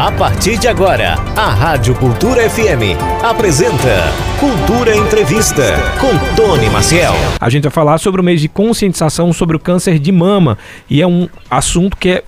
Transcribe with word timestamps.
A 0.00 0.10
partir 0.10 0.58
de 0.58 0.66
agora, 0.66 1.16
a 1.36 1.50
Rádio 1.50 1.94
Cultura 1.94 2.48
FM 2.48 2.96
apresenta 3.22 4.10
Cultura 4.40 4.96
Entrevista 4.96 5.74
com 6.00 6.34
Tony 6.34 6.70
Maciel. 6.70 7.12
A 7.38 7.50
gente 7.50 7.64
vai 7.64 7.70
falar 7.70 7.98
sobre 7.98 8.18
o 8.18 8.24
mês 8.24 8.40
de 8.40 8.48
conscientização 8.48 9.30
sobre 9.30 9.58
o 9.58 9.60
câncer 9.60 9.98
de 9.98 10.10
mama 10.10 10.56
e 10.88 11.02
é 11.02 11.06
um 11.06 11.28
assunto 11.50 11.98
que 11.98 12.08
é 12.08 12.24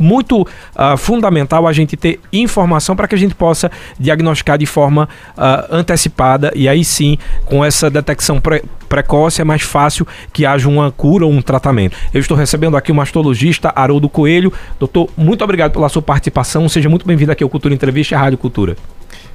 muito 0.00 0.40
uh, 0.42 0.96
fundamental 0.96 1.68
a 1.68 1.72
gente 1.72 1.96
ter 1.96 2.18
informação 2.32 2.96
para 2.96 3.06
que 3.06 3.14
a 3.14 3.18
gente 3.18 3.34
possa 3.34 3.70
diagnosticar 3.98 4.56
de 4.56 4.66
forma 4.66 5.08
uh, 5.36 5.74
antecipada 5.74 6.50
e 6.56 6.68
aí 6.68 6.82
sim, 6.84 7.18
com 7.44 7.64
essa 7.64 7.90
detecção 7.90 8.40
pre 8.40 8.64
precoce, 8.88 9.40
é 9.40 9.44
mais 9.44 9.62
fácil 9.62 10.04
que 10.32 10.44
haja 10.44 10.68
uma 10.68 10.90
cura 10.90 11.24
ou 11.24 11.30
um 11.30 11.40
tratamento. 11.40 11.96
Eu 12.12 12.20
estou 12.20 12.36
recebendo 12.36 12.76
aqui 12.76 12.90
o 12.90 12.94
mastologista 12.94 13.72
Haroldo 13.76 14.08
Coelho. 14.08 14.52
Doutor, 14.80 15.08
muito 15.16 15.44
obrigado 15.44 15.70
pela 15.70 15.88
sua 15.88 16.02
participação. 16.02 16.68
Seja 16.68 16.88
muito 16.88 17.06
bem-vindo 17.06 17.30
aqui 17.30 17.44
ao 17.44 17.48
Cultura 17.48 17.72
Entrevista 17.72 18.14
e 18.14 18.16
à 18.16 18.20
Rádio 18.20 18.38
Cultura. 18.38 18.76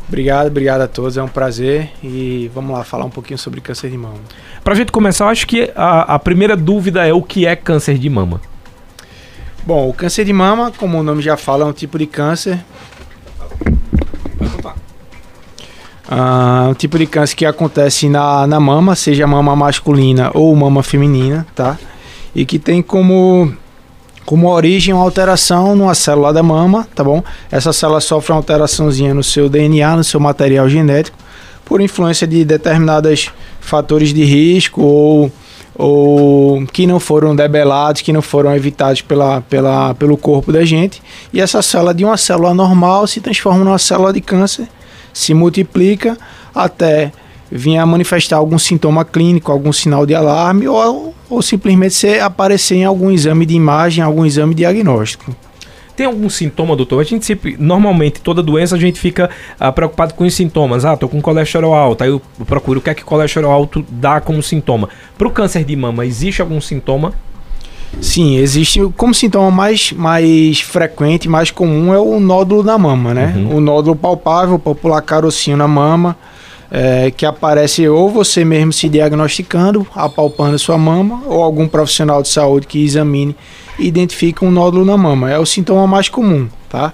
Obrigado, 0.08 0.48
obrigado 0.48 0.82
a 0.82 0.88
todos, 0.88 1.18
é 1.18 1.24
um 1.24 1.28
prazer 1.28 1.90
e 2.04 2.52
vamos 2.54 2.76
lá 2.76 2.84
falar 2.84 3.06
um 3.06 3.10
pouquinho 3.10 3.40
sobre 3.40 3.60
câncer 3.60 3.90
de 3.90 3.98
mama. 3.98 4.20
Para 4.64 4.74
a 4.74 4.76
gente 4.76 4.92
começar, 4.92 5.26
eu 5.26 5.30
acho 5.30 5.48
que 5.48 5.72
a, 5.76 6.16
a 6.16 6.20
primeira 6.20 6.56
dúvida 6.56 7.08
é 7.08 7.14
o 7.14 7.24
que 7.24 7.46
é 7.46 7.56
câncer 7.56 7.98
de 7.98 8.10
mama. 8.10 8.40
Bom, 9.66 9.90
o 9.90 9.94
câncer 9.94 10.24
de 10.24 10.32
mama, 10.32 10.72
como 10.78 11.00
o 11.00 11.04
nome 11.04 11.24
já 11.24 11.36
fala, 11.36 11.64
é 11.64 11.68
um 11.68 11.74
tipo 11.74 11.98
de 11.98 12.06
câncer. 12.06 12.64
Ah, 16.08 16.68
um 16.70 16.76
tipo 16.76 17.00
de 17.00 17.08
câncer 17.08 17.36
que 17.36 17.48
acontece 17.48 18.08
na, 18.08 18.46
na 18.46 18.60
mama, 18.60 18.96
seja 18.96 19.26
mama 19.26 19.56
masculina 19.56 20.30
ou 20.36 20.56
mama 20.56 20.84
feminina, 20.84 21.48
tá? 21.56 21.80
E 22.36 22.46
que 22.46 22.60
tem 22.60 22.84
como, 22.84 23.52
como 24.24 24.48
origem 24.50 24.94
uma 24.94 25.02
alteração 25.04 25.76
numa 25.76 25.96
célula 25.96 26.32
da 26.32 26.44
mama, 26.44 26.88
tá 26.94 27.04
bom? 27.04 27.24
Essa 27.50 27.74
célula 27.74 28.00
sofre 28.00 28.34
uma 28.34 28.38
alteraçãozinha 28.38 29.16
no 29.16 29.24
seu 29.24 29.50
DNA, 29.50 29.96
no 29.96 30.04
seu 30.04 30.20
material 30.20 30.70
genético, 30.70 31.18
por 31.66 31.82
influência 31.82 32.28
de 32.28 32.46
determinados 32.46 33.32
fatores 33.60 34.14
de 34.14 34.24
risco 34.24 34.84
ou 34.84 35.32
ou 35.78 36.66
que 36.68 36.88
não 36.88 37.00
foram 37.00 37.36
debelados, 37.36 38.02
que 38.02 38.14
não 38.14 38.22
foram 38.22 38.56
evitados 38.56 39.02
pela, 39.02 39.42
pela, 39.42 39.94
pelo 39.94 40.18
corpo 40.18 40.52
da 40.52 40.64
gente. 40.64 41.02
E 41.34 41.42
essa 41.42 41.62
célula 41.62 41.94
de 41.94 42.06
uma 42.06 42.18
célula 42.18 42.54
normal 42.54 43.06
se 43.08 43.20
transforma 43.20 43.64
numa 43.64 43.78
célula 43.78 44.14
de 44.14 44.22
câncer, 44.22 44.68
se 45.14 45.34
multiplica 45.34 46.18
até 46.54 47.12
vir 47.52 47.78
a 47.78 47.86
manifestar 47.86 48.38
algum 48.38 48.58
sintoma 48.58 49.04
clínico, 49.06 49.52
algum 49.52 49.72
sinal 49.72 50.06
de 50.06 50.16
alarme 50.16 50.68
ou, 50.68 51.14
ou 51.30 51.42
simplesmente 51.42 51.94
ser, 51.94 52.22
aparecer 52.22 52.76
em 52.76 52.86
algum 52.86 53.12
exame 53.12 53.46
de 53.46 53.56
imagem, 53.56 54.04
algum 54.04 54.26
exame 54.26 54.56
diagnóstico. 54.56 55.36
Tem 55.96 56.06
algum 56.06 56.30
sintoma, 56.30 56.76
doutor? 56.76 57.00
A 57.00 57.04
gente 57.04 57.26
sempre, 57.26 57.56
normalmente, 57.58 58.20
toda 58.20 58.44
doença 58.44 58.76
a 58.76 58.80
gente 58.80 59.00
fica 59.00 59.30
ah, 59.60 59.72
preocupado 59.72 60.14
com 60.14 60.26
os 60.26 60.34
sintomas. 60.34 60.84
Ah, 60.84 60.98
tô 60.98 61.08
com 61.08 61.22
colesterol 61.22 61.74
alto, 61.74 62.04
aí 62.04 62.10
eu 62.10 62.22
procuro 62.46 62.80
o 62.80 62.82
que 62.82 62.90
é 62.90 62.94
que 62.94 63.04
colesterol 63.04 63.52
alto 63.52 63.86
dá 63.90 64.20
como 64.20 64.44
sintoma. 64.44 64.90
Para 65.18 65.28
o 65.28 65.32
câncer 65.32 65.64
de 65.64 65.76
mama, 65.76 66.06
existe 66.06 66.42
algum 66.42 66.60
sintoma? 66.60 67.14
Sim, 68.02 68.36
existe 68.38 68.82
como 68.98 69.14
sintoma 69.14 69.50
mais, 69.50 69.94
mais 69.94 70.60
frequente, 70.60 71.30
mais 71.30 71.50
comum 71.50 71.94
é 71.94 72.00
o 72.00 72.20
nódulo 72.20 72.62
na 72.62 72.78
mama, 72.78 73.14
né? 73.14 73.34
Uhum. 73.38 73.58
O 73.58 73.62
nódulo 73.62 73.96
palpável, 73.96 74.60
popular 74.60 75.02
carocinho 75.02 75.56
na 75.56 75.68
mama, 75.68 76.18
é, 76.70 77.10
que 77.10 77.26
aparece 77.26 77.88
ou 77.88 78.10
você 78.10 78.44
mesmo 78.44 78.74
se 78.74 78.90
diagnosticando, 78.90 79.88
apalpando 79.96 80.60
sua 80.60 80.78
mama, 80.78 81.24
ou 81.26 81.42
algum 81.42 81.68
profissional 81.68 82.22
de 82.22 82.28
saúde 82.28 82.68
que 82.68 82.84
examine 82.84 83.36
identifica 83.80 84.46
um 84.46 84.52
nódulo 84.52 84.86
na 84.86 84.98
mama. 84.98 85.32
É 85.32 85.40
o 85.40 85.46
sintoma 85.46 85.86
mais 85.88 86.10
comum, 86.10 86.48
tá? 86.70 86.94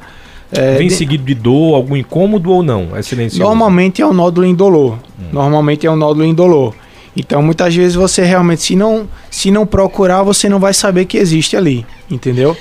É, 0.51 0.77
Vem 0.77 0.87
de... 0.87 0.93
seguido 0.93 1.23
de 1.23 1.33
dor, 1.33 1.75
algum 1.75 1.95
incômodo 1.95 2.51
ou 2.51 2.61
não? 2.61 2.95
É 2.95 3.01
silencioso? 3.01 3.43
Normalmente 3.43 4.01
é 4.01 4.05
um 4.05 4.13
nódulo 4.13 4.45
indolor. 4.45 4.93
Hum. 5.19 5.29
Normalmente 5.31 5.87
é 5.87 5.91
um 5.91 5.95
nódulo 5.95 6.25
indolor. 6.25 6.73
Então, 7.15 7.41
muitas 7.41 7.75
vezes 7.75 7.95
você 7.95 8.23
realmente, 8.23 8.61
se 8.61 8.75
não, 8.75 9.07
se 9.29 9.51
não 9.51 9.65
procurar, 9.65 10.23
você 10.23 10.47
não 10.47 10.59
vai 10.59 10.73
saber 10.73 11.05
que 11.05 11.17
existe 11.17 11.57
ali, 11.57 11.85
entendeu? 12.09 12.55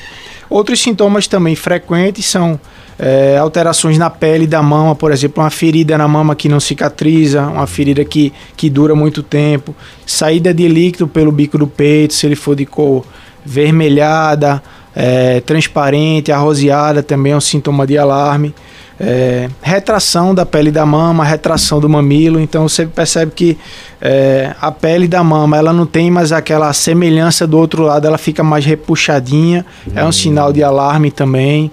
Outros 0.48 0.80
sintomas 0.80 1.28
também 1.28 1.54
frequentes 1.54 2.26
são 2.26 2.58
é, 2.98 3.38
alterações 3.38 3.96
na 3.96 4.10
pele 4.10 4.46
da 4.46 4.60
mama, 4.60 4.96
por 4.96 5.12
exemplo, 5.12 5.42
uma 5.42 5.50
ferida 5.50 5.96
na 5.96 6.08
mama 6.08 6.34
que 6.34 6.48
não 6.48 6.58
cicatriza, 6.58 7.46
uma 7.46 7.66
ferida 7.66 8.04
que, 8.04 8.32
que 8.56 8.68
dura 8.68 8.94
muito 8.94 9.22
tempo, 9.22 9.74
saída 10.04 10.52
de 10.52 10.66
líquido 10.66 11.06
pelo 11.06 11.30
bico 11.30 11.56
do 11.56 11.68
peito, 11.68 12.12
se 12.12 12.26
ele 12.26 12.34
for 12.34 12.56
de 12.56 12.66
cor 12.66 13.06
vermelhada, 13.44 14.62
é, 14.94 15.40
transparente, 15.40 16.32
arroseada 16.32 17.02
também 17.02 17.32
é 17.32 17.36
um 17.36 17.40
sintoma 17.40 17.86
de 17.86 17.96
alarme. 17.96 18.54
É, 19.02 19.48
retração 19.62 20.34
da 20.34 20.44
pele 20.44 20.70
da 20.70 20.84
mama, 20.84 21.24
retração 21.24 21.80
do 21.80 21.88
mamilo. 21.88 22.38
Então 22.38 22.68
você 22.68 22.84
percebe 22.84 23.32
que 23.34 23.58
é, 24.00 24.54
a 24.60 24.70
pele 24.70 25.08
da 25.08 25.24
mama 25.24 25.56
ela 25.56 25.72
não 25.72 25.86
tem 25.86 26.10
mais 26.10 26.32
aquela 26.32 26.70
semelhança 26.74 27.46
do 27.46 27.56
outro 27.56 27.82
lado, 27.82 28.06
ela 28.06 28.18
fica 28.18 28.42
mais 28.42 28.66
repuxadinha. 28.66 29.64
Uhum. 29.86 29.92
É 29.96 30.04
um 30.04 30.12
sinal 30.12 30.52
de 30.52 30.62
alarme 30.62 31.10
também. 31.10 31.70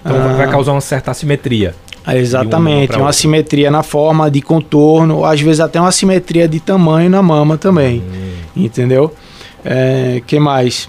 Então 0.00 0.16
ah, 0.16 0.34
vai 0.34 0.48
causar 0.48 0.72
uma 0.72 0.80
certa 0.80 1.10
assimetria. 1.10 1.74
Exatamente, 2.06 2.92
uma, 2.92 3.02
uma 3.02 3.10
assimetria 3.10 3.70
na 3.70 3.82
forma 3.82 4.30
de 4.30 4.40
contorno, 4.40 5.24
às 5.24 5.40
vezes 5.40 5.60
até 5.60 5.78
uma 5.78 5.88
assimetria 5.88 6.48
de 6.48 6.58
tamanho 6.60 7.10
na 7.10 7.22
mama 7.22 7.58
também. 7.58 7.98
Uhum. 7.98 8.64
Entendeu? 8.64 9.12
É, 9.64 10.22
que 10.26 10.38
mais? 10.38 10.88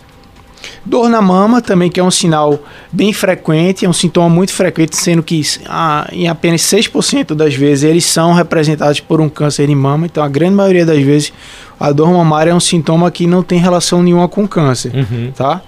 Dor 0.85 1.09
na 1.09 1.21
mama 1.21 1.61
também, 1.61 1.89
que 1.89 1.99
é 1.99 2.03
um 2.03 2.11
sinal 2.11 2.59
bem 2.91 3.13
frequente, 3.13 3.85
é 3.85 3.89
um 3.89 3.93
sintoma 3.93 4.29
muito 4.29 4.53
frequente, 4.53 4.95
sendo 4.95 5.21
que 5.21 5.41
ah, 5.67 6.07
em 6.11 6.27
apenas 6.27 6.61
6% 6.61 7.33
das 7.33 7.53
vezes 7.53 7.83
eles 7.83 8.05
são 8.05 8.33
representados 8.33 8.99
por 8.99 9.21
um 9.21 9.29
câncer 9.29 9.67
de 9.67 9.75
mama. 9.75 10.05
Então, 10.05 10.23
a 10.23 10.27
grande 10.27 10.55
maioria 10.55 10.85
das 10.85 11.01
vezes, 11.01 11.33
a 11.79 11.91
dor 11.91 12.11
mamária 12.11 12.51
é 12.51 12.55
um 12.55 12.59
sintoma 12.59 13.09
que 13.11 13.27
não 13.27 13.43
tem 13.43 13.59
relação 13.59 14.01
nenhuma 14.01 14.27
com 14.27 14.47
câncer, 14.47 14.91
uhum. 14.93 15.31
tá? 15.35 15.61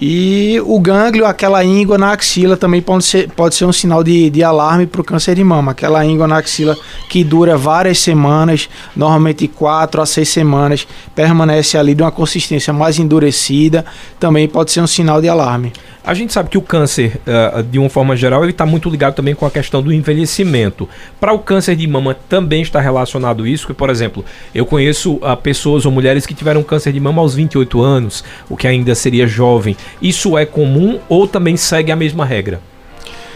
E 0.00 0.60
o 0.64 0.78
gânglio, 0.78 1.26
aquela 1.26 1.64
íngua 1.64 1.98
na 1.98 2.12
axila, 2.12 2.56
também 2.56 2.80
pode 2.80 3.04
ser, 3.04 3.28
pode 3.30 3.56
ser 3.56 3.64
um 3.64 3.72
sinal 3.72 4.04
de, 4.04 4.30
de 4.30 4.44
alarme 4.44 4.86
para 4.86 5.00
o 5.00 5.04
câncer 5.04 5.34
de 5.34 5.42
mama. 5.42 5.72
Aquela 5.72 6.06
íngua 6.06 6.28
na 6.28 6.38
axila 6.38 6.76
que 7.08 7.24
dura 7.24 7.56
várias 7.56 7.98
semanas, 7.98 8.68
normalmente 8.94 9.48
quatro 9.48 10.00
a 10.00 10.06
seis 10.06 10.28
semanas, 10.28 10.86
permanece 11.16 11.76
ali 11.76 11.96
de 11.96 12.02
uma 12.02 12.12
consistência 12.12 12.72
mais 12.72 13.00
endurecida, 13.00 13.84
também 14.20 14.46
pode 14.46 14.70
ser 14.70 14.80
um 14.80 14.86
sinal 14.86 15.20
de 15.20 15.28
alarme. 15.28 15.72
A 16.08 16.14
gente 16.14 16.32
sabe 16.32 16.48
que 16.48 16.56
o 16.56 16.62
câncer, 16.62 17.20
uh, 17.26 17.62
de 17.62 17.78
uma 17.78 17.90
forma 17.90 18.16
geral, 18.16 18.42
ele 18.42 18.52
está 18.52 18.64
muito 18.64 18.88
ligado 18.88 19.14
também 19.14 19.34
com 19.34 19.44
a 19.44 19.50
questão 19.50 19.82
do 19.82 19.92
envelhecimento. 19.92 20.88
Para 21.20 21.34
o 21.34 21.38
câncer 21.38 21.76
de 21.76 21.86
mama 21.86 22.16
também 22.30 22.62
está 22.62 22.80
relacionado 22.80 23.46
isso, 23.46 23.74
por 23.74 23.90
exemplo, 23.90 24.24
eu 24.54 24.64
conheço 24.64 25.16
uh, 25.16 25.36
pessoas 25.36 25.84
ou 25.84 25.92
mulheres 25.92 26.24
que 26.24 26.32
tiveram 26.32 26.62
câncer 26.62 26.94
de 26.94 26.98
mama 26.98 27.20
aos 27.20 27.34
28 27.34 27.82
anos, 27.82 28.24
o 28.48 28.56
que 28.56 28.66
ainda 28.66 28.94
seria 28.94 29.26
jovem. 29.26 29.76
Isso 30.00 30.38
é 30.38 30.46
comum 30.46 30.98
ou 31.10 31.28
também 31.28 31.58
segue 31.58 31.92
a 31.92 31.96
mesma 31.96 32.24
regra? 32.24 32.58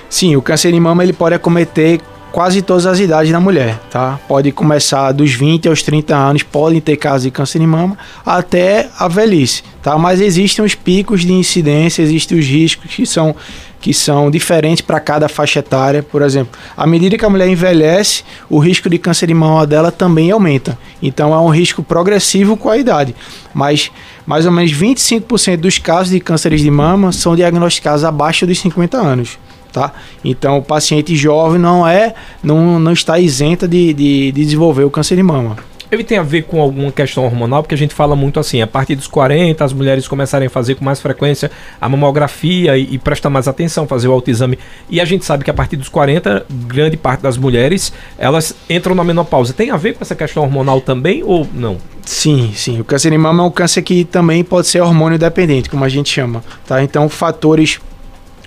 Sim, 0.08 0.36
o 0.36 0.40
câncer 0.40 0.72
de 0.72 0.80
mama 0.80 1.04
ele 1.04 1.12
pode 1.12 1.34
acometer 1.34 2.00
quase 2.32 2.62
todas 2.62 2.86
as 2.86 2.98
idades 2.98 3.30
na 3.30 3.38
mulher, 3.38 3.78
tá? 3.90 4.18
Pode 4.26 4.50
começar 4.50 5.12
dos 5.12 5.32
20 5.32 5.68
aos 5.68 5.82
30 5.82 6.16
anos, 6.16 6.42
podem 6.42 6.80
ter 6.80 6.96
casos 6.96 7.24
de 7.24 7.30
câncer 7.30 7.58
de 7.58 7.66
mama, 7.66 7.96
até 8.24 8.88
a 8.98 9.06
velhice, 9.06 9.62
tá? 9.82 9.98
Mas 9.98 10.20
existem 10.20 10.64
os 10.64 10.74
picos 10.74 11.20
de 11.20 11.32
incidência, 11.32 12.02
existem 12.02 12.38
os 12.38 12.46
riscos 12.46 12.90
que 12.90 13.06
são 13.06 13.36
que 13.82 13.92
são 13.92 14.30
diferentes 14.30 14.80
para 14.80 15.00
cada 15.00 15.28
faixa 15.28 15.58
etária. 15.58 16.04
Por 16.04 16.22
exemplo, 16.22 16.56
à 16.76 16.86
medida 16.86 17.18
que 17.18 17.24
a 17.24 17.28
mulher 17.28 17.48
envelhece, 17.48 18.22
o 18.48 18.60
risco 18.60 18.88
de 18.88 18.96
câncer 18.96 19.26
de 19.26 19.34
mama 19.34 19.66
dela 19.66 19.90
também 19.90 20.30
aumenta. 20.30 20.78
Então 21.02 21.34
é 21.34 21.38
um 21.40 21.48
risco 21.48 21.82
progressivo 21.82 22.56
com 22.56 22.70
a 22.70 22.78
idade. 22.78 23.12
Mas 23.52 23.90
mais 24.24 24.46
ou 24.46 24.52
menos 24.52 24.72
25% 24.72 25.56
dos 25.56 25.78
casos 25.78 26.12
de 26.12 26.20
cânceres 26.20 26.60
de 26.60 26.70
mama 26.70 27.10
são 27.10 27.34
diagnosticados 27.34 28.04
abaixo 28.04 28.46
dos 28.46 28.60
50 28.60 28.96
anos 28.96 29.36
tá? 29.72 29.92
Então 30.24 30.58
o 30.58 30.62
paciente 30.62 31.16
jovem 31.16 31.58
não 31.58 31.86
é, 31.86 32.14
não, 32.42 32.78
não 32.78 32.92
está 32.92 33.18
isenta 33.18 33.66
de, 33.66 33.92
de, 33.92 34.32
de 34.32 34.44
desenvolver 34.44 34.84
o 34.84 34.90
câncer 34.90 35.16
de 35.16 35.22
mama. 35.22 35.56
Ele 35.92 36.02
tem 36.02 36.16
a 36.16 36.22
ver 36.22 36.44
com 36.44 36.58
alguma 36.58 36.90
questão 36.90 37.22
hormonal, 37.22 37.62
porque 37.62 37.74
a 37.74 37.78
gente 37.78 37.92
fala 37.92 38.16
muito 38.16 38.40
assim, 38.40 38.62
a 38.62 38.66
partir 38.66 38.94
dos 38.94 39.06
40 39.06 39.62
as 39.62 39.74
mulheres 39.74 40.08
começarem 40.08 40.46
a 40.46 40.50
fazer 40.50 40.74
com 40.74 40.82
mais 40.82 41.02
frequência 41.02 41.50
a 41.78 41.86
mamografia 41.86 42.78
e, 42.78 42.94
e 42.94 42.98
prestar 42.98 43.28
mais 43.28 43.46
atenção, 43.46 43.86
fazer 43.86 44.08
o 44.08 44.12
autoexame. 44.12 44.58
E 44.88 45.02
a 45.02 45.04
gente 45.04 45.22
sabe 45.22 45.44
que 45.44 45.50
a 45.50 45.54
partir 45.54 45.76
dos 45.76 45.90
40, 45.90 46.46
grande 46.66 46.96
parte 46.96 47.20
das 47.20 47.36
mulheres, 47.36 47.92
elas 48.16 48.54
entram 48.70 48.94
na 48.94 49.04
menopausa. 49.04 49.52
Tem 49.52 49.70
a 49.70 49.76
ver 49.76 49.92
com 49.92 50.02
essa 50.02 50.14
questão 50.14 50.44
hormonal 50.44 50.80
também 50.80 51.22
ou 51.22 51.46
não? 51.52 51.76
Sim, 52.06 52.52
sim. 52.54 52.80
O 52.80 52.84
câncer 52.84 53.10
de 53.10 53.18
mama 53.18 53.42
é 53.42 53.46
um 53.46 53.50
câncer 53.50 53.82
que 53.82 54.02
também 54.02 54.42
pode 54.42 54.68
ser 54.68 54.80
hormônio 54.80 55.18
dependente, 55.18 55.68
como 55.68 55.84
a 55.84 55.90
gente 55.90 56.08
chama, 56.08 56.42
tá? 56.66 56.82
Então, 56.82 57.06
fatores 57.06 57.78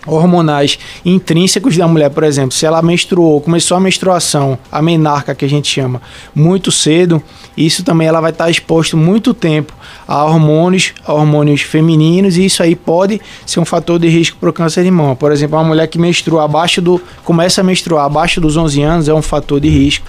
hormonais 0.05 0.77
intrínsecos 1.03 1.77
da 1.77 1.87
mulher, 1.87 2.09
por 2.09 2.23
exemplo, 2.23 2.51
se 2.51 2.65
ela 2.65 2.81
menstruou, 2.81 3.41
começou 3.41 3.77
a 3.77 3.79
menstruação, 3.79 4.57
a 4.71 4.81
menarca 4.81 5.33
que 5.33 5.45
a 5.45 5.49
gente 5.49 5.67
chama, 5.67 6.01
muito 6.33 6.71
cedo, 6.71 7.21
isso 7.57 7.83
também 7.83 8.07
ela 8.07 8.21
vai 8.21 8.31
estar 8.31 8.49
exposto 8.49 8.97
muito 8.97 9.33
tempo 9.33 9.73
a 10.07 10.23
hormônios, 10.23 10.93
a 11.05 11.13
hormônios 11.13 11.61
femininos 11.61 12.37
e 12.37 12.45
isso 12.45 12.61
aí 12.61 12.75
pode 12.75 13.21
ser 13.45 13.59
um 13.59 13.65
fator 13.65 13.97
de 13.97 14.07
risco 14.07 14.37
para 14.39 14.49
o 14.49 14.53
câncer 14.53 14.83
de 14.83 14.91
mama. 14.91 15.15
Por 15.15 15.31
exemplo, 15.31 15.57
uma 15.57 15.63
mulher 15.63 15.87
que 15.87 15.97
menstrua 15.97 16.43
abaixo 16.43 16.81
do 16.81 17.01
começa 17.23 17.61
a 17.61 17.63
menstruar 17.63 18.05
abaixo 18.05 18.41
dos 18.41 18.57
11 18.57 18.81
anos 18.81 19.07
é 19.07 19.13
um 19.13 19.21
fator 19.21 19.59
de 19.59 19.69
risco. 19.69 20.07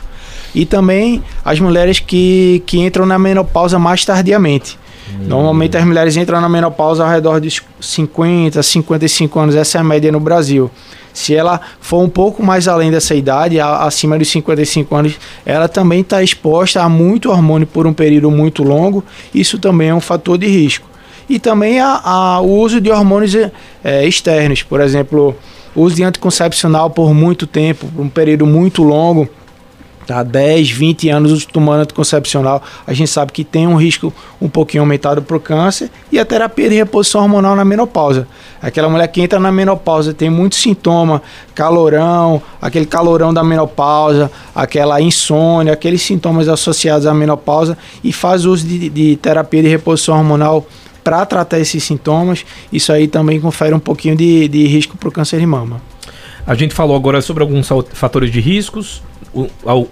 E 0.55 0.65
também 0.65 1.23
as 1.45 1.61
mulheres 1.61 2.01
que, 2.01 2.63
que 2.67 2.79
entram 2.79 3.05
na 3.07 3.19
menopausa 3.19 3.79
mais 3.79 4.05
tardiamente. 4.05 4.79
Normalmente 5.21 5.77
as 5.77 5.85
mulheres 5.85 6.17
entram 6.17 6.41
na 6.41 6.49
menopausa 6.49 7.05
ao 7.05 7.11
redor 7.11 7.41
de 7.41 7.63
50, 7.81 8.63
55 8.63 9.41
anos, 9.41 9.55
essa 9.55 9.79
é 9.79 9.81
a 9.81 9.85
média 9.85 10.11
no 10.11 10.21
Brasil. 10.21 10.71
Se 11.13 11.35
ela 11.35 11.61
for 11.81 12.03
um 12.03 12.09
pouco 12.09 12.43
mais 12.43 12.69
além 12.69 12.91
dessa 12.91 13.15
idade, 13.15 13.59
acima 13.59 14.19
dos 14.19 14.29
55 14.29 14.95
anos, 14.95 15.19
ela 15.47 15.67
também 15.67 16.01
está 16.01 16.23
exposta 16.23 16.83
a 16.83 16.89
muito 16.89 17.31
hormônio 17.31 17.67
por 17.67 17.87
um 17.87 17.93
período 17.93 18.31
muito 18.31 18.63
longo. 18.63 19.03
Isso 19.35 19.59
também 19.59 19.89
é 19.89 19.95
um 19.95 20.01
fator 20.01 20.37
de 20.37 20.47
risco. 20.47 20.87
E 21.29 21.39
também 21.39 21.81
a, 21.81 22.01
a 22.05 22.41
o 22.41 22.59
uso 22.59 22.81
de 22.81 22.91
hormônios 22.91 23.35
é, 23.83 24.07
externos, 24.07 24.63
por 24.63 24.81
exemplo, 24.81 25.35
uso 25.75 25.97
de 25.97 26.05
anticoncepcional 26.05 26.91
por 26.91 27.15
muito 27.15 27.47
tempo, 27.47 27.87
por 27.87 28.03
um 28.03 28.09
período 28.09 28.47
muito 28.47 28.83
longo 28.83 29.29
tá 30.07 30.23
10, 30.23 30.71
20 30.71 31.09
anos 31.09 31.45
tomando 31.45 31.83
anticoncepcional, 31.83 32.63
a 32.87 32.93
gente 32.93 33.11
sabe 33.11 33.33
que 33.33 33.43
tem 33.43 33.67
um 33.67 33.77
risco 33.77 34.13
um 34.41 34.49
pouquinho 34.49 34.83
aumentado 34.83 35.21
para 35.21 35.37
o 35.37 35.41
câncer 35.41 35.91
e 36.13 36.19
a 36.19 36.25
terapia 36.25 36.69
de 36.69 36.77
reposição 36.77 37.23
hormonal 37.23 37.57
na 37.57 37.65
menopausa. 37.65 38.29
Aquela 38.63 38.89
mulher 38.89 39.09
que 39.09 39.21
entra 39.21 39.41
na 39.41 39.51
menopausa 39.51 40.15
tem 40.15 40.31
muitos 40.31 40.59
sintomas, 40.59 41.21
calorão, 41.55 42.41
aquele 42.63 42.87
calorão 42.87 43.35
da 43.35 43.43
menopausa, 43.43 44.31
aquela 44.55 45.01
insônia, 45.01 45.73
aqueles 45.73 46.03
sintomas 46.03 46.49
associados 46.49 47.07
à 47.07 47.13
menopausa 47.13 47.77
e 48.03 48.13
faz 48.13 48.45
uso 48.45 48.67
de, 48.67 48.89
de 48.89 49.17
terapia 49.17 49.63
de 49.63 49.69
reposição 49.69 50.17
hormonal 50.17 50.67
para 51.03 51.25
tratar 51.27 51.59
esses 51.59 51.85
sintomas. 51.85 52.45
Isso 52.73 52.93
aí 52.93 53.07
também 53.07 53.41
confere 53.41 53.75
um 53.75 53.79
pouquinho 53.79 54.17
de, 54.17 54.49
de 54.49 54.67
risco 54.67 54.97
para 54.97 55.09
o 55.09 55.13
câncer 55.13 55.39
de 55.39 55.47
mama. 55.47 55.81
A 56.47 56.55
gente 56.55 56.75
falou 56.75 56.97
agora 56.97 57.21
sobre 57.21 57.43
alguns 57.43 57.69
fatores 57.93 58.31
de 58.31 58.41
riscos, 58.41 59.03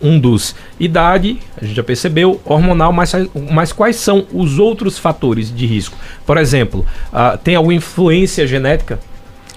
um 0.01 0.19
dos 0.19 0.55
idade, 0.79 1.39
a 1.61 1.65
gente 1.65 1.77
já 1.77 1.83
percebeu, 1.83 2.41
hormonal, 2.45 2.93
mas, 2.93 3.13
mas 3.51 3.73
quais 3.73 3.97
são 3.97 4.27
os 4.33 4.59
outros 4.59 4.99
fatores 4.99 5.55
de 5.55 5.67
risco? 5.67 5.97
Por 6.25 6.39
exemplo, 6.39 6.87
uh, 7.13 7.37
tem 7.39 7.55
alguma 7.55 7.75
influência 7.75 8.47
genética? 8.47 8.99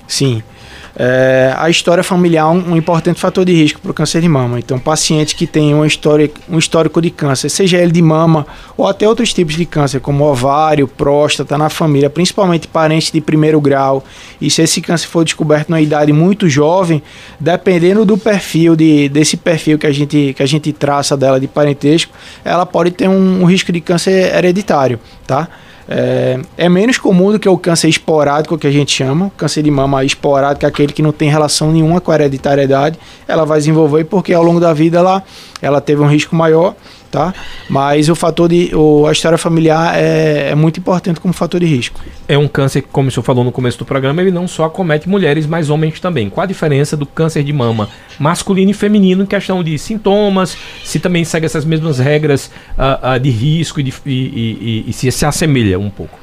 Sim. 0.08 0.44
É, 1.00 1.54
a 1.56 1.70
história 1.70 2.04
familiar 2.04 2.42
é 2.42 2.50
um, 2.50 2.72
um 2.72 2.76
importante 2.76 3.20
fator 3.20 3.46
de 3.46 3.54
risco 3.54 3.80
para 3.80 3.92
o 3.92 3.94
câncer 3.94 4.20
de 4.20 4.28
mama. 4.28 4.58
Então, 4.58 4.80
paciente 4.80 5.36
que 5.36 5.46
tem 5.46 5.72
uma 5.72 5.86
história, 5.86 6.28
um 6.50 6.58
histórico 6.58 7.00
de 7.00 7.12
câncer, 7.12 7.50
seja 7.50 7.78
ele 7.78 7.92
de 7.92 8.02
mama 8.02 8.48
ou 8.76 8.88
até 8.88 9.08
outros 9.08 9.32
tipos 9.32 9.56
de 9.56 9.64
câncer, 9.64 10.00
como 10.00 10.24
ovário, 10.24 10.88
próstata, 10.88 11.56
na 11.56 11.70
família, 11.70 12.10
principalmente 12.10 12.68
parentes 12.68 13.12
de 13.12 13.22
primeiro 13.22 13.62
grau, 13.62 14.04
e 14.42 14.50
se 14.50 14.64
esse 14.64 14.82
câncer 14.82 15.06
for 15.08 15.24
descoberto 15.24 15.70
na 15.70 15.80
idade 15.80 16.12
muito 16.12 16.50
jovem, 16.50 17.04
dependendo 17.40 18.04
do 18.04 18.18
perfil, 18.18 18.76
de, 18.76 19.08
desse 19.08 19.38
perfil 19.38 19.78
que 19.78 19.86
a, 19.86 19.92
gente, 19.92 20.34
que 20.36 20.42
a 20.42 20.48
gente 20.48 20.74
traça 20.74 21.16
dela 21.16 21.40
de 21.40 21.48
parentesco, 21.48 22.12
ela 22.44 22.66
pode 22.66 22.90
ter 22.90 23.08
um, 23.08 23.44
um 23.44 23.46
risco 23.46 23.72
de 23.72 23.82
câncer 23.82 24.36
hereditário, 24.36 25.00
tá? 25.28 25.48
É, 25.90 26.40
é, 26.58 26.68
menos 26.68 26.98
comum 26.98 27.32
do 27.32 27.40
que 27.40 27.48
o 27.48 27.58
câncer 27.58 27.88
esporádico, 27.88 28.58
que 28.58 28.68
a 28.68 28.72
gente 28.72 28.92
chama. 28.92 29.28
O 29.28 29.32
câncer 29.32 29.64
de 29.64 29.72
mama 29.72 30.04
esporádico 30.04 30.66
é 30.66 30.70
aquele 30.70 30.92
que 30.92 31.02
não 31.02 31.12
tem 31.12 31.30
relação 31.30 31.72
nenhuma 31.72 32.02
com 32.02 32.12
a 32.12 32.16
hereditariedade. 32.16 33.00
Ela 33.28 33.46
vai 33.46 33.60
desenvolver 33.60 34.04
porque 34.04 34.34
ao 34.34 34.44
longo 34.44 34.60
da 34.60 34.74
vida 34.74 34.98
ela, 34.98 35.24
ela 35.62 35.80
teve 35.80 36.02
um 36.02 36.08
risco 36.08 36.36
maior 36.36 36.76
tá? 37.18 37.34
Mas 37.68 38.10
o 38.10 38.16
fator 38.16 38.48
de 38.48 38.70
o, 38.76 39.08
a 39.08 39.12
história 39.12 39.40
familiar 39.40 39.98
é, 39.98 40.52
é, 40.52 40.56
muito 40.56 40.80
importante 40.80 41.20
como 41.20 41.34
fator 41.34 41.60
de 41.60 41.66
risco. 41.66 42.00
É 42.28 42.38
um 42.38 42.48
câncer 42.48 42.84
que, 42.84 42.90
como 42.90 43.10
o 43.10 43.12
senhor 43.12 43.24
falou 43.24 43.44
no 43.44 43.52
começo 43.52 43.80
do 43.80 43.86
programa, 43.86 44.22
ele 44.22 44.30
não 44.30 44.48
só 44.48 44.66
acomete 44.66 45.10
mulheres, 45.10 45.48
mas 45.48 45.72
homens 45.72 46.00
também. 46.00 46.30
Qual 46.30 46.44
a 46.44 46.48
diferença 46.48 46.96
do 46.96 47.08
câncer 47.08 47.44
de 47.44 47.52
mama 47.52 47.90
masculino 48.20 48.70
e 48.70 48.74
feminino 48.74 49.24
em 49.24 49.26
questão 49.26 49.64
de 49.64 49.78
sintomas, 49.80 50.56
se 50.84 51.00
também 51.00 51.24
segue 51.24 51.48
essas 51.48 51.66
mesmas 51.66 51.98
regras 51.98 52.52
uh, 52.78 53.16
uh, 53.16 53.20
de 53.20 53.32
risco 53.32 53.80
e, 53.80 53.84
de, 53.84 53.94
e, 54.06 54.12
e, 54.12 54.86
e, 54.88 54.94
se 54.94 55.12
se 55.12 55.26
assemelha 55.26 55.80
um 55.80 55.90
pouco? 55.90 56.20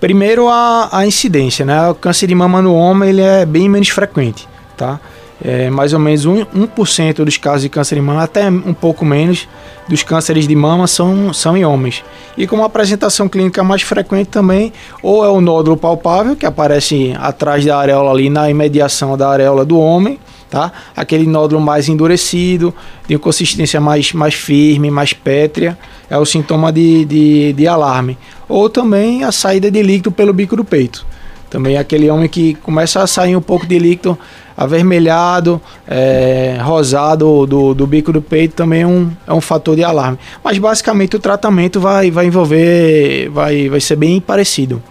Primeiro 0.00 0.48
a, 0.48 0.88
a 0.90 1.06
incidência, 1.06 1.64
né? 1.64 1.88
O 1.88 1.94
câncer 1.94 2.26
de 2.26 2.34
mama 2.34 2.60
no 2.60 2.74
homem 2.74 3.10
ele 3.10 3.22
é 3.22 3.46
bem 3.46 3.68
menos 3.68 3.88
frequente, 3.90 4.48
tá? 4.76 4.98
É, 5.44 5.68
mais 5.68 5.92
ou 5.92 5.98
menos 5.98 6.26
1%, 6.26 7.20
1 7.20 7.24
dos 7.24 7.36
casos 7.36 7.62
de 7.62 7.68
câncer 7.68 7.96
de 7.96 8.00
mama, 8.00 8.22
até 8.22 8.48
um 8.48 8.72
pouco 8.72 9.04
menos, 9.04 9.46
dos 9.88 10.02
cânceres 10.02 10.48
de 10.48 10.56
mama 10.56 10.86
são, 10.86 11.32
são 11.32 11.56
em 11.56 11.64
homens. 11.64 12.02
E 12.36 12.46
como 12.46 12.64
apresentação 12.64 13.28
clínica 13.28 13.62
mais 13.62 13.82
frequente 13.82 14.28
também, 14.28 14.72
ou 15.02 15.24
é 15.24 15.28
o 15.28 15.40
nódulo 15.40 15.76
palpável, 15.76 16.34
que 16.36 16.46
aparece 16.46 17.14
atrás 17.18 17.64
da 17.64 17.78
areola 17.78 18.10
ali, 18.10 18.30
na 18.30 18.50
imediação 18.50 19.16
da 19.16 19.28
areola 19.28 19.64
do 19.64 19.78
homem, 19.78 20.18
tá? 20.50 20.72
Aquele 20.96 21.26
nódulo 21.26 21.60
mais 21.60 21.88
endurecido, 21.88 22.74
de 23.06 23.18
consistência 23.18 23.80
mais, 23.80 24.12
mais 24.12 24.34
firme, 24.34 24.90
mais 24.90 25.12
pétrea, 25.12 25.78
é 26.08 26.16
o 26.16 26.24
sintoma 26.24 26.72
de, 26.72 27.04
de, 27.04 27.52
de 27.52 27.66
alarme. 27.68 28.18
Ou 28.48 28.68
também 28.68 29.24
a 29.24 29.32
saída 29.32 29.70
de 29.70 29.82
líquido 29.82 30.10
pelo 30.10 30.32
bico 30.32 30.56
do 30.56 30.64
peito. 30.64 31.06
Também 31.48 31.76
aquele 31.76 32.10
homem 32.10 32.28
que 32.28 32.54
começa 32.54 33.02
a 33.02 33.06
sair 33.06 33.36
um 33.36 33.40
pouco 33.40 33.66
de 33.66 33.78
líquido 33.78 34.18
avermelhado, 34.56 35.60
é, 35.86 36.58
rosado 36.60 37.46
do, 37.46 37.74
do 37.74 37.86
bico 37.86 38.12
do 38.12 38.22
peito 38.22 38.54
também 38.54 38.82
é 38.82 38.86
um, 38.86 39.10
é 39.26 39.32
um 39.32 39.40
fator 39.40 39.76
de 39.76 39.84
alarme. 39.84 40.18
Mas 40.42 40.58
basicamente 40.58 41.16
o 41.16 41.18
tratamento 41.18 41.78
vai, 41.78 42.10
vai 42.10 42.26
envolver, 42.26 43.28
vai, 43.30 43.68
vai 43.68 43.80
ser 43.80 43.96
bem 43.96 44.20
parecido. 44.20 44.82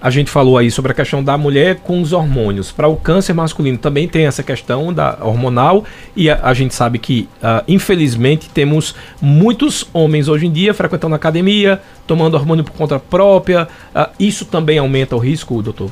A 0.00 0.10
gente 0.10 0.30
falou 0.30 0.58
aí 0.58 0.70
sobre 0.70 0.92
a 0.92 0.94
questão 0.94 1.24
da 1.24 1.36
mulher 1.38 1.76
com 1.76 2.00
os 2.00 2.12
hormônios. 2.12 2.70
Para 2.70 2.86
o 2.86 2.96
câncer 2.96 3.32
masculino 3.32 3.78
também 3.78 4.06
tem 4.06 4.26
essa 4.26 4.42
questão 4.42 4.92
da 4.92 5.18
hormonal 5.20 5.84
e 6.14 6.30
a, 6.30 6.38
a 6.42 6.54
gente 6.54 6.74
sabe 6.74 6.98
que, 6.98 7.28
uh, 7.42 7.64
infelizmente, 7.66 8.48
temos 8.50 8.94
muitos 9.20 9.88
homens 9.92 10.28
hoje 10.28 10.46
em 10.46 10.52
dia 10.52 10.74
frequentando 10.74 11.14
academia, 11.14 11.80
tomando 12.06 12.34
hormônio 12.34 12.62
por 12.62 12.72
conta 12.72 13.00
própria. 13.00 13.66
Uh, 13.94 14.08
isso 14.20 14.44
também 14.44 14.78
aumenta 14.78 15.16
o 15.16 15.18
risco, 15.18 15.60
doutor? 15.62 15.90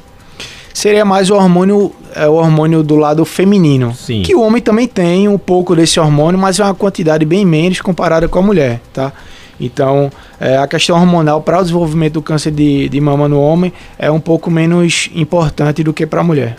Seria 0.75 1.05
mais 1.05 1.31
o 1.31 1.35
hormônio, 1.37 1.93
é, 2.15 2.29
o 2.29 2.35
hormônio 2.35 2.83
do 2.83 2.97
lado 2.97 3.25
feminino. 3.25 3.95
Sim. 3.95 4.23
Que 4.23 4.35
o 4.35 4.43
homem 4.43 4.61
também 4.61 4.89
tem 4.89 5.29
um 5.29 5.39
pouco 5.39 5.75
desse 5.75 5.99
hormônio, 5.99 6.39
mas 6.39 6.59
é 6.59 6.65
uma 6.65 6.75
quantidade 6.75 7.25
bem 7.25 7.47
menos 7.47 7.81
comparada 7.81 8.29
com 8.29 8.39
a 8.41 8.43
mulher, 8.43 8.81
tá? 8.93 9.13
Então, 9.59 10.11
é, 10.41 10.57
a 10.59 10.67
questão 10.67 10.97
hormonal 10.97 11.41
para 11.41 11.61
o 11.61 11.63
desenvolvimento 11.63 12.15
do 12.15 12.23
câncer 12.23 12.51
de, 12.51 12.89
de 12.89 13.01
mama 13.01 13.29
no 13.29 13.41
homem 13.41 13.73
é 13.97 14.11
um 14.11 14.19
pouco 14.19 14.51
menos 14.51 15.09
importante 15.15 15.85
do 15.85 15.93
que 15.93 16.05
para 16.05 16.21
a 16.21 16.25
mulher. 16.25 16.57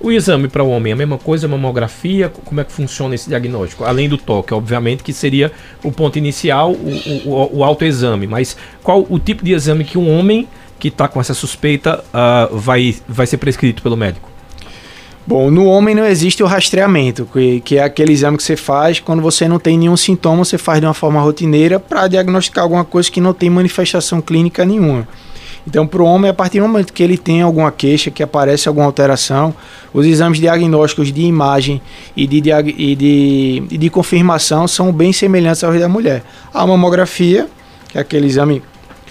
O 0.00 0.10
exame 0.10 0.48
para 0.48 0.64
o 0.64 0.70
homem 0.70 0.90
é 0.90 0.94
a 0.94 0.96
mesma 0.96 1.18
coisa, 1.18 1.46
mamografia? 1.46 2.28
Como 2.28 2.60
é 2.60 2.64
que 2.64 2.72
funciona 2.72 3.14
esse 3.14 3.28
diagnóstico? 3.28 3.84
Além 3.84 4.08
do 4.08 4.18
toque, 4.18 4.52
obviamente, 4.52 5.04
que 5.04 5.12
seria 5.12 5.52
o 5.84 5.92
ponto 5.92 6.18
inicial, 6.18 6.72
o, 6.72 7.28
o, 7.28 7.58
o 7.58 7.64
autoexame. 7.64 8.26
Mas 8.26 8.56
qual 8.82 9.06
o 9.08 9.18
tipo 9.20 9.44
de 9.44 9.52
exame 9.52 9.84
que 9.84 9.96
um 9.96 10.10
homem 10.10 10.48
que 10.82 10.88
está 10.88 11.06
com 11.06 11.20
essa 11.20 11.32
suspeita 11.32 12.02
uh, 12.12 12.58
vai, 12.58 12.96
vai 13.06 13.24
ser 13.24 13.36
prescrito 13.36 13.84
pelo 13.84 13.96
médico? 13.96 14.28
Bom, 15.24 15.48
no 15.48 15.64
homem 15.66 15.94
não 15.94 16.04
existe 16.04 16.42
o 16.42 16.46
rastreamento, 16.46 17.24
que, 17.32 17.60
que 17.60 17.78
é 17.78 17.84
aquele 17.84 18.12
exame 18.12 18.36
que 18.36 18.42
você 18.42 18.56
faz 18.56 18.98
quando 18.98 19.22
você 19.22 19.46
não 19.46 19.60
tem 19.60 19.78
nenhum 19.78 19.96
sintoma, 19.96 20.44
você 20.44 20.58
faz 20.58 20.80
de 20.80 20.86
uma 20.86 20.92
forma 20.92 21.20
rotineira 21.20 21.78
para 21.78 22.08
diagnosticar 22.08 22.64
alguma 22.64 22.84
coisa 22.84 23.08
que 23.08 23.20
não 23.20 23.32
tem 23.32 23.48
manifestação 23.48 24.20
clínica 24.20 24.64
nenhuma. 24.64 25.06
Então, 25.64 25.86
para 25.86 26.02
o 26.02 26.04
homem, 26.04 26.28
a 26.28 26.34
partir 26.34 26.58
do 26.58 26.66
momento 26.66 26.92
que 26.92 27.00
ele 27.00 27.16
tem 27.16 27.42
alguma 27.42 27.70
queixa, 27.70 28.10
que 28.10 28.20
aparece 28.20 28.66
alguma 28.66 28.84
alteração, 28.84 29.54
os 29.94 30.04
exames 30.04 30.40
diagnósticos 30.40 31.12
de 31.12 31.22
imagem 31.22 31.80
e 32.16 32.26
de, 32.26 32.38
e 32.76 32.96
de, 32.96 33.62
e 33.70 33.78
de 33.78 33.88
confirmação 33.88 34.66
são 34.66 34.92
bem 34.92 35.12
semelhantes 35.12 35.62
aos 35.62 35.78
da 35.78 35.88
mulher. 35.88 36.24
A 36.52 36.66
mamografia, 36.66 37.46
que 37.88 37.98
é 37.98 38.00
aquele 38.00 38.26
exame 38.26 38.60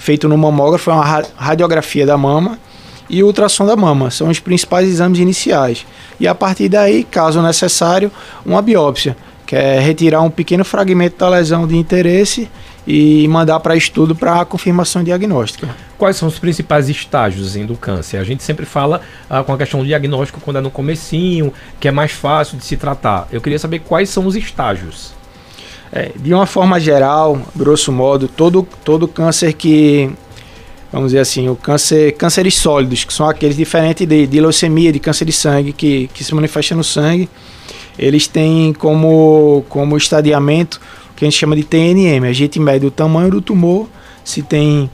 feito 0.02 0.28
no 0.28 0.36
mamógrafo, 0.36 0.90
é 0.90 0.94
uma 0.94 1.24
radiografia 1.38 2.08
da 2.08 2.18
mama 2.18 2.58
e 3.08 3.24
ultrassom 3.24 3.68
da 3.68 3.76
mama. 3.76 4.10
São 4.10 4.30
os 4.30 4.40
principais 4.40 4.90
exames 4.90 5.20
iniciais. 5.20 5.86
E 6.20 6.28
a 6.28 6.34
partir 6.34 6.68
daí, 6.70 7.04
caso 7.04 7.40
necessário, 7.40 8.12
uma 8.44 8.64
biópsia, 8.64 9.16
que 9.46 9.56
é 9.56 9.80
retirar 9.80 10.22
um 10.22 10.30
pequeno 10.32 10.66
fragmento 10.66 11.18
da 11.18 11.30
lesão 11.30 11.68
de 11.68 11.78
interesse 11.78 12.50
e 12.88 13.28
mandar 13.28 13.60
para 13.60 13.76
estudo 13.76 14.16
para 14.16 14.44
confirmação 14.44 15.04
diagnóstica. 15.04 15.70
Quais 16.00 16.16
são 16.16 16.28
os 16.28 16.40
principais 16.40 16.90
estágios 16.90 17.54
do 17.54 17.76
câncer? 17.76 18.18
A 18.18 18.24
gente 18.24 18.42
sempre 18.42 18.66
fala 18.66 19.02
ah, 19.30 19.44
com 19.44 19.54
a 19.54 19.58
questão 19.58 19.82
do 19.82 19.86
diagnóstico 19.86 20.42
quando 20.42 20.58
é 20.58 20.62
no 20.62 20.72
comecinho, 20.72 21.54
que 21.80 21.88
é 21.88 21.92
mais 21.92 22.12
fácil 22.12 22.58
de 22.58 22.66
se 22.66 22.76
tratar. 22.76 23.28
Eu 23.32 23.40
queria 23.40 23.60
saber 23.60 23.80
quais 23.80 24.10
são 24.10 24.26
os 24.26 24.36
estágios. 24.36 25.14
É, 25.94 26.12
de 26.16 26.34
uma 26.34 26.46
forma 26.46 26.80
geral, 26.80 27.42
grosso 27.56 27.92
modo, 27.92 28.28
todo, 28.28 28.66
todo 28.84 29.08
câncer 29.08 29.54
que 29.54 30.10
vamos 30.92 31.12
dizer 31.12 31.20
assim, 31.20 31.48
o 31.48 31.56
câncer, 31.56 32.12
cânceres 32.14 32.56
sólidos, 32.56 33.04
que 33.06 33.14
são 33.14 33.28
aqueles 33.28 33.56
diferentes 33.56 34.06
de, 34.06 34.28
de 34.28 34.42
leucemia, 34.42 34.92
de 34.92 35.00
câncer 35.00 35.26
de 35.26 35.32
sangue, 35.32 35.72
que, 35.72 36.10
que 36.14 36.24
se 36.24 36.36
manifesta 36.36 36.76
no 36.76 36.84
sangue, 36.84 37.30
eles 37.98 38.28
têm 38.28 38.74
como, 38.74 39.64
como 39.70 39.96
estadiamento 39.96 40.82
o 41.12 41.16
que 41.16 41.24
a 41.24 41.30
gente 41.30 41.40
chama 41.40 41.56
de 41.56 41.64
TNM. 41.64 42.26
A 42.28 42.34
gente 42.34 42.60
mede 42.60 42.86
o 42.86 42.92
tamanho 42.92 43.32
do 43.32 43.42
tumor, 43.42 43.88
se 44.24 44.42
tem 44.42 44.90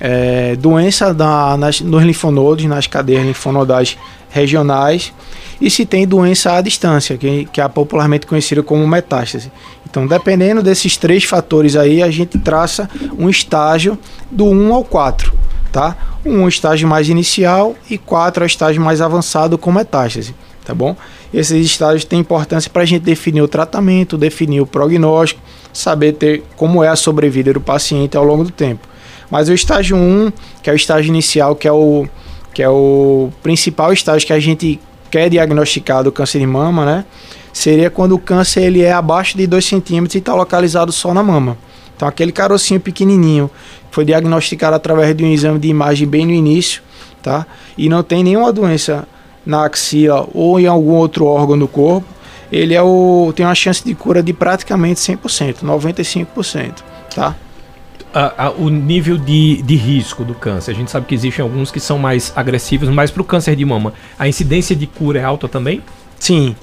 é, 0.00 0.56
doença 0.56 1.12
da, 1.12 1.56
nas, 1.56 1.80
nos 1.80 2.02
linfonodos, 2.02 2.64
nas 2.64 2.86
cadeias 2.86 3.24
linfonodais 3.24 3.98
regionais, 4.30 5.12
e 5.60 5.70
se 5.70 5.84
tem 5.84 6.06
doença 6.06 6.54
à 6.54 6.60
distância, 6.62 7.18
que, 7.18 7.44
que 7.52 7.60
é 7.60 7.68
popularmente 7.68 8.26
conhecida 8.26 8.62
como 8.62 8.86
metástase. 8.88 9.52
Então, 9.88 10.06
dependendo 10.06 10.62
desses 10.62 10.96
três 10.96 11.24
fatores 11.24 11.76
aí, 11.76 12.02
a 12.02 12.10
gente 12.10 12.38
traça 12.38 12.88
um 13.18 13.28
estágio 13.28 13.98
do 14.30 14.46
1 14.46 14.72
ao 14.72 14.84
4, 14.84 15.32
tá? 15.70 15.96
Um 16.24 16.48
estágio 16.48 16.88
mais 16.88 17.08
inicial 17.08 17.74
e 17.90 17.98
4 17.98 18.44
é 18.44 18.46
o 18.46 18.46
estágio 18.46 18.80
mais 18.80 19.00
avançado 19.00 19.58
com 19.58 19.72
metástase, 19.72 20.34
tá 20.64 20.72
bom? 20.72 20.96
Esses 21.34 21.66
estágios 21.66 22.04
têm 22.04 22.20
importância 22.20 22.70
para 22.70 22.82
a 22.82 22.86
gente 22.86 23.02
definir 23.02 23.42
o 23.42 23.48
tratamento, 23.48 24.16
definir 24.16 24.60
o 24.60 24.66
prognóstico, 24.66 25.42
saber 25.72 26.12
ter 26.12 26.44
como 26.56 26.82
é 26.82 26.88
a 26.88 26.96
sobrevida 26.96 27.52
do 27.52 27.60
paciente 27.60 28.16
ao 28.16 28.24
longo 28.24 28.44
do 28.44 28.50
tempo. 28.50 28.88
Mas 29.30 29.48
o 29.48 29.54
estágio 29.54 29.96
1, 29.96 30.32
que 30.62 30.70
é 30.70 30.72
o 30.72 30.76
estágio 30.76 31.08
inicial, 31.08 31.54
que 31.54 31.68
é 31.68 31.72
o, 31.72 32.06
que 32.52 32.62
é 32.62 32.68
o 32.68 33.30
principal 33.42 33.92
estágio 33.92 34.26
que 34.26 34.32
a 34.32 34.40
gente 34.40 34.80
quer 35.10 35.28
diagnosticar 35.28 36.02
do 36.02 36.10
câncer 36.10 36.38
de 36.38 36.46
mama, 36.46 36.84
né? 36.84 37.04
seria 37.52 37.90
quando 37.90 38.12
o 38.12 38.18
câncer 38.18 38.62
ele 38.62 38.82
é 38.82 38.92
abaixo 38.92 39.36
de 39.36 39.46
2 39.46 39.64
centímetros 39.64 40.14
e 40.14 40.18
está 40.18 40.34
localizado 40.34 40.92
só 40.92 41.12
na 41.12 41.22
mama. 41.22 41.56
Então, 41.96 42.08
aquele 42.08 42.32
carocinho 42.32 42.80
pequenininho 42.80 43.50
foi 43.90 44.04
diagnosticado 44.04 44.74
através 44.74 45.14
de 45.14 45.24
um 45.24 45.30
exame 45.30 45.58
de 45.58 45.68
imagem 45.68 46.08
bem 46.08 46.24
no 46.24 46.32
início, 46.32 46.82
tá? 47.22 47.46
E 47.76 47.88
não 47.88 48.02
tem 48.02 48.24
nenhuma 48.24 48.52
doença 48.52 49.06
na 49.44 49.66
axila 49.66 50.26
ou 50.32 50.58
em 50.58 50.66
algum 50.66 50.92
outro 50.92 51.26
órgão 51.26 51.58
do 51.58 51.68
corpo. 51.68 52.06
Ele 52.50 52.74
é 52.74 52.82
o, 52.82 53.32
tem 53.36 53.44
uma 53.44 53.54
chance 53.54 53.84
de 53.84 53.94
cura 53.94 54.22
de 54.22 54.32
praticamente 54.32 55.00
100%, 55.00 55.58
95%, 55.62 56.76
tá? 57.14 57.36
A, 58.12 58.46
a, 58.46 58.50
o 58.50 58.68
nível 58.68 59.16
de, 59.16 59.62
de 59.62 59.76
risco 59.76 60.24
do 60.24 60.34
câncer. 60.34 60.72
A 60.72 60.74
gente 60.74 60.90
sabe 60.90 61.06
que 61.06 61.14
existem 61.14 61.42
alguns 61.42 61.70
que 61.70 61.78
são 61.78 61.96
mais 61.96 62.32
agressivos, 62.34 62.88
mas 62.88 63.10
para 63.10 63.22
o 63.22 63.24
câncer 63.24 63.54
de 63.54 63.64
mama, 63.64 63.92
a 64.18 64.26
incidência 64.26 64.74
de 64.74 64.86
cura 64.86 65.20
é 65.20 65.24
alta 65.24 65.46
também? 65.48 65.80
Sim. 66.18 66.56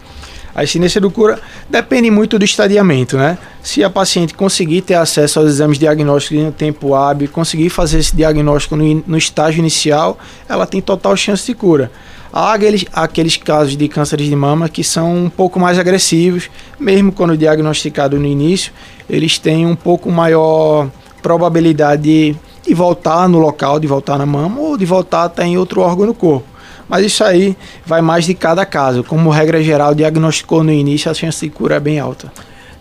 A 0.57 0.63
incidência 0.63 0.99
do 0.99 1.11
cura 1.11 1.39
depende 1.69 2.09
muito 2.09 2.39
do 2.39 2.43
estadiamento, 2.43 3.15
né? 3.15 3.37
Se 3.61 3.83
a 3.83 3.91
paciente 3.91 4.33
conseguir 4.33 4.81
ter 4.81 4.95
acesso 4.95 5.39
aos 5.39 5.49
exames 5.49 5.77
diagnósticos 5.77 6.43
em 6.43 6.51
tempo 6.51 6.95
hábil, 6.95 7.29
conseguir 7.29 7.69
fazer 7.69 7.99
esse 7.99 8.15
diagnóstico 8.15 8.75
no, 8.75 9.03
no 9.05 9.17
estágio 9.17 9.59
inicial, 9.59 10.17
ela 10.49 10.65
tem 10.65 10.81
total 10.81 11.15
chance 11.15 11.45
de 11.45 11.53
cura. 11.53 11.91
Há 12.33 12.53
aqueles, 12.53 12.85
aqueles 12.91 13.37
casos 13.37 13.77
de 13.77 13.87
cânceres 13.87 14.27
de 14.27 14.35
mama 14.35 14.67
que 14.67 14.83
são 14.83 15.25
um 15.25 15.29
pouco 15.29 15.59
mais 15.59 15.77
agressivos, 15.77 16.49
mesmo 16.79 17.11
quando 17.11 17.37
diagnosticado 17.37 18.17
no 18.17 18.25
início, 18.25 18.73
eles 19.07 19.37
têm 19.37 19.63
um 19.63 19.75
pouco 19.75 20.11
maior 20.11 20.89
probabilidade 21.21 22.35
de, 22.65 22.73
voltar 22.73 23.27
no 23.27 23.39
local, 23.39 23.79
de 23.79 23.87
voltar 23.87 24.17
na 24.17 24.25
mama 24.25 24.59
ou 24.59 24.77
de 24.77 24.85
voltar 24.85 25.23
até 25.23 25.45
em 25.45 25.57
outro 25.57 25.81
órgão 25.81 26.05
do 26.05 26.13
corpo. 26.13 26.45
Mas 26.87 27.05
isso 27.05 27.23
aí 27.23 27.55
vai 27.85 28.01
mais 28.01 28.25
de 28.25 28.33
cada 28.33 28.65
caso. 28.65 29.03
Como 29.03 29.29
regra 29.29 29.61
geral, 29.61 29.93
diagnosticou 29.93 30.63
no 30.63 30.71
início, 30.71 31.11
a 31.11 31.13
chance 31.13 31.45
de 31.45 31.51
cura 31.51 31.75
é 31.75 31.79
bem 31.79 31.99
alta. 31.99 32.31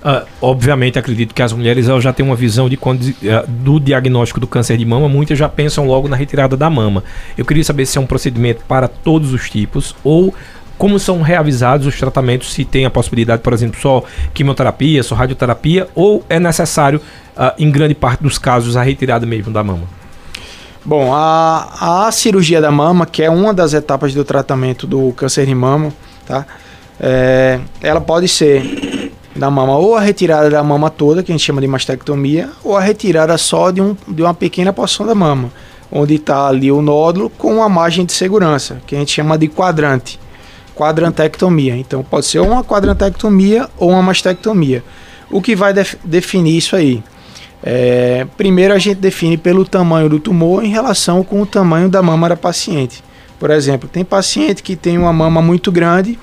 Uh, 0.05 0.25
obviamente, 0.41 0.99
acredito 0.99 1.35
que 1.35 1.43
as 1.43 1.53
mulheres 1.53 1.87
já 1.87 2.13
têm 2.13 2.25
uma 2.25 2.37
visão 2.37 2.69
de 2.69 2.77
quando, 2.77 3.03
uh, 3.03 3.15
do 3.49 3.81
diagnóstico 3.81 4.39
do 4.39 4.47
câncer 4.47 4.77
de 4.77 4.85
mama, 4.85 5.09
muitas 5.09 5.37
já 5.37 5.49
pensam 5.49 5.85
logo 5.85 6.07
na 6.07 6.15
retirada 6.15 6.57
da 6.57 6.71
mama. 6.71 7.03
Eu 7.37 7.45
queria 7.45 7.65
saber 7.65 7.87
se 7.87 7.99
é 7.99 8.01
um 8.01 8.07
procedimento 8.07 8.63
para 8.69 8.87
todos 8.87 9.33
os 9.33 9.51
tipos 9.51 9.97
ou 10.05 10.33
como 10.79 10.99
são 10.99 11.23
reavisados 11.23 11.87
os 11.87 11.99
tratamentos, 11.99 12.53
se 12.53 12.65
tem 12.65 12.85
a 12.85 12.91
possibilidade, 12.91 13.43
por 13.43 13.53
exemplo, 13.53 13.81
só 13.81 14.05
quimioterapia, 14.35 15.03
só 15.03 15.15
radioterapia, 15.15 15.89
ou 15.95 16.25
é 16.29 16.39
necessário, 16.39 17.01
uh, 17.37 17.53
em 17.59 17.71
grande 17.71 17.95
parte 17.95 18.23
dos 18.23 18.39
casos, 18.39 18.77
a 18.77 18.83
retirada 18.83 19.27
mesmo 19.27 19.53
da 19.53 19.63
mama? 19.63 19.85
Bom, 20.85 21.13
a, 21.13 22.07
a 22.07 22.13
cirurgia 22.13 22.61
da 22.61 22.71
mama, 22.71 23.07
que 23.07 23.23
é 23.23 23.29
uma 23.29 23.53
das 23.53 23.75
etapas 23.75 24.15
do 24.15 24.25
tratamento 24.25 24.87
do 24.87 25.13
câncer 25.13 25.45
de 25.45 25.55
mama, 25.55 25.93
tá? 26.25 26.47
É, 27.01 27.59
ela 27.83 28.01
pode 28.01 28.29
ser 28.29 29.13
da 29.35 29.51
mama 29.51 29.77
ou 29.77 29.97
a 29.97 30.01
retirada 30.01 30.49
da 30.49 30.63
mama 30.63 30.89
toda, 30.89 31.23
que 31.23 31.31
a 31.31 31.35
gente 31.35 31.45
chama 31.45 31.61
de 31.61 31.67
mastectomia, 31.67 32.51
ou 32.65 32.77
a 32.77 32.81
retirada 32.81 33.37
só 33.37 33.71
de, 33.71 33.81
um, 33.81 33.97
de 34.07 34.23
uma 34.23 34.33
pequena 34.33 34.73
porção 34.73 35.05
da 35.05 35.15
mama, 35.15 35.51
onde 35.91 36.15
está 36.15 36.47
ali 36.47 36.71
o 36.73 36.81
nódulo 36.81 37.31
com 37.31 37.57
uma 37.57 37.69
margem 37.69 38.05
de 38.05 38.13
segurança, 38.13 38.81
que 38.87 38.95
a 38.95 38.99
gente 38.99 39.13
chama 39.13 39.37
de 39.37 39.49
quadrante, 39.49 40.19
quadrantectomia. 40.75 41.77
Então 41.77 42.03
pode 42.03 42.27
ser 42.27 42.39
uma 42.39 42.65
quadrantectomia 42.65 43.69
ou 43.77 43.91
uma 43.91 44.03
mastectomia. 44.03 44.83
O 45.31 45.43
que 45.43 45.57
vai 45.57 45.73
def 45.73 45.95
definir 46.05 46.57
isso 46.57 46.77
aí? 46.77 47.03
É, 47.63 48.27
primeiro 48.37 48.75
a 48.75 48.79
gente 48.79 48.99
define 48.99 49.37
pelo 49.37 49.65
tamanho 49.65 50.09
do 50.09 50.21
tumor 50.21 50.65
em 50.65 50.69
relação 50.69 51.25
com 51.25 51.41
o 51.41 51.47
tamanho 51.47 51.89
da 51.89 52.03
mama 52.03 52.29
da 52.29 52.37
paciente. 52.37 53.03
Por 53.39 53.51
exemplo, 53.51 53.89
tem 53.89 54.05
paciente 54.05 54.63
que 54.63 54.77
tem 54.77 54.99
uma 54.99 55.13
mama 55.13 55.43
muito 55.43 55.71
grande 55.71 56.19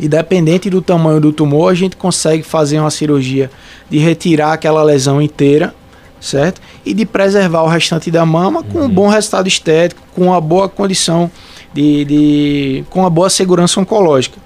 e 0.00 0.08
dependente 0.08 0.70
do 0.70 0.80
tamanho 0.80 1.20
do 1.20 1.30
tumor, 1.30 1.70
a 1.70 1.74
gente 1.74 1.94
consegue 1.94 2.42
fazer 2.42 2.80
uma 2.80 2.90
cirurgia 2.90 3.50
de 3.90 3.98
retirar 3.98 4.54
aquela 4.54 4.82
lesão 4.82 5.20
inteira, 5.20 5.74
certo? 6.18 6.60
E 6.86 6.94
de 6.94 7.04
preservar 7.04 7.62
o 7.62 7.68
restante 7.68 8.10
da 8.10 8.24
mama 8.24 8.62
com 8.62 8.78
um 8.78 8.82
uhum. 8.82 8.88
bom 8.88 9.08
resultado 9.08 9.46
estético, 9.46 10.00
com 10.14 10.28
uma 10.28 10.40
boa 10.40 10.70
condição 10.70 11.30
de, 11.74 12.04
de 12.06 12.84
com 12.88 13.00
uma 13.00 13.10
boa 13.10 13.28
segurança 13.28 13.78
oncológica. 13.78 14.38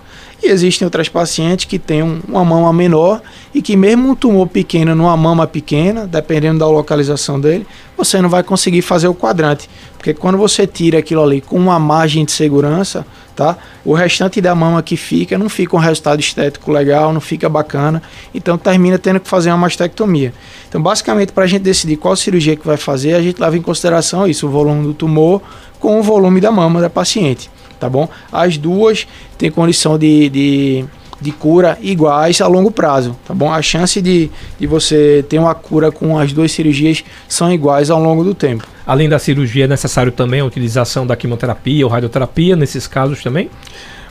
E 0.44 0.48
existem 0.48 0.84
outras 0.84 1.08
pacientes 1.08 1.64
que 1.64 1.78
têm 1.78 2.02
uma 2.02 2.44
mama 2.44 2.70
menor 2.70 3.22
e 3.54 3.62
que 3.62 3.74
mesmo 3.74 4.10
um 4.10 4.14
tumor 4.14 4.46
pequeno 4.46 4.94
numa 4.94 5.16
mama 5.16 5.46
pequena, 5.46 6.06
dependendo 6.06 6.58
da 6.58 6.68
localização 6.68 7.40
dele, 7.40 7.66
você 7.96 8.20
não 8.20 8.28
vai 8.28 8.42
conseguir 8.42 8.82
fazer 8.82 9.08
o 9.08 9.14
quadrante. 9.14 9.70
Porque 9.96 10.12
quando 10.12 10.36
você 10.36 10.66
tira 10.66 10.98
aquilo 10.98 11.22
ali 11.22 11.40
com 11.40 11.56
uma 11.56 11.78
margem 11.78 12.26
de 12.26 12.32
segurança, 12.32 13.06
tá? 13.34 13.56
O 13.86 13.94
restante 13.94 14.38
da 14.38 14.54
mama 14.54 14.82
que 14.82 14.98
fica 14.98 15.38
não 15.38 15.48
fica 15.48 15.74
um 15.76 15.78
resultado 15.78 16.20
estético 16.20 16.70
legal, 16.70 17.10
não 17.10 17.22
fica 17.22 17.48
bacana, 17.48 18.02
então 18.34 18.58
termina 18.58 18.98
tendo 18.98 19.20
que 19.20 19.28
fazer 19.28 19.48
uma 19.48 19.56
mastectomia. 19.56 20.34
Então, 20.68 20.78
basicamente, 20.78 21.32
para 21.32 21.44
a 21.44 21.46
gente 21.46 21.62
decidir 21.62 21.96
qual 21.96 22.14
cirurgia 22.16 22.54
que 22.54 22.66
vai 22.66 22.76
fazer, 22.76 23.14
a 23.14 23.22
gente 23.22 23.40
leva 23.40 23.56
em 23.56 23.62
consideração 23.62 24.28
isso, 24.28 24.46
o 24.46 24.50
volume 24.50 24.82
do 24.88 24.92
tumor 24.92 25.40
com 25.80 25.98
o 25.98 26.02
volume 26.02 26.38
da 26.38 26.52
mama 26.52 26.82
da 26.82 26.90
paciente 26.90 27.50
tá 27.78 27.88
bom? 27.88 28.08
As 28.32 28.56
duas 28.56 29.06
têm 29.36 29.50
condição 29.50 29.98
de, 29.98 30.28
de, 30.28 30.84
de 31.20 31.32
cura 31.32 31.78
iguais 31.80 32.40
a 32.40 32.46
longo 32.46 32.70
prazo, 32.70 33.16
tá 33.26 33.34
bom? 33.34 33.52
A 33.52 33.60
chance 33.62 34.00
de, 34.00 34.30
de 34.58 34.66
você 34.66 35.24
ter 35.28 35.38
uma 35.38 35.54
cura 35.54 35.90
com 35.90 36.18
as 36.18 36.32
duas 36.32 36.52
cirurgias 36.52 37.04
são 37.28 37.52
iguais 37.52 37.90
ao 37.90 38.02
longo 38.02 38.24
do 38.24 38.34
tempo. 38.34 38.66
Além 38.86 39.08
da 39.08 39.18
cirurgia, 39.18 39.64
é 39.64 39.68
necessário 39.68 40.12
também 40.12 40.40
a 40.40 40.44
utilização 40.44 41.06
da 41.06 41.16
quimioterapia 41.16 41.84
ou 41.86 41.90
radioterapia 41.90 42.54
nesses 42.56 42.86
casos 42.86 43.22
também? 43.22 43.50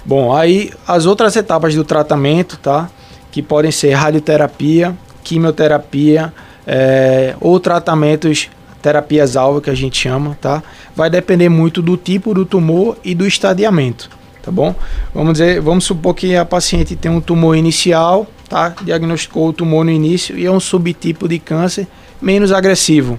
Bom, 0.05 0.35
aí 0.35 0.71
as 0.87 1.05
outras 1.05 1.35
etapas 1.35 1.75
do 1.75 1.83
tratamento, 1.83 2.57
tá? 2.57 2.89
Que 3.31 3.41
podem 3.41 3.71
ser 3.71 3.93
radioterapia, 3.93 4.95
quimioterapia 5.23 6.33
é, 6.67 7.35
ou 7.39 7.59
tratamentos 7.59 8.49
terapias-alvo 8.83 9.61
que 9.61 9.69
a 9.69 9.73
gente 9.73 9.97
chama, 9.97 10.37
tá? 10.39 10.61
Vai 10.93 11.09
depender 11.09 11.47
muito 11.47 11.81
do 11.81 11.95
tipo 11.95 12.33
do 12.33 12.45
tumor 12.45 12.97
e 13.03 13.15
do 13.15 13.25
estadiamento, 13.25 14.09
tá 14.43 14.51
bom? 14.51 14.75
Vamos 15.15 15.33
dizer, 15.33 15.61
vamos 15.61 15.85
supor 15.85 16.13
que 16.13 16.35
a 16.35 16.43
paciente 16.43 16.95
tem 16.95 17.09
um 17.09 17.21
tumor 17.21 17.55
inicial, 17.55 18.27
tá? 18.49 18.75
Diagnosticou 18.81 19.47
o 19.47 19.53
tumor 19.53 19.85
no 19.85 19.91
início 19.91 20.37
e 20.37 20.45
é 20.45 20.51
um 20.51 20.59
subtipo 20.59 21.29
de 21.29 21.39
câncer 21.39 21.87
menos 22.21 22.51
agressivo. 22.51 23.17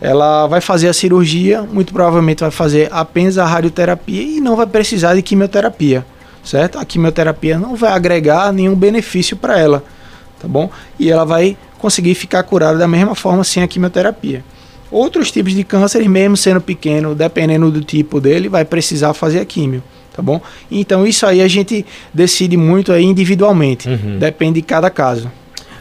Ela 0.00 0.46
vai 0.46 0.60
fazer 0.60 0.88
a 0.88 0.94
cirurgia, 0.94 1.62
muito 1.62 1.92
provavelmente 1.92 2.40
vai 2.40 2.50
fazer 2.50 2.88
apenas 2.90 3.36
a 3.36 3.44
radioterapia 3.44 4.22
e 4.22 4.40
não 4.40 4.56
vai 4.56 4.66
precisar 4.66 5.14
de 5.14 5.22
quimioterapia, 5.22 6.06
certo? 6.42 6.78
A 6.78 6.84
quimioterapia 6.84 7.58
não 7.58 7.76
vai 7.76 7.92
agregar 7.92 8.52
nenhum 8.52 8.74
benefício 8.74 9.36
para 9.36 9.58
ela, 9.58 9.84
tá 10.40 10.48
bom? 10.48 10.70
E 10.98 11.10
ela 11.10 11.26
vai 11.26 11.58
conseguir 11.78 12.14
ficar 12.14 12.42
curada 12.44 12.78
da 12.78 12.88
mesma 12.88 13.14
forma 13.14 13.44
sem 13.44 13.62
a 13.62 13.68
quimioterapia. 13.68 14.42
Outros 14.90 15.30
tipos 15.30 15.52
de 15.52 15.64
câncer, 15.64 16.08
mesmo 16.08 16.36
sendo 16.36 16.60
pequeno, 16.60 17.14
dependendo 17.14 17.70
do 17.70 17.82
tipo 17.82 18.20
dele, 18.20 18.48
vai 18.48 18.64
precisar 18.64 19.12
fazer 19.12 19.40
a 19.40 19.44
químio, 19.44 19.82
tá 20.14 20.22
bom? 20.22 20.40
Então 20.70 21.06
isso 21.06 21.26
aí 21.26 21.42
a 21.42 21.48
gente 21.48 21.84
decide 22.12 22.56
muito 22.56 22.92
aí 22.92 23.04
individualmente, 23.04 23.88
uhum. 23.88 24.18
depende 24.18 24.60
de 24.60 24.66
cada 24.66 24.88
caso. 24.88 25.30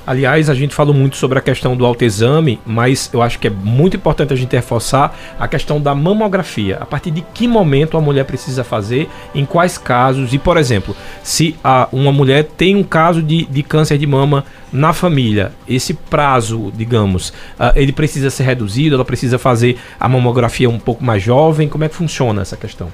Aliás, 0.08 0.50
a 0.50 0.54
gente 0.54 0.74
falou 0.74 0.94
muito 0.94 1.18
sobre 1.18 1.38
a 1.38 1.42
questão 1.42 1.76
do 1.76 1.86
autoexame, 1.86 2.62
mas 2.66 3.10
eu 3.12 3.22
acho 3.22 3.38
que 3.38 3.48
é 3.48 3.50
muito 3.50 3.98
importante 3.98 4.32
a 4.32 4.38
gente 4.38 4.56
reforçar 4.56 5.14
a 5.38 5.50
questão 5.50 5.82
da 5.82 5.94
mamografia. 5.94 6.78
A 6.80 6.86
partir 6.86 7.12
de 7.12 7.20
que 7.34 7.46
momento 7.46 7.98
a 7.98 8.02
mulher 8.02 8.24
precisa 8.24 8.64
fazer, 8.64 9.10
em 9.36 9.44
quais 9.44 9.78
casos, 9.78 10.34
e 10.34 10.38
por 10.38 10.56
exemplo, 10.56 10.96
se 11.22 11.58
a, 11.62 11.90
uma 11.92 12.14
mulher 12.14 12.46
tem 12.46 12.74
um 12.74 12.84
caso 12.84 13.22
de, 13.22 13.44
de 13.48 13.62
câncer 13.62 13.98
de 13.98 14.08
mama 14.08 14.46
na 14.72 14.94
família, 14.94 15.52
esse 15.68 15.94
prazo, 15.94 16.72
digamos, 16.74 17.34
uh, 17.60 17.74
ele 17.76 17.92
precisa 17.92 18.30
ser 18.30 18.44
reduzido, 18.44 18.96
ela 18.96 19.04
precisa 19.04 19.38
fazer 19.38 19.78
a 20.00 20.08
mamografia 20.08 20.70
um 20.70 20.80
pouco 20.80 21.04
mais 21.04 21.22
jovem, 21.22 21.68
como 21.68 21.84
é 21.84 21.90
que 21.90 21.96
funciona 21.96 22.44
essa 22.44 22.56
questão? 22.56 22.88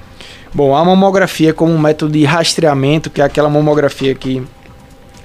Bom, 0.52 0.74
a 0.74 0.84
mamografia 0.84 1.54
como 1.54 1.72
um 1.72 1.78
método 1.78 2.12
de 2.12 2.24
rastreamento, 2.24 3.08
que 3.08 3.20
é 3.20 3.24
aquela 3.24 3.48
mamografia 3.48 4.16
que 4.16 4.42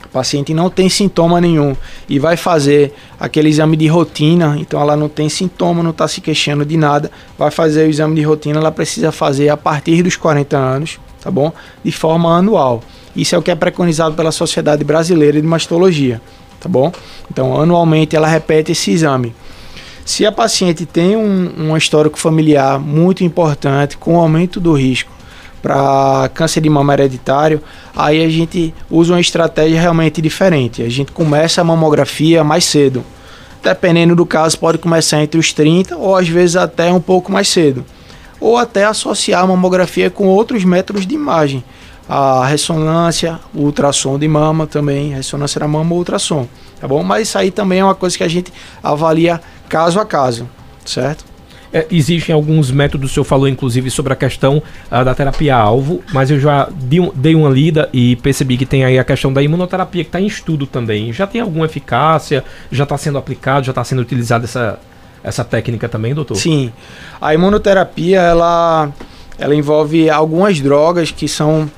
o 0.10 0.12
paciente 0.12 0.56
não 0.56 0.72
tem 0.72 0.90
sintoma 0.90 1.40
nenhum 1.40 1.76
e 2.10 2.18
vai 2.18 2.36
fazer 2.36 2.92
aquele 3.20 3.48
exame 3.48 3.78
de 3.78 3.86
rotina, 3.88 4.58
então 4.60 4.82
ela 4.82 4.98
não 4.98 5.08
tem 5.08 5.30
sintoma, 5.30 5.84
não 5.84 5.92
está 5.92 6.08
se 6.08 6.20
queixando 6.20 6.66
de 6.66 6.76
nada, 6.76 7.12
vai 7.38 7.52
fazer 7.52 7.86
o 7.86 7.90
exame 7.90 8.16
de 8.16 8.24
rotina, 8.24 8.60
ela 8.60 8.72
precisa 8.72 9.12
fazer 9.12 9.50
a 9.50 9.56
partir 9.56 10.02
dos 10.02 10.16
40 10.16 10.58
anos, 10.58 11.00
tá 11.22 11.30
bom? 11.30 11.54
De 11.84 11.92
forma 11.92 12.36
anual. 12.36 12.82
Isso 13.16 13.36
é 13.36 13.38
o 13.38 13.42
que 13.42 13.52
é 13.52 13.56
preconizado 13.56 14.16
pela 14.16 14.32
Sociedade 14.32 14.84
Brasileira 14.84 15.40
de 15.40 15.46
Mastologia, 15.46 16.20
tá 16.60 16.68
bom? 16.68 16.92
Então, 17.30 17.62
anualmente 17.62 18.16
ela 18.16 18.28
repete 18.28 18.72
esse 18.72 18.90
exame. 18.90 19.36
Se 20.04 20.26
a 20.26 20.32
paciente 20.32 20.88
tem 20.88 21.16
um, 21.16 21.54
um 21.56 21.78
histórico 21.78 22.18
familiar 22.18 22.80
muito 22.80 23.24
importante, 23.24 23.96
com 23.96 24.18
aumento 24.18 24.60
do 24.60 24.74
risco 24.74 25.19
para 25.62 26.30
câncer 26.34 26.62
de 26.62 26.70
mama 26.70 26.94
hereditário, 26.94 27.62
aí 27.96 28.24
a 28.24 28.30
gente 28.30 28.74
usa 28.90 29.14
uma 29.14 29.22
estratégia 29.22 29.80
realmente 29.80 30.22
diferente. 30.22 30.82
A 30.82 30.90
gente 30.90 31.12
começa 31.12 31.62
a 31.62 31.64
mamografia 31.64 32.44
mais 32.44 32.66
cedo. 32.66 33.04
Dependendo 33.62 34.16
do 34.16 34.26
caso, 34.26 34.58
pode 34.58 34.78
começar 34.78 35.22
entre 35.22 35.40
os 35.40 35.52
30 35.52 35.98
ou 35.98 36.16
às 36.16 36.28
vezes 36.28 36.56
até 36.56 36.92
um 36.92 37.02
pouco 37.02 37.32
mais 37.32 37.50
cedo. 37.50 37.86
Ou 38.40 38.58
até 38.58 38.86
associar 38.86 39.44
a 39.44 39.48
mamografia 39.48 40.10
com 40.10 40.28
outros 40.28 40.64
métodos 40.64 41.06
de 41.06 41.14
imagem. 41.14 41.64
A 42.08 42.46
ressonância, 42.46 43.40
o 43.54 43.64
ultrassom 43.64 44.18
de 44.18 44.28
mama 44.28 44.66
também, 44.66 45.14
ressonância 45.14 45.60
da 45.60 45.68
mama 45.68 45.94
ultrassom, 45.94 46.48
tá 46.80 46.88
bom? 46.88 47.04
Mas 47.04 47.28
isso 47.28 47.38
aí 47.38 47.52
também 47.52 47.80
é 47.80 47.84
uma 47.84 47.94
coisa 47.94 48.18
que 48.18 48.24
a 48.24 48.28
gente 48.28 48.52
avalia 48.82 49.40
caso 49.68 50.00
a 50.00 50.06
caso, 50.06 50.50
certo? 50.84 51.29
É, 51.72 51.86
existem 51.92 52.34
alguns 52.34 52.72
métodos, 52.72 53.12
o 53.12 53.14
senhor 53.14 53.24
falou 53.24 53.48
inclusive 53.48 53.92
sobre 53.92 54.12
a 54.12 54.16
questão 54.16 54.58
uh, 54.92 55.06
da 55.06 55.14
terapia-alvo, 55.14 56.02
mas 56.12 56.32
eu 56.32 56.40
já 56.40 56.68
dei, 57.14 57.36
uma 57.36 57.50
lida 57.50 57.88
e 57.94 58.16
percebi 58.18 58.58
que 58.58 58.66
tem 58.66 58.84
aí 58.84 58.98
a 58.98 59.04
questão 59.04 59.32
da 59.32 59.42
imunoterapia, 59.42 60.04
que 60.04 60.10
está 60.10 60.20
em 60.20 60.26
estudo 60.26 60.66
também. 60.66 61.14
Já 61.14 61.28
tem 61.28 61.42
alguma 61.42 61.68
eficácia? 61.68 62.44
Já 62.72 62.86
está 62.86 62.98
sendo 62.98 63.20
aplicado? 63.20 63.66
Já 63.68 63.72
está 63.72 63.84
sendo 63.84 64.02
utilizada 64.02 64.46
essa, 64.46 64.80
essa 65.24 65.44
técnica 65.44 65.88
também, 65.88 66.14
doutor? 66.16 66.38
Sim. 66.38 66.74
A 67.22 67.36
imunoterapia, 67.36 68.20
ela, 68.20 68.90
ela 69.38 69.54
envolve 69.54 70.10
algumas 70.10 70.60
drogas 70.60 71.12
que 71.12 71.28
são 71.28 71.70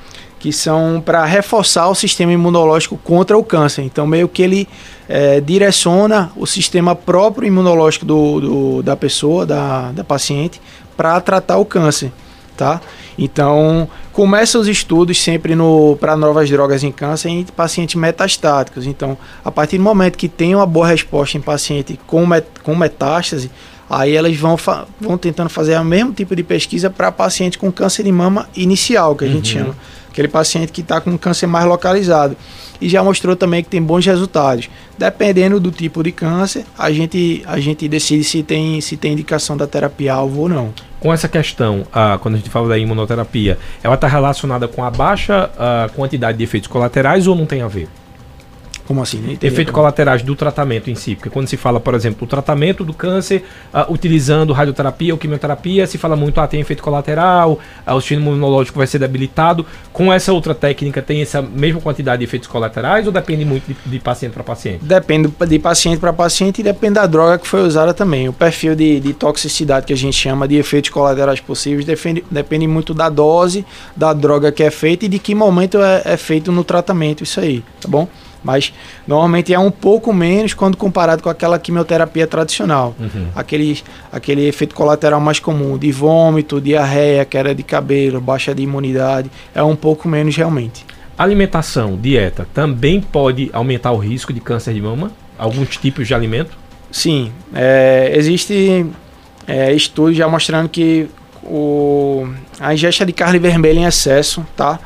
que 0.41 0.51
são 0.51 0.99
para 1.05 1.23
reforçar 1.23 1.87
o 1.87 1.93
sistema 1.93 2.33
imunológico 2.33 2.97
contra 2.97 3.37
o 3.37 3.43
câncer. 3.43 3.83
Então, 3.83 4.07
meio 4.07 4.27
que 4.27 4.41
ele 4.41 4.67
é, 5.07 5.39
direciona 5.39 6.31
o 6.35 6.47
sistema 6.47 6.95
próprio 6.95 7.47
imunológico 7.47 8.03
do, 8.03 8.41
do 8.41 8.83
da 8.83 8.97
pessoa, 8.97 9.45
da, 9.45 9.91
da 9.91 10.03
paciente, 10.03 10.59
para 10.97 11.21
tratar 11.21 11.57
o 11.57 11.65
câncer. 11.65 12.11
Tá? 12.57 12.81
Então, 13.19 13.87
começa 14.11 14.57
os 14.57 14.67
estudos 14.67 15.21
sempre 15.21 15.53
para 15.99 16.17
novas 16.17 16.49
drogas 16.49 16.83
em 16.83 16.91
câncer 16.91 17.29
em 17.29 17.43
pacientes 17.43 17.93
metastáticos. 17.93 18.87
Então, 18.87 19.15
a 19.45 19.51
partir 19.51 19.77
do 19.77 19.83
momento 19.83 20.17
que 20.17 20.27
tem 20.27 20.55
uma 20.55 20.65
boa 20.65 20.87
resposta 20.87 21.37
em 21.37 21.41
paciente 21.41 21.99
com, 22.07 22.25
met, 22.25 22.47
com 22.63 22.75
metástase, 22.75 23.51
aí 23.87 24.15
elas 24.15 24.35
vão, 24.37 24.57
vão 24.99 25.19
tentando 25.19 25.49
fazer 25.49 25.79
o 25.79 25.85
mesmo 25.85 26.13
tipo 26.13 26.35
de 26.35 26.41
pesquisa 26.41 26.89
para 26.89 27.11
paciente 27.11 27.59
com 27.59 27.71
câncer 27.71 28.03
de 28.03 28.11
mama 28.11 28.49
inicial, 28.55 29.15
que 29.15 29.25
a 29.25 29.27
gente 29.27 29.55
uhum. 29.55 29.65
chama 29.65 29.75
aquele 30.11 30.27
paciente 30.27 30.71
que 30.71 30.81
está 30.81 31.01
com 31.01 31.17
câncer 31.17 31.47
mais 31.47 31.65
localizado. 31.65 32.35
E 32.79 32.89
já 32.89 33.03
mostrou 33.03 33.35
também 33.35 33.63
que 33.63 33.69
tem 33.69 33.81
bons 33.81 34.05
resultados. 34.05 34.69
Dependendo 34.97 35.59
do 35.59 35.71
tipo 35.71 36.03
de 36.03 36.11
câncer, 36.11 36.65
a 36.77 36.91
gente, 36.91 37.43
a 37.45 37.59
gente 37.59 37.87
decide 37.87 38.23
se 38.23 38.43
tem, 38.43 38.81
se 38.81 38.97
tem 38.97 39.13
indicação 39.13 39.55
da 39.55 39.67
terapia-alvo 39.67 40.41
ou 40.41 40.49
não. 40.49 40.73
Com 40.99 41.13
essa 41.13 41.27
questão, 41.27 41.85
ah, 41.93 42.19
quando 42.21 42.35
a 42.35 42.37
gente 42.37 42.49
fala 42.49 42.69
da 42.69 42.77
imunoterapia, 42.77 43.57
ela 43.83 43.95
está 43.95 44.07
relacionada 44.07 44.67
com 44.67 44.83
a 44.83 44.91
baixa 44.91 45.49
ah, 45.57 45.89
quantidade 45.95 46.37
de 46.37 46.43
efeitos 46.43 46.67
colaterais 46.67 47.27
ou 47.27 47.35
não 47.35 47.45
tem 47.45 47.61
a 47.61 47.67
ver? 47.67 47.87
Como 48.91 49.01
assim? 49.01 49.37
Efeitos 49.41 49.73
colaterais 49.73 50.21
do 50.21 50.35
tratamento 50.35 50.89
em 50.89 50.95
si. 50.95 51.15
Porque 51.15 51.29
quando 51.29 51.47
se 51.47 51.55
fala, 51.55 51.79
por 51.79 51.95
exemplo, 51.95 52.25
o 52.25 52.27
tratamento 52.27 52.83
do 52.83 52.93
câncer 52.93 53.41
uh, 53.73 53.89
utilizando 53.89 54.51
radioterapia 54.51 55.13
ou 55.13 55.17
quimioterapia, 55.17 55.87
se 55.87 55.97
fala 55.97 56.13
muito, 56.13 56.41
ah, 56.41 56.45
tem 56.45 56.59
efeito 56.59 56.83
colateral, 56.83 57.53
uh, 57.87 57.93
o 57.93 58.01
sistema 58.01 58.23
imunológico 58.23 58.77
vai 58.77 58.85
ser 58.85 58.99
debilitado. 58.99 59.65
Com 59.93 60.11
essa 60.11 60.33
outra 60.33 60.53
técnica, 60.53 61.01
tem 61.01 61.21
essa 61.21 61.41
mesma 61.41 61.79
quantidade 61.79 62.19
de 62.19 62.25
efeitos 62.25 62.49
colaterais 62.49 63.07
ou 63.07 63.13
depende 63.13 63.45
muito 63.45 63.65
de, 63.65 63.77
de 63.85 63.97
paciente 63.97 64.33
para 64.33 64.43
paciente? 64.43 64.83
Depende 64.83 65.29
de 65.47 65.59
paciente 65.59 65.97
para 65.97 66.11
paciente 66.11 66.59
e 66.59 66.63
depende 66.63 66.95
da 66.95 67.05
droga 67.05 67.39
que 67.39 67.47
foi 67.47 67.61
usada 67.61 67.93
também. 67.93 68.27
O 68.27 68.33
perfil 68.33 68.75
de, 68.75 68.99
de 68.99 69.13
toxicidade 69.13 69.85
que 69.85 69.93
a 69.93 69.97
gente 69.97 70.17
chama 70.17 70.49
de 70.49 70.57
efeitos 70.57 70.89
colaterais 70.89 71.39
possíveis 71.39 71.85
depende, 71.85 72.25
depende 72.29 72.67
muito 72.67 72.93
da 72.93 73.07
dose, 73.07 73.65
da 73.95 74.11
droga 74.11 74.51
que 74.51 74.63
é 74.63 74.69
feita 74.69 75.05
e 75.05 75.07
de 75.07 75.17
que 75.17 75.33
momento 75.33 75.81
é, 75.81 76.01
é 76.03 76.17
feito 76.17 76.51
no 76.51 76.65
tratamento, 76.65 77.23
isso 77.23 77.39
aí, 77.39 77.63
tá 77.79 77.87
bom? 77.87 78.05
Mas 78.43 78.73
normalmente 79.07 79.53
é 79.53 79.59
um 79.59 79.71
pouco 79.71 80.11
menos 80.13 80.53
quando 80.53 80.75
comparado 80.75 81.21
com 81.21 81.29
aquela 81.29 81.59
quimioterapia 81.59 82.25
tradicional. 82.25 82.95
Uhum. 82.99 83.27
Aquele, 83.35 83.81
aquele 84.11 84.47
efeito 84.47 84.73
colateral 84.75 85.19
mais 85.21 85.39
comum 85.39 85.77
de 85.77 85.91
vômito, 85.91 86.59
diarreia, 86.59 87.23
queda 87.25 87.53
de 87.53 87.63
cabelo, 87.63 88.19
baixa 88.19 88.53
de 88.53 88.63
imunidade, 88.63 89.29
é 89.53 89.61
um 89.61 89.75
pouco 89.75 90.07
menos 90.07 90.35
realmente. 90.35 90.85
Alimentação, 91.17 91.95
dieta, 91.95 92.47
também 92.53 92.99
pode 92.99 93.49
aumentar 93.53 93.91
o 93.91 93.97
risco 93.97 94.33
de 94.33 94.39
câncer 94.39 94.73
de 94.73 94.81
mama? 94.81 95.11
Alguns 95.37 95.77
tipos 95.77 96.07
de 96.07 96.15
alimento? 96.15 96.57
Sim, 96.91 97.31
é, 97.53 98.11
existe 98.15 98.85
é, 99.47 99.71
estudos 99.71 100.17
já 100.17 100.27
mostrando 100.27 100.67
que 100.67 101.07
o, 101.43 102.27
a 102.59 102.73
ingesta 102.73 103.05
de 103.05 103.13
carne 103.13 103.39
vermelha 103.39 103.79
em 103.79 103.85
excesso, 103.85 104.45
tá? 104.55 104.79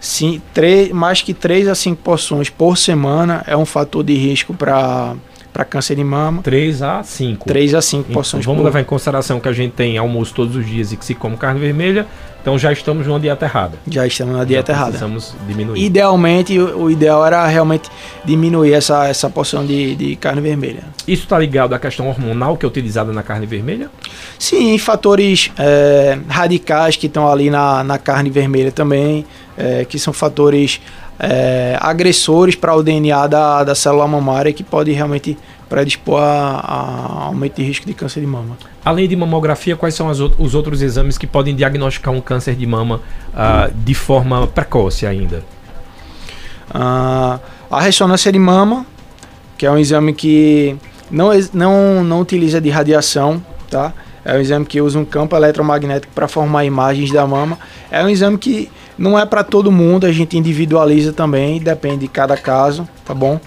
Sim, 0.00 0.40
três, 0.54 0.90
mais 0.90 1.22
que 1.22 1.34
3 1.34 1.68
a 1.68 1.74
5 1.74 2.02
porções 2.02 2.48
por 2.48 2.78
semana 2.78 3.42
é 3.46 3.56
um 3.56 3.66
fator 3.66 4.04
de 4.04 4.14
risco 4.14 4.54
para 4.54 5.16
para 5.52 5.64
câncer 5.64 5.96
de 5.96 6.04
mama. 6.04 6.42
3 6.42 6.82
a 6.82 7.02
5. 7.02 7.46
3 7.46 7.74
a 7.74 7.82
5 7.82 8.00
então, 8.02 8.14
porções 8.14 8.44
Vamos 8.44 8.60
por... 8.60 8.66
levar 8.66 8.80
em 8.80 8.84
consideração 8.84 9.40
que 9.40 9.48
a 9.48 9.52
gente 9.52 9.72
tem 9.72 9.98
almoço 9.98 10.34
todos 10.34 10.56
os 10.56 10.66
dias 10.66 10.92
e 10.92 10.96
que 10.96 11.04
se 11.04 11.14
come 11.14 11.36
carne 11.36 11.60
vermelha, 11.60 12.06
então 12.40 12.58
já 12.58 12.72
estamos 12.72 13.06
numa 13.06 13.18
dieta 13.18 13.44
errada. 13.44 13.78
Já 13.86 14.06
estamos 14.06 14.36
na 14.36 14.44
dieta 14.44 14.72
já 14.72 14.78
errada. 14.78 14.90
Precisamos 14.92 15.34
diminuir. 15.46 15.82
Idealmente, 15.82 16.58
o, 16.58 16.84
o, 16.84 16.90
ideal 16.90 17.26
era 17.26 17.46
realmente 17.46 17.90
diminuir 18.24 18.72
essa, 18.72 19.06
essa 19.06 19.28
porção 19.28 19.66
de, 19.66 19.94
de 19.96 20.16
carne 20.16 20.40
vermelha. 20.40 20.84
Isso 21.06 21.24
está 21.24 21.38
ligado 21.38 21.74
à 21.74 21.78
questão 21.78 22.08
hormonal 22.08 22.56
que 22.56 22.64
é 22.64 22.68
utilizada 22.68 23.12
na 23.12 23.22
carne 23.22 23.46
vermelha? 23.46 23.90
Sim, 24.38 24.78
fatores 24.78 25.50
é, 25.58 26.18
radicais 26.28 26.96
que 26.96 27.06
estão 27.06 27.30
ali 27.30 27.50
na, 27.50 27.82
na 27.82 27.98
carne 27.98 28.30
vermelha 28.30 28.70
também 28.70 29.26
é, 29.58 29.84
que 29.84 29.98
são 29.98 30.12
fatores 30.12 30.80
é, 31.18 31.76
agressores 31.80 32.54
para 32.54 32.74
o 32.74 32.82
DNA 32.82 33.26
da, 33.26 33.64
da 33.64 33.74
célula 33.74 34.06
mamária 34.06 34.52
que 34.52 34.62
pode 34.62 34.92
realmente 34.92 35.36
predispor 35.68 36.20
a, 36.20 36.60
a, 36.60 37.24
aumento 37.26 37.56
de 37.56 37.62
risco 37.62 37.86
de 37.86 37.92
câncer 37.92 38.20
de 38.20 38.26
mama. 38.26 38.56
Além 38.84 39.08
de 39.08 39.16
mamografia, 39.16 39.76
quais 39.76 39.94
são 39.94 40.08
as, 40.08 40.18
os 40.20 40.54
outros 40.54 40.80
exames 40.80 41.18
que 41.18 41.26
podem 41.26 41.54
diagnosticar 41.54 42.14
um 42.14 42.20
câncer 42.20 42.54
de 42.54 42.66
mama 42.66 43.00
uh, 43.28 43.72
de 43.74 43.94
forma 43.94 44.46
precoce 44.46 45.06
ainda? 45.06 45.44
Uh, 46.70 47.38
a 47.70 47.80
ressonância 47.80 48.32
de 48.32 48.38
mama, 48.38 48.86
que 49.58 49.66
é 49.66 49.70
um 49.70 49.78
exame 49.78 50.12
que 50.12 50.76
não, 51.10 51.30
não, 51.52 52.04
não 52.04 52.20
utiliza 52.20 52.60
de 52.60 52.70
radiação, 52.70 53.42
tá? 53.70 53.92
É 54.24 54.34
um 54.36 54.40
exame 54.40 54.66
que 54.66 54.80
usa 54.80 54.98
um 54.98 55.04
campo 55.04 55.36
eletromagnético 55.36 56.12
para 56.12 56.28
formar 56.28 56.64
imagens 56.64 57.10
da 57.12 57.26
mama. 57.26 57.58
É 57.90 58.02
um 58.04 58.08
exame 58.08 58.38
que 58.38 58.70
não 58.98 59.18
é 59.18 59.24
para 59.24 59.44
todo 59.44 59.70
mundo, 59.70 60.06
a 60.06 60.12
gente 60.12 60.36
individualiza 60.36 61.12
também, 61.12 61.60
depende 61.60 61.98
de 61.98 62.08
cada 62.08 62.36
caso, 62.36 62.88
tá 63.04 63.14
bom? 63.14 63.40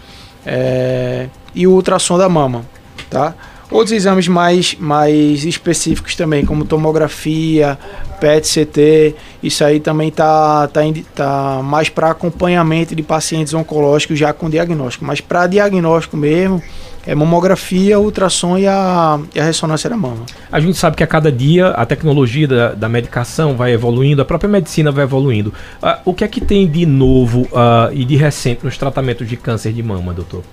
É, 0.46 1.28
e 1.54 1.68
o 1.68 1.72
ultrassom 1.72 2.18
da 2.18 2.30
mama, 2.30 2.66
tá? 3.10 3.36
Outros 3.72 3.94
exames 3.94 4.28
mais, 4.28 4.76
mais 4.78 5.46
específicos 5.46 6.14
também, 6.14 6.46
como 6.46 6.66
tomografia, 6.66 7.80
PET-CT, 8.20 9.16
isso 9.42 9.64
aí 9.64 9.80
também 9.80 10.12
tá, 10.12 10.68
tá, 10.68 10.82
tá 11.16 11.62
mais 11.64 11.88
para 11.88 12.12
acompanhamento 12.12 12.94
de 12.94 13.02
pacientes 13.02 13.54
oncológicos 13.54 14.20
já 14.20 14.34
com 14.34 14.50
diagnóstico. 14.50 15.06
Mas 15.06 15.22
para 15.22 15.48
diagnóstico 15.48 16.18
mesmo, 16.18 16.62
é 17.06 17.16
mamografia, 17.16 18.00
ultrassom 18.00 18.58
e 18.58 18.68
a, 18.68 19.20
e 19.34 19.40
a 19.40 19.44
ressonância 19.44 19.90
da 19.90 19.98
mama. 19.98 20.26
A 20.52 20.60
gente 20.60 20.78
sabe 20.78 20.96
que 20.96 21.04
a 21.04 21.08
cada 21.08 21.32
dia 21.32 21.70
a 21.70 21.86
tecnologia 21.86 22.48
da, 22.48 22.74
da 22.74 22.90
medicação 22.90 23.56
vai 23.56 23.74
evoluindo, 23.74 24.22
a 24.22 24.26
própria 24.26 24.50
medicina 24.50 24.92
vai 24.92 25.04
evoluindo. 25.04 25.54
Uh, 25.82 25.98
o 26.06 26.14
que 26.14 26.24
é 26.24 26.28
que 26.28 26.42
tem 26.42 26.68
de 26.68 26.86
novo 26.86 27.42
uh, 27.52 27.92
e 27.92 28.06
de 28.06 28.16
recente 28.16 28.64
nos 28.64 28.78
tratamentos 28.78 29.28
de 29.28 29.36
câncer 29.36 29.74
de 29.74 29.82
mama, 29.82 30.14
doutor? 30.14 30.44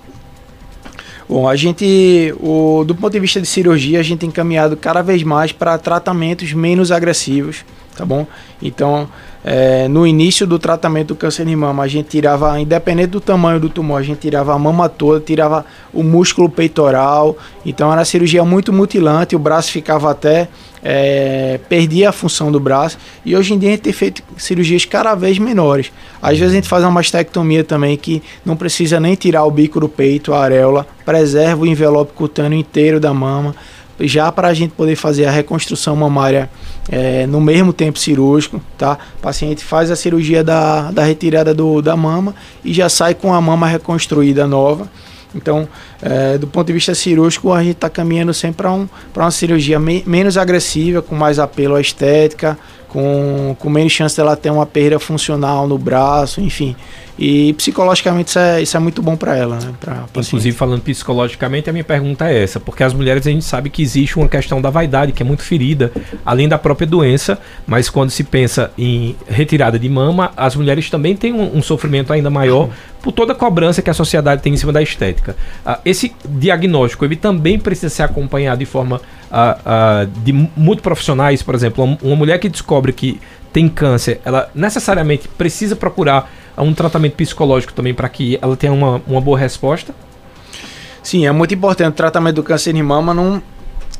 Bom, 1.27 1.47
a 1.47 1.55
gente, 1.55 2.33
o, 2.39 2.83
do 2.83 2.95
ponto 2.95 3.13
de 3.13 3.19
vista 3.19 3.39
de 3.39 3.47
cirurgia, 3.47 3.99
a 3.99 4.03
gente 4.03 4.21
tem 4.21 4.29
encaminhado 4.29 4.75
cada 4.75 5.03
vez 5.03 5.21
mais 5.21 5.51
para 5.51 5.77
tratamentos 5.77 6.53
menos 6.53 6.91
agressivos, 6.91 7.63
tá 7.95 8.03
bom? 8.03 8.25
Então, 8.59 9.07
é, 9.43 9.87
no 9.87 10.05
início 10.05 10.45
do 10.45 10.59
tratamento 10.59 11.09
do 11.09 11.15
câncer 11.15 11.45
de 11.45 11.55
mama, 11.55 11.83
a 11.83 11.87
gente 11.87 12.09
tirava, 12.09 12.59
independente 12.59 13.07
do 13.07 13.21
tamanho 13.21 13.59
do 13.59 13.69
tumor, 13.69 13.99
a 13.99 14.03
gente 14.03 14.19
tirava 14.19 14.53
a 14.53 14.59
mama 14.59 14.89
toda, 14.89 15.19
tirava 15.21 15.65
o 15.93 16.03
músculo 16.03 16.49
peitoral. 16.49 17.37
Então 17.65 17.91
era 17.91 18.03
cirurgia 18.03 18.43
muito 18.43 18.73
mutilante, 18.73 19.35
o 19.35 19.39
braço 19.39 19.71
ficava 19.71 20.11
até. 20.11 20.47
É, 20.81 21.59
perdia 21.67 22.07
a 22.07 22.11
função 22.13 22.49
do 22.49 22.57
braço 22.57 22.97
e 23.25 23.35
hoje 23.35 23.53
em 23.53 23.59
dia 23.59 23.67
a 23.67 23.71
gente 23.73 23.81
tem 23.81 23.91
feito 23.91 24.23
cirurgias 24.37 24.85
cada 24.85 25.13
vez 25.13 25.37
menores. 25.37 25.91
Às 26.21 26.39
vezes 26.39 26.53
a 26.53 26.55
gente 26.55 26.69
faz 26.69 26.85
uma 26.85 26.91
mastectomia 26.91 27.65
também 27.65 27.97
que 27.97 28.23
não 28.45 28.55
precisa 28.55 28.97
nem 28.97 29.13
tirar 29.13 29.43
o 29.43 29.51
bico 29.51 29.77
do 29.81 29.89
peito, 29.89 30.33
a 30.33 30.41
areola, 30.41 30.87
preserva 31.05 31.63
o 31.63 31.67
envelope 31.67 32.13
cutâneo 32.13 32.57
inteiro 32.57 32.97
da 32.97 33.13
mama 33.13 33.53
já 34.07 34.31
para 34.31 34.47
a 34.47 34.53
gente 34.53 34.71
poder 34.71 34.95
fazer 34.95 35.25
a 35.25 35.31
reconstrução 35.31 35.95
mamária 35.95 36.49
é, 36.89 37.27
no 37.27 37.41
mesmo 37.41 37.73
tempo 37.73 37.99
cirúrgico, 37.99 38.61
tá? 38.77 38.97
O 39.17 39.21
paciente 39.21 39.63
faz 39.63 39.91
a 39.91 39.95
cirurgia 39.95 40.43
da, 40.43 40.91
da 40.91 41.03
retirada 41.03 41.53
do, 41.53 41.81
da 41.81 41.95
mama 41.95 42.33
e 42.63 42.73
já 42.73 42.89
sai 42.89 43.13
com 43.13 43.33
a 43.33 43.41
mama 43.41 43.67
reconstruída 43.67 44.47
nova. 44.47 44.89
Então, 45.35 45.67
é, 46.01 46.37
do 46.37 46.47
ponto 46.47 46.67
de 46.67 46.73
vista 46.73 46.95
cirúrgico, 46.95 47.53
a 47.53 47.61
gente 47.61 47.75
está 47.75 47.89
caminhando 47.89 48.33
sempre 48.33 48.57
para 48.57 48.71
um, 48.71 48.87
uma 49.15 49.31
cirurgia 49.31 49.79
me, 49.79 50.03
menos 50.07 50.37
agressiva, 50.37 51.01
com 51.01 51.15
mais 51.15 51.37
apelo 51.37 51.75
à 51.75 51.81
estética, 51.81 52.57
com, 52.89 53.55
com 53.57 53.69
menos 53.69 53.91
chance 53.91 54.17
dela 54.17 54.35
ter 54.35 54.49
uma 54.49 54.65
perda 54.65 54.99
funcional 54.99 55.67
no 55.67 55.77
braço, 55.77 56.41
enfim. 56.41 56.75
E 57.21 57.51
psicologicamente 57.53 58.29
isso 58.29 58.39
é, 58.39 58.61
isso 58.61 58.77
é 58.77 58.79
muito 58.79 59.01
bom 59.01 59.17
para 59.17 59.35
ela, 59.35 59.57
né? 59.57 59.73
Pra 59.77 60.05
Inclusive, 60.21 60.55
falando 60.55 60.81
psicologicamente, 60.81 61.69
a 61.69 61.73
minha 61.73 61.83
pergunta 61.83 62.29
é 62.29 62.43
essa, 62.43 62.61
porque 62.61 62.81
as 62.81 62.93
mulheres 62.93 63.27
a 63.27 63.29
gente 63.29 63.43
sabe 63.43 63.69
que 63.69 63.81
existe 63.81 64.17
uma 64.17 64.29
questão 64.29 64.61
da 64.61 64.69
vaidade, 64.69 65.11
que 65.11 65.21
é 65.21 65.25
muito 65.25 65.43
ferida, 65.43 65.91
além 66.25 66.47
da 66.47 66.57
própria 66.57 66.87
doença, 66.87 67.37
mas 67.67 67.89
quando 67.89 68.09
se 68.09 68.23
pensa 68.23 68.71
em 68.77 69.17
retirada 69.27 69.77
de 69.77 69.89
mama, 69.89 70.31
as 70.37 70.55
mulheres 70.55 70.89
também 70.89 71.13
têm 71.13 71.33
um, 71.33 71.57
um 71.57 71.61
sofrimento 71.61 72.13
ainda 72.13 72.29
maior 72.29 72.69
por 73.01 73.11
toda 73.11 73.33
a 73.33 73.35
cobrança 73.35 73.81
que 73.81 73.89
a 73.89 73.93
sociedade 73.93 74.41
tem 74.41 74.53
em 74.53 74.57
cima 74.57 74.71
da 74.71 74.81
estética. 74.81 75.35
Uh, 75.65 75.75
esse 75.83 76.15
diagnóstico, 76.25 77.03
ele 77.03 77.17
também 77.17 77.59
precisa 77.59 77.93
ser 77.93 78.03
acompanhado 78.03 78.59
de 78.59 78.65
forma 78.65 79.01
uh, 79.31 80.05
uh, 80.05 80.21
de 80.23 80.31
muito 80.31 80.81
profissionais, 80.81 81.41
por 81.41 81.55
exemplo, 81.55 81.97
uma, 82.01 82.15
mulher 82.15 82.39
que 82.39 82.49
descobre 82.49 82.91
que 82.93 83.19
tem 83.51 83.67
câncer, 83.67 84.21
ela 84.23 84.49
necessariamente 84.53 85.27
precisa 85.27 85.75
procurar 85.75 86.31
um 86.57 86.73
tratamento 86.73 87.15
psicológico 87.15 87.73
também 87.73 87.93
para 87.93 88.07
que 88.09 88.37
ela 88.41 88.55
tenha 88.55 88.73
uma, 88.73 89.01
uma 89.07 89.21
boa 89.21 89.37
resposta? 89.37 89.93
Sim, 91.01 91.25
é 91.25 91.31
muito 91.31 91.53
importante. 91.53 91.93
O 91.93 91.97
tratamento 91.97 92.35
do 92.35 92.43
câncer 92.43 92.73
de 92.73 92.83
mama 92.83 93.13
não, 93.13 93.41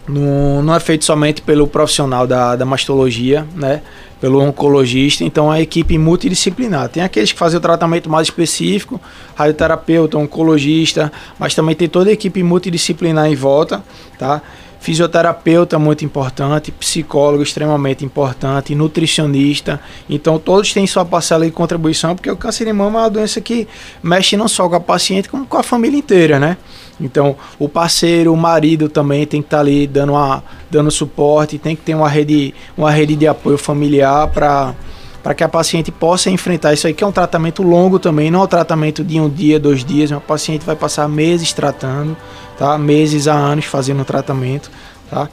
não, 0.08 0.62
não 0.62 0.76
é 0.76 0.80
feito 0.80 1.06
somente 1.06 1.42
pelo 1.42 1.66
profissional 1.68 2.28
da, 2.28 2.56
da 2.56 2.66
mastologia, 2.66 3.48
né? 3.56 3.82
pelo 4.20 4.42
oncologista, 4.42 5.24
então 5.24 5.50
a 5.50 5.62
equipe 5.62 5.98
multidisciplinar. 5.98 6.90
Tem 6.90 7.02
aqueles 7.02 7.32
que 7.32 7.40
fazem 7.40 7.58
o 7.58 7.62
tratamento 7.62 8.10
mais 8.10 8.28
específico, 8.28 9.00
radioterapeuta, 9.34 10.18
oncologista, 10.18 11.12
mas 11.38 11.56
também 11.56 11.74
tem 11.74 11.88
toda 11.88 12.10
a 12.10 12.14
equipe 12.14 12.44
multidisciplinar 12.44 13.28
em 13.28 13.36
volta, 13.36 13.82
tá? 14.18 14.42
Fisioterapeuta 14.80 15.78
muito 15.78 16.06
importante, 16.06 16.72
psicólogo 16.72 17.44
extremamente 17.44 18.06
importante, 18.06 18.74
nutricionista. 18.74 19.80
Então 20.10 20.40
todos 20.40 20.74
têm 20.74 20.88
sua 20.88 21.06
parcela 21.06 21.46
de 21.46 21.52
contribuição, 21.52 22.16
porque 22.16 22.32
o 22.32 22.38
câncer 22.38 22.66
de 22.66 22.74
mama 22.74 23.00
é 23.00 23.04
uma 23.04 23.10
doença 23.10 23.42
que 23.42 23.68
mexe 24.02 24.38
não 24.38 24.48
só 24.48 24.68
com 24.70 24.76
a 24.76 24.80
paciente, 24.80 25.30
como 25.30 25.46
com 25.46 25.58
a 25.58 25.64
família 25.64 25.98
inteira, 25.98 26.40
né? 26.40 26.58
Então 27.00 27.36
o 27.58 27.68
parceiro, 27.68 28.34
o 28.34 28.38
marido 28.38 28.90
também 28.90 29.26
tem 29.26 29.42
que 29.42 29.48
estar 29.48 29.58
tá 29.58 29.62
ali 29.62 29.86
dando, 29.86 30.14
uma, 30.14 30.44
dando 30.72 30.90
suporte, 30.90 31.58
tem 31.58 31.76
que 31.76 31.82
ter 31.82 31.96
uma 31.96 32.10
rede, 32.10 32.54
uma 32.78 32.92
rede 32.92 33.16
de 33.16 33.28
apoio 33.28 33.58
familiar 33.58 34.28
para 34.30 34.74
para 35.22 35.34
que 35.34 35.44
a 35.44 35.50
paciente 35.50 35.92
possa 35.92 36.30
enfrentar 36.30 36.74
isso 36.74 36.88
aí, 36.88 36.94
que 36.94 37.04
é 37.04 37.08
um 37.08 37.12
tratamento 37.12 37.62
longo 37.62 38.00
também, 38.00 38.32
não 38.32 38.42
é 38.42 38.44
um 38.44 38.48
tratamento 38.48 39.04
de 39.04 39.20
um 39.20 39.30
dia, 39.30 39.60
dois 39.60 39.84
dias, 39.84 40.12
uma 40.12 40.22
paciente 40.22 40.66
vai 40.66 40.76
passar 40.76 41.08
meses 41.10 41.52
tratando, 41.52 42.16
tá? 42.58 42.78
Meses 42.78 43.28
a 43.28 43.34
anos 43.34 43.66
fazendo 43.66 44.02
o 44.02 44.06
tratamento, 44.06 44.72
tá? 45.10 45.30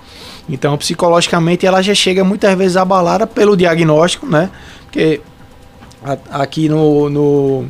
Então, 0.48 0.76
psicologicamente, 0.76 1.66
ela 1.66 1.82
já 1.82 1.94
chega 1.94 2.24
muitas 2.24 2.56
vezes 2.56 2.76
abalada 2.76 3.26
pelo 3.26 3.56
diagnóstico, 3.56 4.26
né? 4.26 4.50
Porque 4.84 5.20
aqui 6.30 6.68
no, 6.68 7.08
no, 7.08 7.64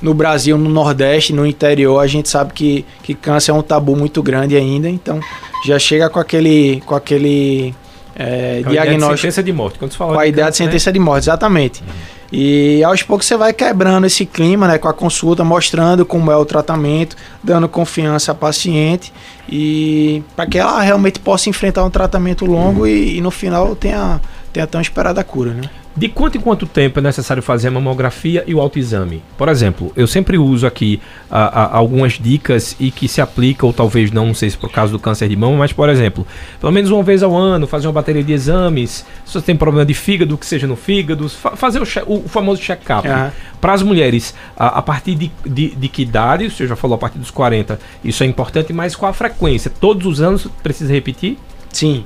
no 0.00 0.14
Brasil, 0.14 0.56
no 0.56 0.70
Nordeste, 0.70 1.32
no 1.32 1.46
interior, 1.46 1.98
a 2.00 2.06
gente 2.06 2.28
sabe 2.28 2.52
que, 2.52 2.84
que 3.02 3.14
câncer 3.14 3.50
é 3.50 3.54
um 3.54 3.62
tabu 3.62 3.96
muito 3.96 4.22
grande 4.22 4.56
ainda, 4.56 4.88
então 4.88 5.20
já 5.64 5.78
chega 5.78 6.08
com 6.08 6.20
aquele, 6.20 6.80
com 6.86 6.94
aquele 6.94 7.74
é, 8.16 8.62
com 8.64 8.70
diagnóstico. 8.70 9.12
A 9.12 9.16
sentença 9.16 9.42
de 9.42 9.52
morte. 9.52 9.78
Quando 9.78 9.92
você 9.92 9.98
fala 9.98 10.14
com 10.14 10.18
a 10.18 10.26
ideia 10.26 10.50
de 10.50 10.56
sentença 10.56 10.90
né? 10.90 10.94
de 10.94 10.98
morte, 10.98 11.24
exatamente. 11.24 11.82
Uhum. 11.82 12.16
E 12.32 12.82
aos 12.82 13.02
poucos 13.02 13.26
você 13.26 13.36
vai 13.36 13.52
quebrando 13.52 14.06
esse 14.06 14.26
clima, 14.26 14.66
né, 14.66 14.78
com 14.78 14.88
a 14.88 14.92
consulta, 14.92 15.44
mostrando 15.44 16.04
como 16.04 16.32
é 16.32 16.36
o 16.36 16.44
tratamento, 16.44 17.16
dando 17.42 17.68
confiança 17.68 18.32
à 18.32 18.34
paciente 18.34 19.12
e 19.48 20.22
para 20.34 20.46
que 20.46 20.58
ela 20.58 20.80
realmente 20.80 21.20
possa 21.20 21.48
enfrentar 21.48 21.84
um 21.84 21.90
tratamento 21.90 22.44
longo 22.44 22.86
e, 22.86 23.18
e 23.18 23.20
no 23.20 23.30
final 23.30 23.76
tenha, 23.76 24.20
tenha 24.52 24.66
tão 24.66 24.80
esperada 24.80 25.22
cura, 25.22 25.52
né? 25.52 25.70
De 25.96 26.08
quanto 26.10 26.36
em 26.36 26.40
quanto 26.40 26.66
tempo 26.66 26.98
é 26.98 27.02
necessário 27.02 27.42
fazer 27.42 27.68
a 27.68 27.70
mamografia 27.70 28.44
e 28.46 28.54
o 28.54 28.60
autoexame? 28.60 29.22
Por 29.38 29.48
exemplo, 29.48 29.90
eu 29.96 30.06
sempre 30.06 30.36
uso 30.36 30.66
aqui 30.66 31.00
a, 31.30 31.62
a, 31.62 31.76
algumas 31.76 32.14
dicas 32.14 32.76
e 32.78 32.90
que 32.90 33.08
se 33.08 33.22
aplicam, 33.22 33.66
ou 33.66 33.72
talvez 33.72 34.10
não, 34.10 34.26
não 34.26 34.34
sei 34.34 34.50
se 34.50 34.58
por 34.58 34.70
causa 34.70 34.92
do 34.92 34.98
câncer 34.98 35.26
de 35.26 35.34
mama, 35.36 35.56
mas 35.56 35.72
por 35.72 35.88
exemplo, 35.88 36.26
pelo 36.60 36.70
menos 36.70 36.90
uma 36.90 37.02
vez 37.02 37.22
ao 37.22 37.34
ano, 37.34 37.66
fazer 37.66 37.86
uma 37.86 37.94
bateria 37.94 38.22
de 38.22 38.30
exames, 38.30 39.06
se 39.24 39.32
você 39.32 39.40
tem 39.40 39.56
problema 39.56 39.86
de 39.86 39.94
fígado, 39.94 40.36
que 40.36 40.44
seja 40.44 40.66
no 40.66 40.76
fígado, 40.76 41.30
fa 41.30 41.56
fazer 41.56 41.80
o, 41.80 41.86
o, 42.06 42.28
famoso 42.28 42.60
check-up. 42.60 43.08
Uhum. 43.08 43.30
Para 43.58 43.72
as 43.72 43.82
mulheres, 43.82 44.34
a, 44.54 44.78
a 44.78 44.82
partir 44.82 45.14
de, 45.14 45.32
de, 45.46 45.74
de, 45.74 45.88
que 45.88 46.02
idade, 46.02 46.50
você 46.50 46.66
já 46.66 46.76
falou 46.76 46.96
a 46.96 46.98
partir 46.98 47.18
dos 47.18 47.30
40, 47.30 47.80
isso 48.04 48.22
é 48.22 48.26
importante, 48.26 48.70
mas 48.70 48.94
qual 48.94 49.10
a 49.10 49.14
frequência? 49.14 49.72
Todos 49.80 50.06
os 50.06 50.20
anos 50.20 50.46
precisa 50.62 50.92
repetir? 50.92 51.38
Sim. 51.72 52.04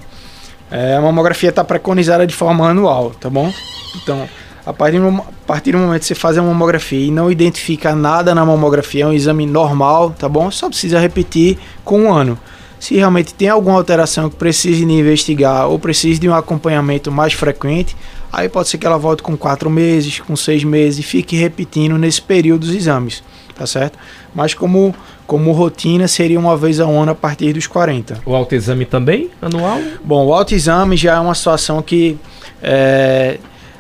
É, 0.71 0.95
a 0.95 1.01
mamografia 1.01 1.51
está 1.51 1.65
preconizada 1.65 2.27
de 2.27 2.35
forma 2.35 2.69
anual, 2.69 3.11
tá 3.11 3.29
bom? 3.29 3.53
Então, 3.97 4.29
a 4.65 4.73
partir, 4.73 5.01
do, 5.01 5.09
a 5.09 5.47
partir 5.47 5.73
do 5.73 5.79
momento 5.79 6.01
que 6.01 6.07
você 6.07 6.15
faz 6.15 6.39
a 6.39 6.43
mamografia 6.43 7.07
e 7.07 7.11
não 7.11 7.31
identifica 7.31 7.95
nada 7.95 8.35
na 8.35 8.45
mamografia, 8.45 9.05
é 9.05 9.07
um 9.07 9.13
exame 9.13 9.47
normal, 9.47 10.11
tá 10.11 10.29
bom? 10.29 10.51
Só 10.51 10.69
precisa 10.69 11.01
repetir 11.01 11.59
com 11.85 12.03
um 12.03 12.13
ano. 12.13 12.39
Se 12.79 12.95
realmente 12.95 13.35
tem 13.35 13.49
alguma 13.49 13.77
alteração 13.77 14.31
que 14.31 14.37
precise 14.37 14.87
de 14.87 14.93
investigar 14.93 15.69
ou 15.69 15.79
precise 15.79 16.19
de 16.19 16.29
um 16.29 16.35
acompanhamento 16.35 17.11
mais 17.11 17.33
frequente, 17.35 17.97
aí 18.33 18.49
pode 18.49 18.69
ser 18.69 18.79
que 18.79 18.87
ela 18.87 18.97
volte 18.97 19.23
com 19.23 19.37
quatro 19.37 19.69
meses, 19.69 20.21
com 20.21 20.35
seis 20.35 20.65
meses 20.65 21.01
e 21.01 21.03
fique 21.03 21.37
repetindo 21.37 21.99
nesse 21.99 22.23
período 22.23 22.63
os 22.65 22.75
exames, 22.75 23.23
tá 23.55 23.67
certo? 23.67 23.99
Mas 24.35 24.55
como 24.55 24.95
como 25.31 25.53
rotina 25.53 26.09
seria 26.09 26.41
uma 26.41 26.57
vez 26.57 26.81
ao 26.81 26.91
ano 26.91 27.13
a 27.13 27.15
partir 27.15 27.53
dos 27.53 27.69
40. 27.69 28.23
O 28.27 28.35
autoexame 28.35 28.85
também, 28.85 29.31
anual? 29.41 29.79
Bom, 30.03 30.27
o 30.27 30.35
autoexame 30.35 30.97
já 30.97 31.15
é 31.15 31.21
uma 31.21 31.37
situação 31.37 31.81
que 31.81 32.19
é, 32.61 33.39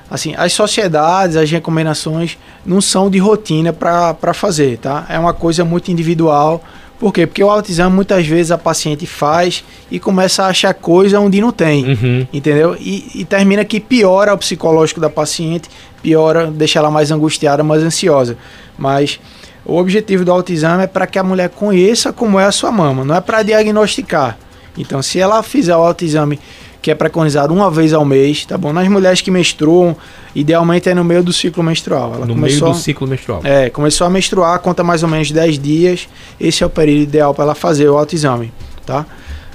assim, 0.08 0.32
as 0.36 0.52
sociedades, 0.52 1.36
as 1.36 1.50
recomendações 1.50 2.38
não 2.64 2.80
são 2.80 3.10
de 3.10 3.18
rotina 3.18 3.72
para 3.72 4.32
fazer, 4.32 4.78
tá? 4.78 5.04
É 5.08 5.18
uma 5.18 5.34
coisa 5.34 5.64
muito 5.64 5.90
individual. 5.90 6.62
Por 7.00 7.12
quê? 7.12 7.26
Porque 7.26 7.42
o 7.42 7.50
autoexame 7.50 7.92
muitas 7.92 8.24
vezes 8.24 8.52
a 8.52 8.58
paciente 8.58 9.04
faz 9.04 9.64
e 9.90 9.98
começa 9.98 10.44
a 10.44 10.50
achar 10.50 10.72
coisa 10.72 11.18
onde 11.18 11.40
não 11.40 11.50
tem, 11.50 11.84
uhum. 11.84 12.26
entendeu? 12.32 12.76
E, 12.78 13.10
e, 13.12 13.24
termina 13.24 13.64
que 13.64 13.80
piora 13.80 14.32
o 14.32 14.38
psicológico 14.38 15.00
da 15.00 15.10
paciente, 15.10 15.68
piora, 16.00 16.48
deixa 16.48 16.78
ela 16.78 16.92
mais 16.92 17.10
angustiada, 17.10 17.64
mais 17.64 17.82
ansiosa. 17.82 18.36
Mas 18.78 19.18
o 19.64 19.76
objetivo 19.76 20.24
do 20.24 20.32
autoexame 20.32 20.84
é 20.84 20.86
para 20.86 21.06
que 21.06 21.18
a 21.18 21.22
mulher 21.22 21.50
conheça 21.50 22.12
como 22.12 22.38
é 22.38 22.44
a 22.44 22.52
sua 22.52 22.72
mama, 22.72 23.04
não 23.04 23.14
é 23.14 23.20
para 23.20 23.42
diagnosticar. 23.42 24.38
Então, 24.76 25.02
se 25.02 25.18
ela 25.18 25.42
fizer 25.42 25.76
o 25.76 25.80
autoexame 25.80 26.38
que 26.80 26.90
é 26.90 26.94
preconizado 26.94 27.52
uma 27.52 27.70
vez 27.70 27.92
ao 27.92 28.04
mês, 28.04 28.46
tá 28.46 28.56
bom? 28.56 28.72
Nas 28.72 28.88
mulheres 28.88 29.20
que 29.20 29.30
menstruam, 29.30 29.94
idealmente 30.34 30.88
é 30.88 30.94
no 30.94 31.04
meio 31.04 31.22
do 31.22 31.32
ciclo 31.32 31.62
menstrual. 31.62 32.14
Ela 32.14 32.26
no 32.26 32.34
começou, 32.34 32.68
meio 32.68 32.74
do 32.74 32.82
ciclo 32.82 33.06
menstrual. 33.06 33.40
É, 33.44 33.68
começou 33.68 34.06
a 34.06 34.10
menstruar, 34.10 34.58
conta 34.60 34.82
mais 34.82 35.02
ou 35.02 35.08
menos 35.08 35.30
10 35.30 35.58
dias. 35.58 36.08
Esse 36.40 36.62
é 36.62 36.66
o 36.66 36.70
período 36.70 37.02
ideal 37.02 37.34
para 37.34 37.44
ela 37.44 37.54
fazer 37.54 37.88
o 37.88 37.98
autoexame, 37.98 38.52
tá? 38.86 39.04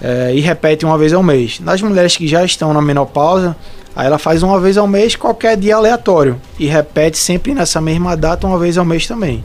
É, 0.01 0.33
e 0.35 0.39
repete 0.39 0.85
uma 0.85 0.97
vez 0.97 1.13
ao 1.13 1.23
mês. 1.23 1.59
Nas 1.59 1.81
mulheres 1.81 2.15
que 2.15 2.27
já 2.27 2.43
estão 2.45 2.73
na 2.73 2.81
menopausa, 2.81 3.55
aí 3.95 4.05
ela 4.05 4.19
faz 4.19 4.43
uma 4.43 4.59
vez 4.59 4.77
ao 4.77 4.87
mês, 4.87 5.15
qualquer 5.15 5.57
dia 5.57 5.77
aleatório. 5.77 6.39
E 6.59 6.67
repete 6.67 7.17
sempre 7.17 7.55
nessa 7.55 7.81
mesma 7.81 8.15
data, 8.15 8.45
uma 8.45 8.59
vez 8.59 8.77
ao 8.77 8.85
mês 8.85 9.07
também. 9.07 9.43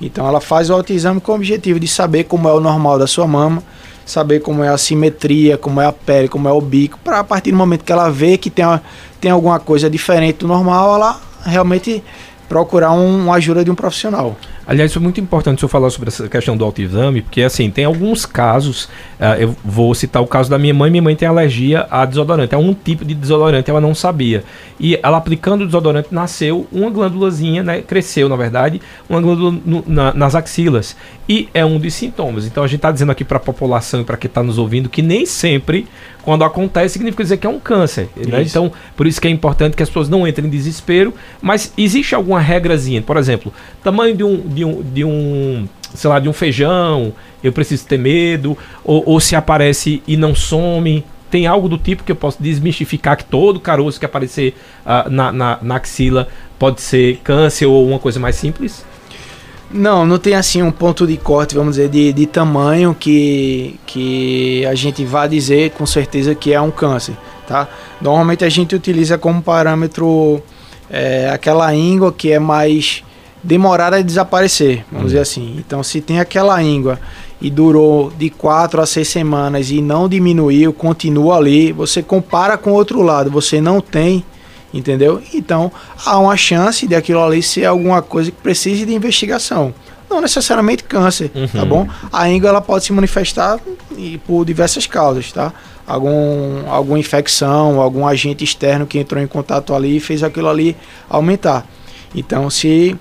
Então 0.00 0.26
ela 0.26 0.40
faz 0.40 0.70
o 0.70 0.74
autoexame 0.74 1.20
com 1.20 1.32
o 1.32 1.34
objetivo 1.34 1.80
de 1.80 1.88
saber 1.88 2.24
como 2.24 2.48
é 2.48 2.52
o 2.52 2.60
normal 2.60 2.98
da 2.98 3.06
sua 3.06 3.26
mama, 3.26 3.62
saber 4.04 4.40
como 4.40 4.62
é 4.62 4.68
a 4.68 4.78
simetria, 4.78 5.56
como 5.56 5.80
é 5.80 5.86
a 5.86 5.92
pele, 5.92 6.28
como 6.28 6.48
é 6.48 6.52
o 6.52 6.60
bico, 6.60 6.98
para 7.02 7.20
a 7.20 7.24
partir 7.24 7.50
do 7.50 7.56
momento 7.56 7.84
que 7.84 7.92
ela 7.92 8.10
vê 8.10 8.36
que 8.36 8.50
tem, 8.50 8.64
uma, 8.64 8.82
tem 9.20 9.30
alguma 9.30 9.58
coisa 9.58 9.88
diferente 9.88 10.38
do 10.38 10.48
normal, 10.48 10.96
ela 10.96 11.20
realmente 11.44 12.02
procurar 12.48 12.92
um, 12.92 13.24
uma 13.24 13.36
ajuda 13.36 13.64
de 13.64 13.70
um 13.70 13.74
profissional. 13.74 14.36
Aliás, 14.66 14.92
foi 14.92 15.00
muito 15.00 15.20
importante 15.20 15.58
o 15.58 15.60
senhor 15.60 15.68
falar 15.68 15.90
sobre 15.90 16.08
essa 16.08 16.28
questão 16.28 16.56
do 16.56 16.64
autoexame, 16.64 17.22
porque 17.22 17.42
assim, 17.42 17.70
tem 17.70 17.84
alguns 17.84 18.26
casos, 18.26 18.86
uh, 19.20 19.38
eu 19.38 19.56
vou 19.64 19.94
citar 19.94 20.20
o 20.20 20.26
caso 20.26 20.50
da 20.50 20.58
minha 20.58 20.74
mãe, 20.74 20.90
minha 20.90 21.02
mãe 21.02 21.14
tem 21.14 21.28
alergia 21.28 21.86
a 21.88 22.04
desodorante, 22.04 22.52
é 22.52 22.58
um 22.58 22.74
tipo 22.74 23.04
de 23.04 23.14
desodorante, 23.14 23.70
ela 23.70 23.80
não 23.80 23.94
sabia. 23.94 24.42
E 24.80 24.98
ela 25.02 25.18
aplicando 25.18 25.62
o 25.62 25.66
desodorante, 25.66 26.08
nasceu 26.10 26.66
uma 26.72 26.90
glândulazinha, 26.90 27.62
né, 27.62 27.80
cresceu 27.80 28.28
na 28.28 28.34
verdade, 28.34 28.80
uma 29.08 29.20
glândula 29.20 29.56
no, 29.64 29.84
na, 29.86 30.12
nas 30.12 30.34
axilas. 30.34 30.96
E 31.28 31.48
é 31.54 31.64
um 31.64 31.78
dos 31.78 31.94
sintomas. 31.94 32.44
Então 32.44 32.62
a 32.64 32.66
gente 32.66 32.78
está 32.78 32.90
dizendo 32.90 33.12
aqui 33.12 33.24
para 33.24 33.36
a 33.36 33.40
população 33.40 34.00
e 34.00 34.04
para 34.04 34.16
quem 34.16 34.28
está 34.28 34.42
nos 34.42 34.58
ouvindo 34.58 34.88
que 34.88 35.02
nem 35.02 35.26
sempre, 35.26 35.86
quando 36.22 36.42
acontece, 36.44 36.94
significa 36.94 37.22
dizer 37.22 37.36
que 37.36 37.46
é 37.46 37.50
um 37.50 37.60
câncer. 37.60 38.08
Né? 38.16 38.42
Então, 38.42 38.72
por 38.96 39.06
isso 39.06 39.20
que 39.20 39.28
é 39.28 39.30
importante 39.30 39.76
que 39.76 39.82
as 39.82 39.88
pessoas 39.88 40.08
não 40.08 40.26
entrem 40.26 40.46
em 40.46 40.50
desespero, 40.50 41.14
mas 41.40 41.72
existe 41.78 42.14
alguma 42.14 42.40
regrazinha, 42.40 43.00
por 43.00 43.16
exemplo, 43.16 43.52
tamanho 43.82 44.16
de 44.16 44.24
um, 44.24 44.40
de 44.56 44.64
um, 44.64 44.82
de 44.82 45.04
um 45.04 45.68
sei 45.94 46.10
lá, 46.10 46.18
de 46.18 46.28
um 46.28 46.32
feijão, 46.32 47.12
eu 47.42 47.52
preciso 47.52 47.86
ter 47.86 47.98
medo, 47.98 48.56
ou, 48.84 49.02
ou 49.06 49.20
se 49.20 49.36
aparece 49.36 50.02
e 50.06 50.16
não 50.16 50.34
some, 50.34 51.04
tem 51.30 51.46
algo 51.46 51.68
do 51.68 51.78
tipo 51.78 52.04
que 52.04 52.12
eu 52.12 52.16
posso 52.16 52.42
desmistificar 52.42 53.16
que 53.16 53.24
todo 53.24 53.60
caroço 53.60 53.98
que 53.98 54.06
aparecer 54.06 54.54
uh, 54.84 55.10
na, 55.10 55.32
na, 55.32 55.58
na, 55.60 55.76
axila 55.76 56.28
pode 56.58 56.80
ser 56.80 57.18
câncer 57.22 57.66
ou 57.66 57.86
uma 57.86 57.98
coisa 57.98 58.20
mais 58.20 58.36
simples? 58.36 58.84
Não, 59.70 60.06
não 60.06 60.18
tem 60.18 60.34
assim 60.34 60.62
um 60.62 60.70
ponto 60.70 61.06
de 61.06 61.16
corte, 61.16 61.56
vamos 61.56 61.76
dizer, 61.76 61.88
de, 61.88 62.12
de 62.12 62.26
tamanho 62.26 62.94
que, 62.94 63.78
que 63.84 64.64
a 64.64 64.74
gente 64.74 65.04
vá 65.04 65.26
dizer 65.26 65.70
com 65.70 65.84
certeza 65.84 66.34
que 66.34 66.52
é 66.52 66.60
um 66.60 66.70
câncer, 66.70 67.14
tá? 67.48 67.68
Normalmente 68.00 68.44
a 68.44 68.48
gente 68.48 68.76
utiliza 68.76 69.18
como 69.18 69.42
parâmetro 69.42 70.40
é, 70.88 71.28
aquela 71.30 71.74
íngua 71.74 72.12
que 72.12 72.30
é 72.30 72.38
mais 72.38 73.02
demorada 73.46 73.96
a 73.96 74.02
desaparecer, 74.02 74.84
vamos 74.90 75.04
hum. 75.04 75.06
dizer 75.06 75.20
assim. 75.20 75.56
Então, 75.58 75.82
se 75.82 76.00
tem 76.00 76.20
aquela 76.20 76.62
íngua 76.62 76.98
e 77.40 77.50
durou 77.50 78.10
de 78.10 78.30
quatro 78.30 78.80
a 78.80 78.86
seis 78.86 79.08
semanas 79.08 79.70
e 79.70 79.80
não 79.80 80.08
diminuiu, 80.08 80.72
continua 80.72 81.36
ali, 81.36 81.72
você 81.72 82.02
compara 82.02 82.56
com 82.58 82.70
o 82.70 82.74
outro 82.74 83.02
lado, 83.02 83.30
você 83.30 83.60
não 83.60 83.80
tem 83.80 84.24
entendeu? 84.74 85.22
Então 85.32 85.72
há 86.04 86.18
uma 86.18 86.36
chance 86.36 86.86
de 86.86 86.94
aquilo 86.94 87.22
ali 87.22 87.42
ser 87.42 87.64
alguma 87.64 88.02
coisa 88.02 88.30
que 88.30 88.36
precise 88.36 88.84
de 88.84 88.92
investigação. 88.92 89.72
Não 90.08 90.20
necessariamente 90.20 90.84
câncer, 90.84 91.30
tá 91.30 91.40
uhum. 91.40 91.48
tá 91.48 91.64
bom? 91.64 91.88
A 92.12 92.28
íngua 92.28 92.48
ela 92.48 92.60
pode 92.60 92.84
se 92.84 92.92
manifestar 92.92 93.58
por 94.26 94.44
diversas 94.44 94.86
causas, 94.86 95.32
tá? 95.32 95.52
Algum, 95.86 96.68
alguma 96.68 96.98
infecção, 96.98 97.80
algum 97.80 98.06
agente 98.06 98.44
externo 98.44 98.86
que 98.86 98.98
entrou 98.98 99.22
em 99.22 99.26
contato 99.26 99.74
ali 99.74 99.96
e 99.96 100.00
fez 100.00 100.22
aquilo 100.22 100.48
ali 100.48 100.76
aumentar. 101.08 101.66
Então, 102.14 102.48
se, 102.48 102.96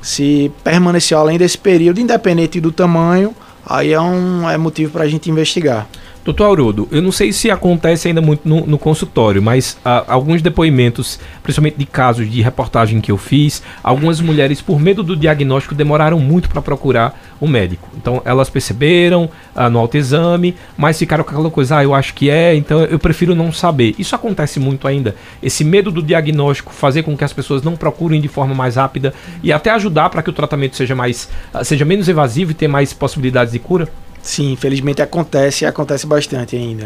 se 0.00 0.50
permaneceu 0.62 1.18
além 1.18 1.38
desse 1.38 1.58
período, 1.58 2.00
independente 2.00 2.60
do 2.60 2.70
tamanho, 2.72 3.34
aí 3.66 3.92
é, 3.92 4.00
um, 4.00 4.48
é 4.48 4.56
motivo 4.56 4.92
para 4.92 5.04
a 5.04 5.08
gente 5.08 5.30
investigar. 5.30 5.88
Doutor 6.28 6.44
Aurodo, 6.44 6.86
eu 6.90 7.00
não 7.00 7.10
sei 7.10 7.32
se 7.32 7.50
acontece 7.50 8.06
ainda 8.06 8.20
muito 8.20 8.46
no, 8.46 8.66
no 8.66 8.76
consultório, 8.76 9.40
mas 9.40 9.78
ah, 9.82 10.04
alguns 10.08 10.42
depoimentos, 10.42 11.18
principalmente 11.42 11.78
de 11.78 11.86
casos 11.86 12.30
de 12.30 12.42
reportagem 12.42 13.00
que 13.00 13.10
eu 13.10 13.16
fiz, 13.16 13.62
algumas 13.82 14.20
mulheres, 14.20 14.60
por 14.60 14.78
medo 14.78 15.02
do 15.02 15.16
diagnóstico, 15.16 15.74
demoraram 15.74 16.20
muito 16.20 16.50
para 16.50 16.60
procurar 16.60 17.18
o 17.40 17.46
um 17.46 17.48
médico. 17.48 17.88
Então 17.96 18.20
elas 18.26 18.50
perceberam 18.50 19.30
ah, 19.56 19.70
no 19.70 19.78
autoexame, 19.78 20.54
mas 20.76 20.98
ficaram 20.98 21.24
com 21.24 21.30
aquela 21.30 21.50
coisa, 21.50 21.78
ah, 21.78 21.82
eu 21.82 21.94
acho 21.94 22.12
que 22.12 22.28
é, 22.28 22.54
então 22.54 22.84
eu 22.84 22.98
prefiro 22.98 23.34
não 23.34 23.50
saber. 23.50 23.94
Isso 23.98 24.14
acontece 24.14 24.60
muito 24.60 24.86
ainda. 24.86 25.16
Esse 25.42 25.64
medo 25.64 25.90
do 25.90 26.02
diagnóstico 26.02 26.74
fazer 26.74 27.04
com 27.04 27.16
que 27.16 27.24
as 27.24 27.32
pessoas 27.32 27.62
não 27.62 27.74
procurem 27.74 28.20
de 28.20 28.28
forma 28.28 28.54
mais 28.54 28.76
rápida 28.76 29.14
e 29.42 29.50
até 29.50 29.70
ajudar 29.70 30.10
para 30.10 30.22
que 30.22 30.28
o 30.28 30.34
tratamento 30.34 30.76
seja 30.76 30.94
mais, 30.94 31.26
ah, 31.54 31.64
seja 31.64 31.86
menos 31.86 32.06
evasivo 32.06 32.50
e 32.50 32.54
ter 32.54 32.68
mais 32.68 32.92
possibilidades 32.92 33.54
de 33.54 33.58
cura? 33.58 33.88
Sim, 34.28 34.52
infelizmente 34.52 35.00
acontece 35.00 35.64
e 35.64 35.66
acontece 35.66 36.06
bastante 36.06 36.54
ainda. 36.54 36.84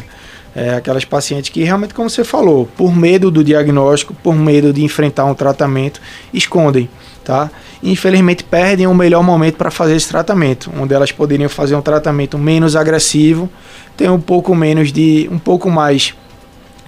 É, 0.55 0.75
aquelas 0.75 1.05
pacientes 1.05 1.51
que 1.51 1.65
realmente, 1.65 1.93
como 1.93 2.09
você 2.09 2.23
falou, 2.23 2.69
por 2.77 2.95
medo 2.95 3.33
do 3.33 3.43
diagnóstico, 3.43 4.15
por 4.15 4.33
medo 4.33 4.73
de 4.73 4.85
enfrentar 4.85 5.25
um 5.25 5.35
tratamento, 5.35 6.01
escondem, 6.33 6.89
tá? 7.25 7.51
Infelizmente 7.83 8.45
perdem 8.45 8.87
o 8.87 8.95
melhor 8.95 9.25
momento 9.25 9.57
para 9.57 9.73
fazer 9.73 9.97
esse 9.97 10.09
tratamento, 10.09 10.71
onde 10.79 10.95
elas 10.95 11.11
poderiam 11.11 11.49
fazer 11.49 11.75
um 11.75 11.83
tratamento 11.83 12.39
menos 12.39 12.77
agressivo, 12.77 13.51
ter 13.97 14.09
um 14.09 14.21
pouco 14.21 14.55
menos 14.55 14.93
de, 14.93 15.29
um 15.33 15.39
pouco 15.39 15.69
mais 15.69 16.15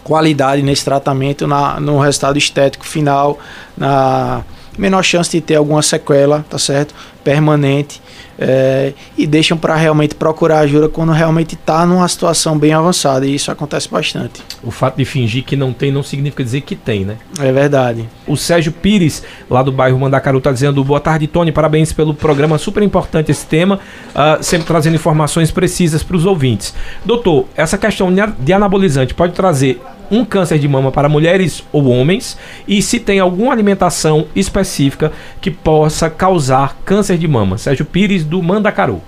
qualidade 0.05 0.63
nesse 0.63 0.85
tratamento, 0.85 1.49
na, 1.49 1.81
no 1.81 1.99
resultado 1.99 2.39
estético 2.39 2.87
final, 2.87 3.41
na 3.77 4.45
menor 4.79 5.03
chance 5.03 5.31
de 5.31 5.41
ter 5.41 5.57
alguma 5.57 5.83
sequela, 5.83 6.45
tá 6.49 6.59
certo? 6.59 6.95
Permanente 7.25 8.01
é, 8.39 8.93
e 9.17 9.27
deixam 9.27 9.57
para 9.57 9.75
realmente 9.75 10.15
procurar 10.15 10.61
ajuda 10.61 10.89
quando 10.89 11.13
realmente 11.13 11.55
está 11.55 11.87
numa 11.87 12.07
situação 12.07 12.59
bem 12.59 12.73
avançada, 12.73 13.27
e 13.27 13.35
isso 13.35 13.51
acontece 13.51 13.89
bastante. 13.89 14.43
O 14.63 14.71
fato 14.71 14.97
de 14.97 15.05
fingir 15.05 15.45
que 15.45 15.57
não 15.57 15.73
tem 15.73 15.91
não 15.91 16.03
significa 16.03 16.45
dizer 16.45 16.61
que 16.61 16.77
tem, 16.77 17.05
né? 17.05 17.17
É 17.41 17.51
verdade. 17.53 18.09
O 18.27 18.37
Sérgio 18.37 18.73
Pires, 18.73 19.23
lá 19.49 19.63
do 19.63 19.73
bairro 19.73 19.99
Mandacaru, 19.99 20.39
está 20.39 20.53
dizendo: 20.53 20.83
Boa 20.85 21.01
tarde, 21.01 21.27
Tony, 21.27 21.53
parabéns 21.53 21.93
pelo 21.93 22.15
programa, 22.15 22.59
super 22.59 22.83
importante 22.83 23.31
esse 23.31 23.47
tema, 23.47 23.79
uh, 24.11 24.43
sempre 24.43 24.67
trazendo 24.67 24.97
informações 24.97 25.51
precisas 25.51 26.03
para 26.03 26.17
os 26.17 26.27
ouvintes. 26.27 26.75
Doutor, 27.05 27.47
essa 27.57 27.79
questão 27.79 28.13
de 28.39 28.53
anabolizante 28.53 29.15
pode 29.15 29.33
trazer 29.33 29.81
um 30.11 30.25
câncer 30.25 30.59
de 30.59 30.69
mama 30.69 30.93
para 30.93 31.09
mulheres 31.09 31.65
ou 31.73 31.87
homens 31.87 32.37
e 32.69 32.83
se 32.83 33.01
tem 33.01 33.21
alguma 33.21 33.53
alimentação 33.53 34.27
específica 34.35 35.13
que 35.41 35.51
possa 35.51 36.11
causar 36.11 36.77
câncer 36.85 37.14
de 37.19 37.29
mama. 37.29 37.59
Sérgio 37.59 37.85
Pires 37.85 38.25
do 38.25 38.43
Mandacaru. 38.43 39.01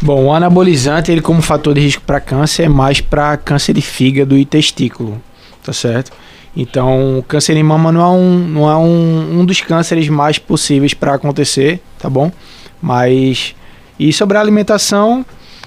Bom, 0.00 0.24
o 0.24 0.32
anabolizante, 0.32 1.10
ele 1.10 1.22
como 1.22 1.40
fator 1.40 1.74
de 1.74 1.80
risco 1.80 2.02
para 2.02 2.20
câncer 2.20 2.64
é 2.64 2.68
mais 2.68 3.00
para 3.00 3.36
câncer 3.36 3.72
de 3.72 3.80
fígado 3.80 4.36
e 4.36 4.44
testículo, 4.44 5.20
tá 5.62 5.72
certo? 5.72 6.12
Então, 6.56 7.24
câncer 7.26 7.54
de 7.54 7.62
mama 7.62 7.90
não 7.90 8.00
é 8.00 8.08
um, 8.08 8.38
não 8.38 8.70
é 8.70 8.76
um, 8.76 9.40
um 9.40 9.44
dos 9.44 9.60
cânceres 9.60 10.08
mais 10.08 10.38
possíveis 10.38 10.94
para 10.94 11.14
acontecer, 11.14 11.80
tá 11.98 12.08
bom? 12.08 12.30
Mas, 12.82 13.54
e 13.98 14.12
sobre 14.12 14.36
a 14.36 14.40
alimentação, 14.40 15.24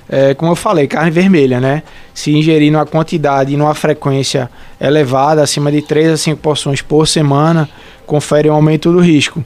é, 0.10 0.34
como 0.34 0.52
eu 0.52 0.56
falei, 0.56 0.88
carne 0.88 1.12
vermelha, 1.12 1.60
né? 1.60 1.84
Se 2.14 2.32
ingerir 2.32 2.72
numa 2.72 2.86
quantidade 2.86 3.54
e 3.54 3.58
numa 3.58 3.74
frequência 3.74 4.50
elevada, 4.80 5.42
acima 5.42 5.72
de 5.72 5.82
3 5.82 6.12
a 6.12 6.18
5 6.18 6.40
porções 6.40 6.82
por 6.82 7.08
semana, 7.08 7.68
confere 8.06 8.50
um 8.50 8.54
aumento 8.54 8.92
do 8.92 9.00
risco. 9.00 9.44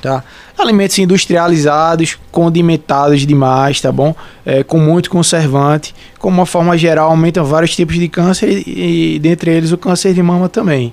Tá? 0.00 0.22
Alimentos 0.56 0.98
industrializados, 0.98 2.18
condimentados 2.30 3.26
demais, 3.26 3.80
tá 3.80 3.90
bom? 3.90 4.14
É, 4.46 4.62
com 4.62 4.78
muito 4.78 5.10
conservante, 5.10 5.94
como 6.18 6.38
uma 6.38 6.46
forma 6.46 6.76
geral, 6.78 7.10
aumentam 7.10 7.44
vários 7.44 7.74
tipos 7.74 7.96
de 7.96 8.08
câncer 8.08 8.62
e, 8.66 9.14
e 9.14 9.18
dentre 9.18 9.50
eles 9.50 9.72
o 9.72 9.78
câncer 9.78 10.14
de 10.14 10.22
mama 10.22 10.48
também. 10.48 10.92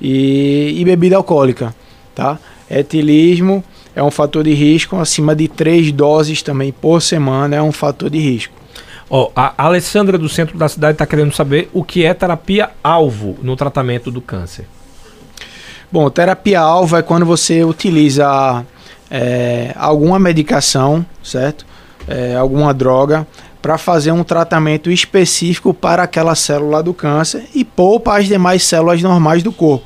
E, 0.00 0.74
e 0.78 0.84
bebida 0.84 1.16
alcoólica, 1.16 1.74
tá? 2.14 2.38
Etilismo, 2.70 3.62
é 3.94 4.02
um 4.02 4.10
fator 4.10 4.42
de 4.42 4.52
risco. 4.52 4.96
Acima 4.96 5.34
de 5.34 5.48
três 5.48 5.92
doses 5.92 6.42
também 6.42 6.72
por 6.72 7.00
semana 7.00 7.56
é 7.56 7.62
um 7.62 7.72
fator 7.72 8.10
de 8.10 8.18
risco. 8.18 8.54
Ó, 9.08 9.24
oh, 9.24 9.32
a 9.36 9.52
Alessandra 9.58 10.16
do 10.16 10.28
centro 10.28 10.56
da 10.56 10.68
cidade 10.68 10.94
está 10.94 11.06
querendo 11.06 11.32
saber 11.34 11.68
o 11.72 11.84
que 11.84 12.04
é 12.04 12.14
terapia 12.14 12.70
alvo 12.82 13.36
no 13.42 13.54
tratamento 13.56 14.10
do 14.10 14.22
câncer. 14.22 14.66
Bom, 15.92 16.08
terapia 16.08 16.58
alvo 16.58 16.96
é 16.96 17.02
quando 17.02 17.26
você 17.26 17.62
utiliza 17.62 18.64
é, 19.10 19.74
alguma 19.76 20.18
medicação, 20.18 21.04
certo? 21.22 21.66
É, 22.08 22.34
alguma 22.34 22.72
droga 22.72 23.26
para 23.60 23.76
fazer 23.76 24.10
um 24.10 24.24
tratamento 24.24 24.90
específico 24.90 25.74
para 25.74 26.02
aquela 26.02 26.34
célula 26.34 26.82
do 26.82 26.94
câncer 26.94 27.44
e 27.54 27.62
poupa 27.62 28.16
as 28.16 28.26
demais 28.26 28.64
células 28.64 29.02
normais 29.02 29.42
do 29.42 29.52
corpo. 29.52 29.84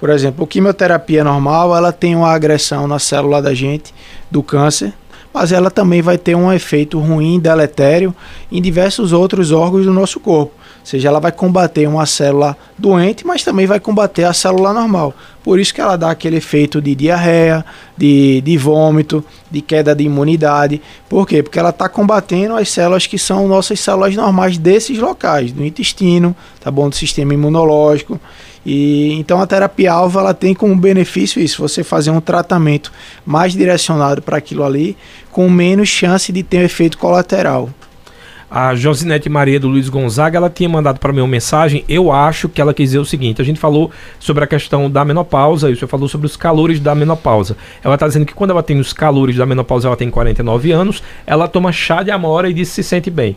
Por 0.00 0.10
exemplo, 0.10 0.44
a 0.44 0.48
quimioterapia 0.48 1.22
normal, 1.22 1.76
ela 1.76 1.92
tem 1.92 2.16
uma 2.16 2.32
agressão 2.32 2.88
na 2.88 2.98
célula 2.98 3.40
da 3.40 3.54
gente 3.54 3.94
do 4.28 4.42
câncer, 4.42 4.92
mas 5.32 5.52
ela 5.52 5.70
também 5.70 6.02
vai 6.02 6.18
ter 6.18 6.34
um 6.34 6.52
efeito 6.52 6.98
ruim, 6.98 7.38
deletério 7.38 8.12
em 8.50 8.60
diversos 8.60 9.12
outros 9.12 9.52
órgãos 9.52 9.84
do 9.84 9.92
nosso 9.92 10.18
corpo. 10.18 10.52
Ou 10.80 10.86
seja, 10.86 11.08
ela 11.08 11.18
vai 11.18 11.32
combater 11.32 11.88
uma 11.88 12.04
célula 12.04 12.56
doente, 12.76 13.26
mas 13.26 13.42
também 13.42 13.66
vai 13.66 13.80
combater 13.80 14.24
a 14.24 14.34
célula 14.34 14.72
normal. 14.72 15.14
Por 15.44 15.60
isso 15.60 15.74
que 15.74 15.80
ela 15.80 15.96
dá 15.96 16.10
aquele 16.10 16.38
efeito 16.38 16.80
de 16.80 16.94
diarreia, 16.94 17.62
de, 17.94 18.40
de 18.40 18.56
vômito, 18.56 19.22
de 19.50 19.60
queda 19.60 19.94
de 19.94 20.02
imunidade. 20.02 20.80
Por 21.06 21.28
quê? 21.28 21.42
Porque 21.42 21.58
ela 21.58 21.68
está 21.68 21.86
combatendo 21.86 22.56
as 22.56 22.70
células 22.70 23.06
que 23.06 23.18
são 23.18 23.46
nossas 23.46 23.78
células 23.78 24.16
normais 24.16 24.56
desses 24.56 24.98
locais, 24.98 25.52
do 25.52 25.62
intestino, 25.62 26.34
tá 26.60 26.70
bom? 26.70 26.88
Do 26.88 26.96
sistema 26.96 27.34
imunológico. 27.34 28.18
E 28.64 29.12
então 29.12 29.38
a 29.38 29.46
terapia 29.46 29.92
alvo 29.92 30.18
ela 30.18 30.32
tem 30.32 30.54
como 30.54 30.74
benefício 30.74 31.42
isso, 31.42 31.60
você 31.60 31.84
fazer 31.84 32.10
um 32.10 32.22
tratamento 32.22 32.90
mais 33.26 33.52
direcionado 33.52 34.22
para 34.22 34.38
aquilo 34.38 34.64
ali, 34.64 34.96
com 35.30 35.50
menos 35.50 35.90
chance 35.90 36.32
de 36.32 36.42
ter 36.42 36.60
um 36.60 36.62
efeito 36.62 36.96
colateral. 36.96 37.68
A 38.50 38.74
Josinete 38.74 39.28
Maria 39.28 39.58
do 39.58 39.68
Luiz 39.68 39.88
Gonzaga, 39.88 40.36
ela 40.36 40.50
tinha 40.50 40.68
mandado 40.68 40.98
para 40.98 41.12
mim 41.12 41.20
uma 41.20 41.28
mensagem. 41.28 41.84
Eu 41.88 42.12
acho 42.12 42.48
que 42.48 42.60
ela 42.60 42.74
quis 42.74 42.90
dizer 42.90 42.98
o 42.98 43.04
seguinte: 43.04 43.40
a 43.40 43.44
gente 43.44 43.58
falou 43.58 43.90
sobre 44.18 44.44
a 44.44 44.46
questão 44.46 44.90
da 44.90 45.04
menopausa, 45.04 45.70
e 45.70 45.72
o 45.72 45.76
senhor 45.76 45.88
falou 45.88 46.08
sobre 46.08 46.26
os 46.26 46.36
calores 46.36 46.80
da 46.80 46.94
menopausa. 46.94 47.56
Ela 47.82 47.94
está 47.94 48.06
dizendo 48.06 48.26
que 48.26 48.34
quando 48.34 48.50
ela 48.50 48.62
tem 48.62 48.78
os 48.78 48.92
calores 48.92 49.36
da 49.36 49.46
menopausa, 49.46 49.88
ela 49.88 49.96
tem 49.96 50.10
49 50.10 50.72
anos, 50.72 51.02
ela 51.26 51.48
toma 51.48 51.72
chá 51.72 52.02
de 52.02 52.10
amora 52.10 52.48
e 52.48 52.54
diz 52.54 52.68
que 52.68 52.76
se 52.76 52.82
sente 52.82 53.10
bem. 53.10 53.36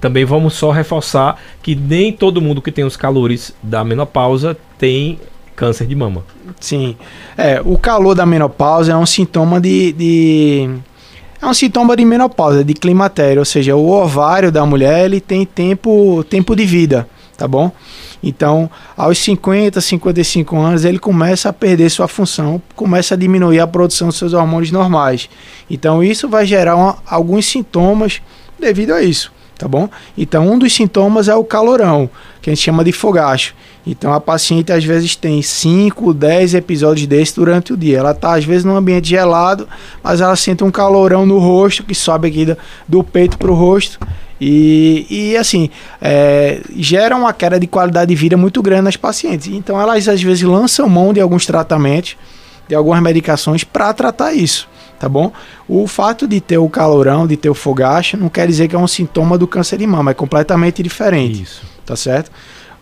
Também 0.00 0.24
vamos 0.24 0.54
só 0.54 0.70
reforçar 0.70 1.40
que 1.62 1.74
nem 1.74 2.12
todo 2.12 2.40
mundo 2.40 2.60
que 2.60 2.70
tem 2.70 2.84
os 2.84 2.96
calores 2.96 3.54
da 3.62 3.82
menopausa 3.82 4.56
tem 4.78 5.18
câncer 5.56 5.86
de 5.86 5.94
mama. 5.94 6.22
Sim. 6.60 6.96
É, 7.36 7.60
o 7.64 7.78
calor 7.78 8.14
da 8.14 8.26
menopausa 8.26 8.92
é 8.92 8.96
um 8.96 9.06
sintoma 9.06 9.58
de, 9.58 9.92
de 9.92 10.70
é 11.46 11.50
um 11.50 11.54
sintoma 11.54 11.96
de 11.96 12.04
menopausa, 12.04 12.64
de 12.64 12.74
climatério, 12.74 13.38
ou 13.38 13.44
seja, 13.44 13.76
o 13.76 13.88
ovário 13.88 14.50
da 14.50 14.66
mulher 14.66 15.04
ele 15.04 15.20
tem 15.20 15.44
tempo, 15.44 16.24
tempo 16.24 16.56
de 16.56 16.66
vida, 16.66 17.08
tá 17.36 17.46
bom? 17.46 17.70
Então, 18.22 18.68
aos 18.96 19.18
50, 19.18 19.80
55 19.80 20.56
anos, 20.56 20.84
ele 20.84 20.98
começa 20.98 21.48
a 21.48 21.52
perder 21.52 21.88
sua 21.90 22.08
função, 22.08 22.60
começa 22.74 23.14
a 23.14 23.16
diminuir 23.16 23.60
a 23.60 23.66
produção 23.66 24.08
dos 24.08 24.16
seus 24.16 24.32
hormônios 24.32 24.72
normais. 24.72 25.28
Então, 25.70 26.02
isso 26.02 26.28
vai 26.28 26.44
gerar 26.44 26.74
uma, 26.74 26.96
alguns 27.06 27.46
sintomas 27.46 28.20
devido 28.58 28.92
a 28.92 29.02
isso, 29.02 29.32
tá 29.58 29.66
bom? 29.66 29.88
Então, 30.16 30.50
um 30.50 30.58
dos 30.58 30.72
sintomas 30.72 31.28
é 31.28 31.34
o 31.34 31.44
calorão, 31.44 32.08
que 32.40 32.50
a 32.50 32.54
gente 32.54 32.62
chama 32.62 32.84
de 32.84 32.92
fogacho. 32.92 33.54
Então 33.86 34.12
a 34.12 34.20
paciente 34.20 34.72
às 34.72 34.84
vezes 34.84 35.14
tem 35.14 35.40
5, 35.40 36.12
10 36.12 36.54
episódios 36.54 37.06
desse 37.06 37.36
durante 37.36 37.72
o 37.72 37.76
dia. 37.76 37.98
Ela 37.98 38.10
está 38.10 38.34
às 38.34 38.44
vezes 38.44 38.64
num 38.64 38.76
ambiente 38.76 39.08
gelado, 39.08 39.68
mas 40.02 40.20
ela 40.20 40.34
sente 40.34 40.64
um 40.64 40.72
calorão 40.72 41.24
no 41.24 41.38
rosto 41.38 41.84
que 41.84 41.94
sobe 41.94 42.26
aqui 42.26 42.44
do, 42.44 42.56
do 42.88 43.04
peito 43.04 43.38
para 43.38 43.50
o 43.50 43.54
rosto. 43.54 44.00
E, 44.40 45.06
e 45.08 45.36
assim, 45.36 45.70
é, 46.02 46.60
gera 46.76 47.16
uma 47.16 47.32
queda 47.32 47.60
de 47.60 47.66
qualidade 47.68 48.08
de 48.08 48.16
vida 48.16 48.36
muito 48.36 48.60
grande 48.60 48.82
nas 48.82 48.96
pacientes. 48.96 49.46
Então 49.46 49.80
elas 49.80 50.08
às 50.08 50.20
vezes 50.20 50.42
lançam 50.42 50.88
mão 50.88 51.12
de 51.12 51.20
alguns 51.20 51.46
tratamentos, 51.46 52.16
de 52.68 52.74
algumas 52.74 53.00
medicações 53.00 53.62
para 53.62 53.94
tratar 53.94 54.32
isso 54.32 54.68
tá 54.98 55.08
bom? 55.08 55.32
O 55.68 55.86
fato 55.86 56.26
de 56.26 56.40
ter 56.40 56.58
o 56.58 56.68
calorão, 56.68 57.26
de 57.26 57.36
ter 57.36 57.50
o 57.50 57.54
fogacho, 57.54 58.16
não 58.16 58.28
quer 58.28 58.46
dizer 58.46 58.68
que 58.68 58.76
é 58.76 58.78
um 58.78 58.86
sintoma 58.86 59.36
do 59.38 59.46
câncer 59.46 59.78
de 59.78 59.86
mama, 59.86 60.10
é 60.10 60.14
completamente 60.14 60.82
diferente. 60.82 61.42
Isso. 61.42 61.62
Tá 61.84 61.94
certo? 61.96 62.30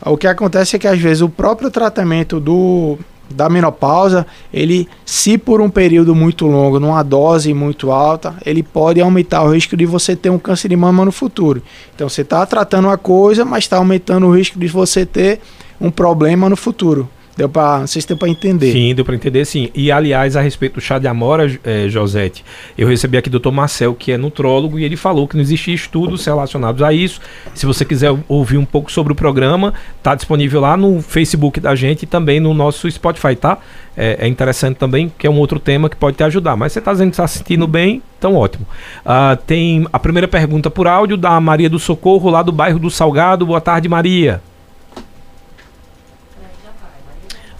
O 0.04 0.16
que 0.16 0.26
acontece 0.26 0.76
é 0.76 0.78
que 0.78 0.88
às 0.88 0.98
vezes 0.98 1.22
o 1.22 1.28
próprio 1.28 1.70
tratamento 1.70 2.38
do, 2.38 2.98
da 3.30 3.48
menopausa, 3.48 4.26
ele, 4.52 4.88
se 5.04 5.38
por 5.38 5.60
um 5.60 5.70
período 5.70 6.14
muito 6.14 6.46
longo, 6.46 6.78
numa 6.78 7.02
dose 7.02 7.52
muito 7.54 7.90
alta, 7.90 8.34
ele 8.44 8.62
pode 8.62 9.00
aumentar 9.00 9.42
o 9.42 9.52
risco 9.52 9.76
de 9.76 9.86
você 9.86 10.14
ter 10.14 10.30
um 10.30 10.38
câncer 10.38 10.68
de 10.68 10.76
mama 10.76 11.04
no 11.04 11.12
futuro. 11.12 11.62
Então 11.94 12.08
você 12.08 12.22
está 12.22 12.44
tratando 12.44 12.86
uma 12.86 12.98
coisa, 12.98 13.44
mas 13.44 13.64
está 13.64 13.76
aumentando 13.76 14.26
o 14.26 14.36
risco 14.36 14.58
de 14.58 14.68
você 14.68 15.06
ter 15.06 15.40
um 15.80 15.90
problema 15.90 16.48
no 16.48 16.56
futuro. 16.56 17.08
Deu 17.36 17.48
para, 17.48 17.80
não 17.80 17.86
sei 17.86 18.00
se 18.00 18.06
deu 18.06 18.16
para 18.16 18.28
entender. 18.28 18.72
Sim, 18.72 18.94
deu 18.94 19.04
para 19.04 19.14
entender 19.14 19.44
sim. 19.44 19.68
E 19.74 19.90
aliás, 19.90 20.36
a 20.36 20.40
respeito 20.40 20.74
do 20.74 20.80
chá 20.80 20.98
de 20.98 21.08
amora, 21.08 21.50
é, 21.64 21.88
Josete, 21.88 22.44
eu 22.78 22.86
recebi 22.86 23.16
aqui 23.16 23.28
do 23.28 23.40
Dr. 23.40 23.50
Marcel, 23.50 23.94
que 23.94 24.12
é 24.12 24.16
nutrólogo, 24.16 24.78
e 24.78 24.84
ele 24.84 24.96
falou 24.96 25.26
que 25.26 25.34
não 25.34 25.42
existia 25.42 25.74
estudos 25.74 26.24
relacionados 26.24 26.80
a 26.82 26.92
isso. 26.92 27.20
Se 27.52 27.66
você 27.66 27.84
quiser 27.84 28.14
ouvir 28.28 28.56
um 28.56 28.64
pouco 28.64 28.90
sobre 28.90 29.12
o 29.12 29.16
programa, 29.16 29.74
tá 30.02 30.14
disponível 30.14 30.60
lá 30.60 30.76
no 30.76 31.02
Facebook 31.02 31.58
da 31.58 31.74
gente 31.74 32.04
e 32.04 32.06
também 32.06 32.38
no 32.38 32.54
nosso 32.54 32.88
Spotify, 32.88 33.34
tá? 33.34 33.58
É, 33.96 34.18
é 34.20 34.28
interessante 34.28 34.76
também, 34.76 35.12
que 35.18 35.26
é 35.26 35.30
um 35.30 35.38
outro 35.38 35.58
tema 35.58 35.88
que 35.88 35.96
pode 35.96 36.16
te 36.16 36.22
ajudar. 36.22 36.56
Mas 36.56 36.72
você 36.72 36.78
está 36.78 36.92
dizendo 36.92 37.10
que 37.10 37.14
está 37.14 37.26
se 37.26 37.38
sentindo 37.38 37.66
bem, 37.66 38.00
então 38.16 38.36
ótimo. 38.36 38.66
Uh, 39.04 39.36
tem 39.44 39.86
a 39.92 39.98
primeira 39.98 40.28
pergunta 40.28 40.70
por 40.70 40.86
áudio 40.86 41.16
da 41.16 41.40
Maria 41.40 41.68
do 41.68 41.80
Socorro, 41.80 42.30
lá 42.30 42.42
do 42.42 42.52
bairro 42.52 42.78
do 42.78 42.90
Salgado. 42.90 43.44
Boa 43.44 43.60
tarde, 43.60 43.88
Maria. 43.88 44.40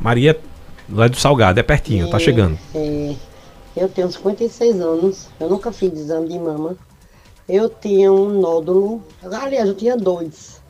Maria, 0.05 0.39
lá 0.87 1.09
do 1.09 1.17
Salgado, 1.17 1.59
é 1.59 1.63
pertinho, 1.63 2.09
é, 2.09 2.11
tá 2.11 2.19
chegando. 2.19 2.59
É, 2.75 3.15
eu 3.75 3.89
tenho 3.89 4.13
56 4.13 4.79
anos, 4.79 5.29
eu 5.41 5.49
nunca 5.49 5.73
fiz 5.73 5.95
exame 5.95 6.29
de 6.29 6.39
mama. 6.39 6.77
Eu 7.49 7.71
tinha 7.71 8.13
um 8.13 8.39
nódulo, 8.39 9.03
aliás, 9.23 9.67
eu 9.67 9.75
tinha 9.75 9.97
dois, 9.97 10.61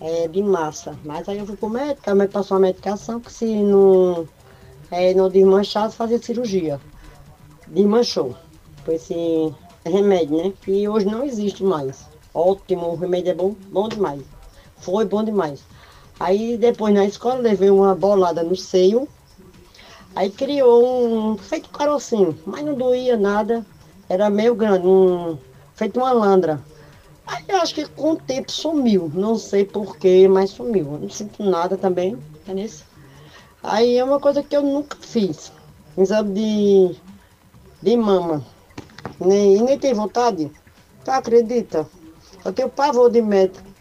é, 0.00 0.28
de 0.28 0.42
massa. 0.42 0.98
Mas 1.04 1.28
aí 1.28 1.40
eu 1.40 1.44
fui 1.44 1.56
pro 1.56 1.68
médico, 1.68 2.08
a 2.08 2.14
médico 2.14 2.32
passou 2.32 2.56
uma 2.56 2.62
medicação 2.62 3.20
que 3.20 3.30
se 3.30 3.44
não, 3.44 4.26
é, 4.90 5.12
não 5.12 5.28
desmanchasse, 5.28 5.94
fazia 5.94 6.18
cirurgia. 6.18 6.80
Desmanchou. 7.68 8.34
Foi 8.82 8.94
esse 8.94 9.52
remédio, 9.84 10.38
né? 10.38 10.54
Que 10.62 10.88
hoje 10.88 11.04
não 11.04 11.22
existe 11.22 11.62
mais. 11.62 12.06
Ótimo, 12.32 12.92
o 12.92 12.96
remédio 12.96 13.30
é 13.30 13.34
bom, 13.34 13.54
bom 13.70 13.90
demais. 13.90 14.22
Foi 14.78 15.04
bom 15.04 15.22
demais. 15.22 15.62
Aí 16.18 16.56
depois 16.56 16.94
na 16.94 17.04
escola 17.04 17.40
levei 17.40 17.70
uma 17.70 17.94
bolada 17.94 18.42
no 18.42 18.56
seio. 18.56 19.08
Aí 20.14 20.30
criou 20.30 21.32
um 21.32 21.36
feito 21.36 21.68
carocinho, 21.70 22.38
mas 22.46 22.64
não 22.64 22.74
doía 22.74 23.16
nada. 23.16 23.66
Era 24.08 24.30
meio 24.30 24.54
grande, 24.54 24.86
um, 24.86 25.36
feito 25.74 25.98
uma 25.98 26.12
landra. 26.12 26.60
Aí 27.26 27.44
eu 27.48 27.56
acho 27.56 27.74
que 27.74 27.86
com 27.86 28.12
o 28.12 28.16
tempo 28.16 28.52
sumiu. 28.52 29.10
Não 29.12 29.36
sei 29.36 29.64
porquê, 29.64 30.28
mas 30.28 30.50
sumiu. 30.50 30.92
Eu 30.92 30.98
não 31.00 31.10
sinto 31.10 31.42
nada 31.42 31.76
também, 31.76 32.16
entendeu? 32.42 32.70
Aí 33.62 33.96
é 33.96 34.04
uma 34.04 34.20
coisa 34.20 34.42
que 34.42 34.54
eu 34.54 34.62
nunca 34.62 34.96
fiz. 35.00 35.50
Exame 35.96 36.34
de, 36.34 36.96
de 37.82 37.96
mama. 37.96 38.44
Nem, 39.18 39.56
e 39.56 39.62
nem 39.62 39.78
tem 39.78 39.94
vontade. 39.94 40.50
Tu 41.04 41.10
acredita? 41.10 41.88
Eu 42.44 42.52
tenho 42.52 42.68
pavor 42.68 43.10
de 43.10 43.22
médico. 43.22 43.73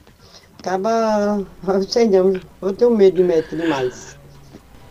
Acaba. 0.64 1.44
Sei 1.90 2.08
não, 2.08 2.40
eu 2.62 2.72
tenho 2.72 2.96
medo 2.96 3.18
de 3.18 3.24
médico 3.24 3.58
demais. 3.58 4.18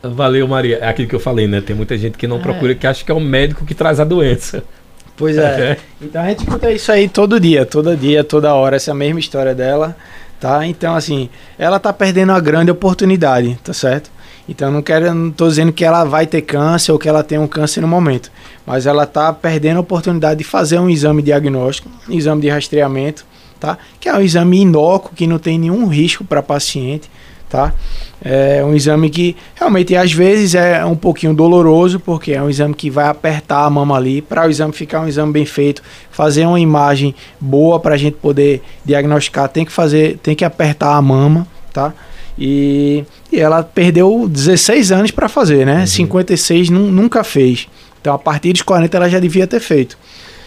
Valeu, 0.03 0.47
Maria. 0.47 0.77
É 0.77 0.89
aquilo 0.89 1.09
que 1.09 1.15
eu 1.15 1.21
falei, 1.21 1.49
né? 1.49 1.63
Tem 1.63 1.75
muita 1.75 1.97
gente 1.97 2.19
que 2.19 2.27
não 2.27 2.37
é. 2.37 2.41
procura, 2.41 2.75
que 2.75 2.87
acha 2.87 3.03
que 3.03 3.11
é 3.11 3.15
o 3.15 3.21
médico 3.21 3.65
que 3.65 3.75
traz 3.75 3.99
a 3.99 4.05
doença. 4.05 4.63
Pois 5.17 5.39
é. 5.39 5.73
é. 5.73 5.77
Então 6.01 6.21
a 6.21 6.29
gente 6.29 6.41
escuta 6.41 6.71
isso 6.71 6.93
aí 6.93 7.09
todo 7.09 7.41
dia, 7.41 7.65
todo 7.65 7.97
dia, 7.97 8.23
toda 8.23 8.55
hora, 8.55 8.77
essa 8.77 8.93
mesma 8.93 9.19
história 9.19 9.55
dela, 9.55 9.97
tá? 10.39 10.67
Então, 10.67 10.95
assim, 10.95 11.31
ela 11.59 11.79
tá 11.79 11.91
perdendo 11.91 12.33
uma 12.33 12.41
grande 12.41 12.71
oportunidade, 12.71 13.59
tá 13.65 13.73
certo? 13.73 14.11
Então 14.47 14.71
não 14.71 14.83
quero, 14.83 15.15
não 15.15 15.31
tô 15.31 15.49
dizendo 15.49 15.73
que 15.73 15.85
ela 15.87 16.05
vai 16.05 16.27
ter 16.27 16.43
câncer 16.43 16.93
ou 16.93 16.99
que 16.99 17.09
ela 17.09 17.23
tem 17.23 17.39
um 17.39 17.47
câncer 17.47 17.81
no 17.81 17.89
momento, 17.89 18.31
mas 18.67 18.85
ela 18.85 19.07
tá 19.07 19.33
perdendo 19.33 19.79
a 19.79 19.81
oportunidade 19.81 20.39
de 20.39 20.45
fazer 20.45 20.79
um 20.79 20.91
exame 20.91 21.23
diagnóstico, 21.23 21.89
um 22.07 22.13
exame 22.13 22.43
de 22.43 22.49
rastreamento, 22.51 23.25
tá? 23.63 23.79
Que 24.01 24.09
é 24.09 24.15
um 24.15 24.21
exame 24.21 24.61
inócuo, 24.61 25.13
que 25.15 25.25
não 25.25 25.39
tem 25.39 25.57
nenhum 25.57 25.87
risco 25.87 26.25
para 26.25 26.43
paciente, 26.43 27.09
tá? 27.49 27.73
É 28.21 28.61
um 28.65 28.75
exame 28.75 29.09
que 29.09 29.37
realmente 29.55 29.95
às 29.95 30.13
vezes 30.13 30.57
é 30.57 30.85
um 30.85 30.97
pouquinho 30.97 31.33
doloroso, 31.33 32.01
porque 32.01 32.33
é 32.33 32.43
um 32.43 32.51
exame 32.51 32.75
que 32.75 32.91
vai 32.91 33.07
apertar 33.07 33.65
a 33.65 33.71
mama 33.71 33.97
ali. 33.97 34.21
Para 34.21 34.49
o 34.49 34.51
exame 34.51 34.73
ficar 34.73 35.03
um 35.03 35.07
exame 35.07 35.33
bem 35.33 35.47
feito, 35.47 35.81
fazer 36.11 36.45
uma 36.45 36.59
imagem 36.59 37.15
boa 37.41 37.79
para 37.79 37.95
a 37.95 37.97
gente 37.97 38.15
poder 38.15 38.61
diagnosticar, 38.85 39.49
tem 39.49 39.65
que 39.65 39.71
fazer, 39.71 40.19
tem 40.19 40.35
que 40.35 40.45
apertar 40.45 40.97
a 40.97 41.01
mama, 41.01 41.47
tá? 41.73 41.95
E, 42.37 43.05
e 43.31 43.39
ela 43.39 43.63
perdeu 43.63 44.29
16 44.29 44.91
anos 44.91 45.13
para 45.13 45.29
fazer, 45.29 45.65
né? 45.65 45.81
Uhum. 45.81 45.87
56 45.87 46.69
nunca 46.69 47.23
fez. 47.23 47.69
Então 48.01 48.13
a 48.13 48.19
partir 48.19 48.53
dos 48.53 48.63
40 48.63 48.97
ela 48.97 49.09
já 49.09 49.21
devia 49.21 49.47
ter 49.47 49.61
feito. 49.61 49.97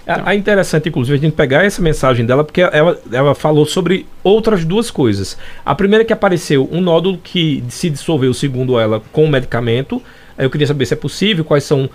Então. 0.06 0.30
É 0.30 0.36
interessante, 0.36 0.88
inclusive, 0.88 1.18
a 1.18 1.22
gente 1.22 1.34
pegar 1.34 1.66
essa 1.66 1.82
mensagem 1.82 2.26
dela, 2.26 2.44
porque 2.44 2.62
ela, 2.62 3.00
ela 3.12 3.34
falou 3.34 3.66
sobre 3.66 4.06
outras 4.24 4.64
duas 4.64 4.92
coisas. 4.92 5.36
A 5.66 5.74
primeira 5.74 6.04
é 6.04 6.06
que 6.06 6.14
apareceu 6.14 6.70
um 6.72 6.80
nódulo 6.80 7.18
que 7.18 7.64
se 7.70 7.90
dissolveu, 7.90 8.34
segundo 8.34 8.80
ela, 8.80 9.02
com 9.12 9.26
o 9.26 9.30
medicamento. 9.30 10.02
Eu 10.38 10.50
queria 10.50 10.68
saber 10.68 10.86
se 10.86 10.94
é 10.94 10.98
possível, 10.98 11.46
quais 11.46 11.64
são 11.64 11.90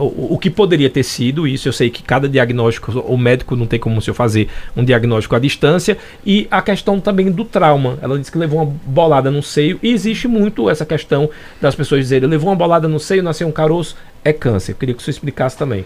o, 0.00 0.34
o, 0.34 0.38
que 0.38 0.48
poderia 0.48 0.88
ter 0.88 1.02
sido 1.02 1.46
isso. 1.46 1.68
Eu 1.68 1.74
sei 1.74 1.90
que 1.90 2.02
cada 2.02 2.26
diagnóstico, 2.26 2.98
o 3.00 3.18
médico 3.18 3.54
não 3.54 3.66
tem 3.66 3.78
como 3.78 4.00
se 4.00 4.08
eu 4.08 4.14
fazer 4.14 4.48
um 4.74 4.82
diagnóstico 4.82 5.36
à 5.36 5.38
distância. 5.38 5.98
E 6.24 6.48
a 6.50 6.62
questão 6.62 6.98
também 6.98 7.30
do 7.30 7.44
trauma. 7.44 7.98
Ela 8.00 8.18
disse 8.18 8.32
que 8.32 8.38
levou 8.38 8.62
uma 8.62 8.74
bolada 8.86 9.30
no 9.30 9.42
seio. 9.42 9.78
E 9.82 9.92
existe 9.92 10.26
muito 10.26 10.70
essa 10.70 10.86
questão 10.86 11.28
das 11.60 11.74
pessoas 11.74 12.00
dizerem: 12.00 12.28
levou 12.28 12.48
uma 12.48 12.56
bolada 12.56 12.88
no 12.88 12.98
seio, 12.98 13.22
nasceu 13.22 13.46
um 13.46 13.52
caroço, 13.52 13.94
é 14.24 14.32
câncer. 14.32 14.72
Eu 14.72 14.76
queria 14.76 14.94
que 14.94 15.02
você 15.02 15.10
explicasse 15.10 15.56
também. 15.56 15.84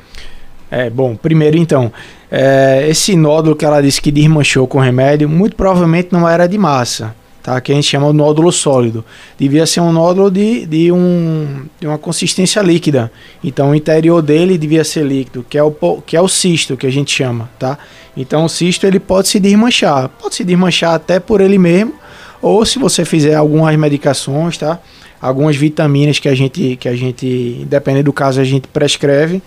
É, 0.71 0.91
bom, 0.91 1.15
primeiro 1.15 1.57
então, 1.57 1.93
é, 2.31 2.87
esse 2.89 3.15
nódulo 3.15 3.55
que 3.55 3.65
ela 3.65 3.81
disse 3.81 4.01
que 4.01 4.11
desmanchou 4.11 4.67
com 4.67 4.79
remédio, 4.79 5.29
muito 5.29 5.55
provavelmente 5.55 6.09
não 6.11 6.29
era 6.29 6.47
de 6.47 6.59
massa, 6.59 7.15
tá? 7.43 7.61
Que 7.61 7.71
a 7.71 7.75
gente 7.75 7.87
chama 7.87 8.09
de 8.11 8.15
nódulo 8.15 8.51
sólido. 8.51 9.05
Devia 9.39 9.65
ser 9.65 9.81
um 9.81 9.93
nódulo 9.93 10.29
de, 10.29 10.67
de, 10.67 10.91
um, 10.91 11.67
de 11.81 11.87
uma 11.87 11.99
consistência 11.99 12.61
líquida. 12.63 13.13
Então 13.45 13.71
o 13.71 13.75
interior 13.75 14.21
dele 14.21 14.59
devia 14.59 14.83
ser 14.83 15.05
líquido, 15.05 15.47
que 15.49 15.57
é 15.57 15.63
o, 15.63 15.71
que 16.05 16.17
é 16.17 16.21
o 16.21 16.29
cisto 16.29 16.77
que 16.77 16.87
a 16.87 16.91
gente 16.91 17.13
chama, 17.13 17.49
tá? 17.59 17.79
Então 18.17 18.45
o 18.45 18.49
cisto 18.49 18.87
ele 18.87 18.99
pode 18.99 19.29
se 19.29 19.39
desmanchar, 19.39 20.09
pode 20.09 20.35
se 20.35 20.43
desmanchar 20.43 20.95
até 20.95 21.21
por 21.21 21.41
ele 21.41 21.59
mesmo, 21.59 21.95
ou 22.43 22.65
se 22.67 22.79
você 22.79 23.05
fizer 23.05 23.35
algumas 23.37 23.77
medicações, 23.77 24.59
tá? 24.59 24.81
Algumas 25.21 25.57
vitaminas 25.57 26.19
que 26.19 26.29
a 26.29 26.35
gente, 26.35 26.77
que 26.77 26.89
a 26.89 26.97
gente, 26.97 27.65
dependendo 27.69 28.05
do 28.05 28.13
caso, 28.13 28.41
a 28.41 28.45
gente 28.45 28.69
prescreve 28.69 29.41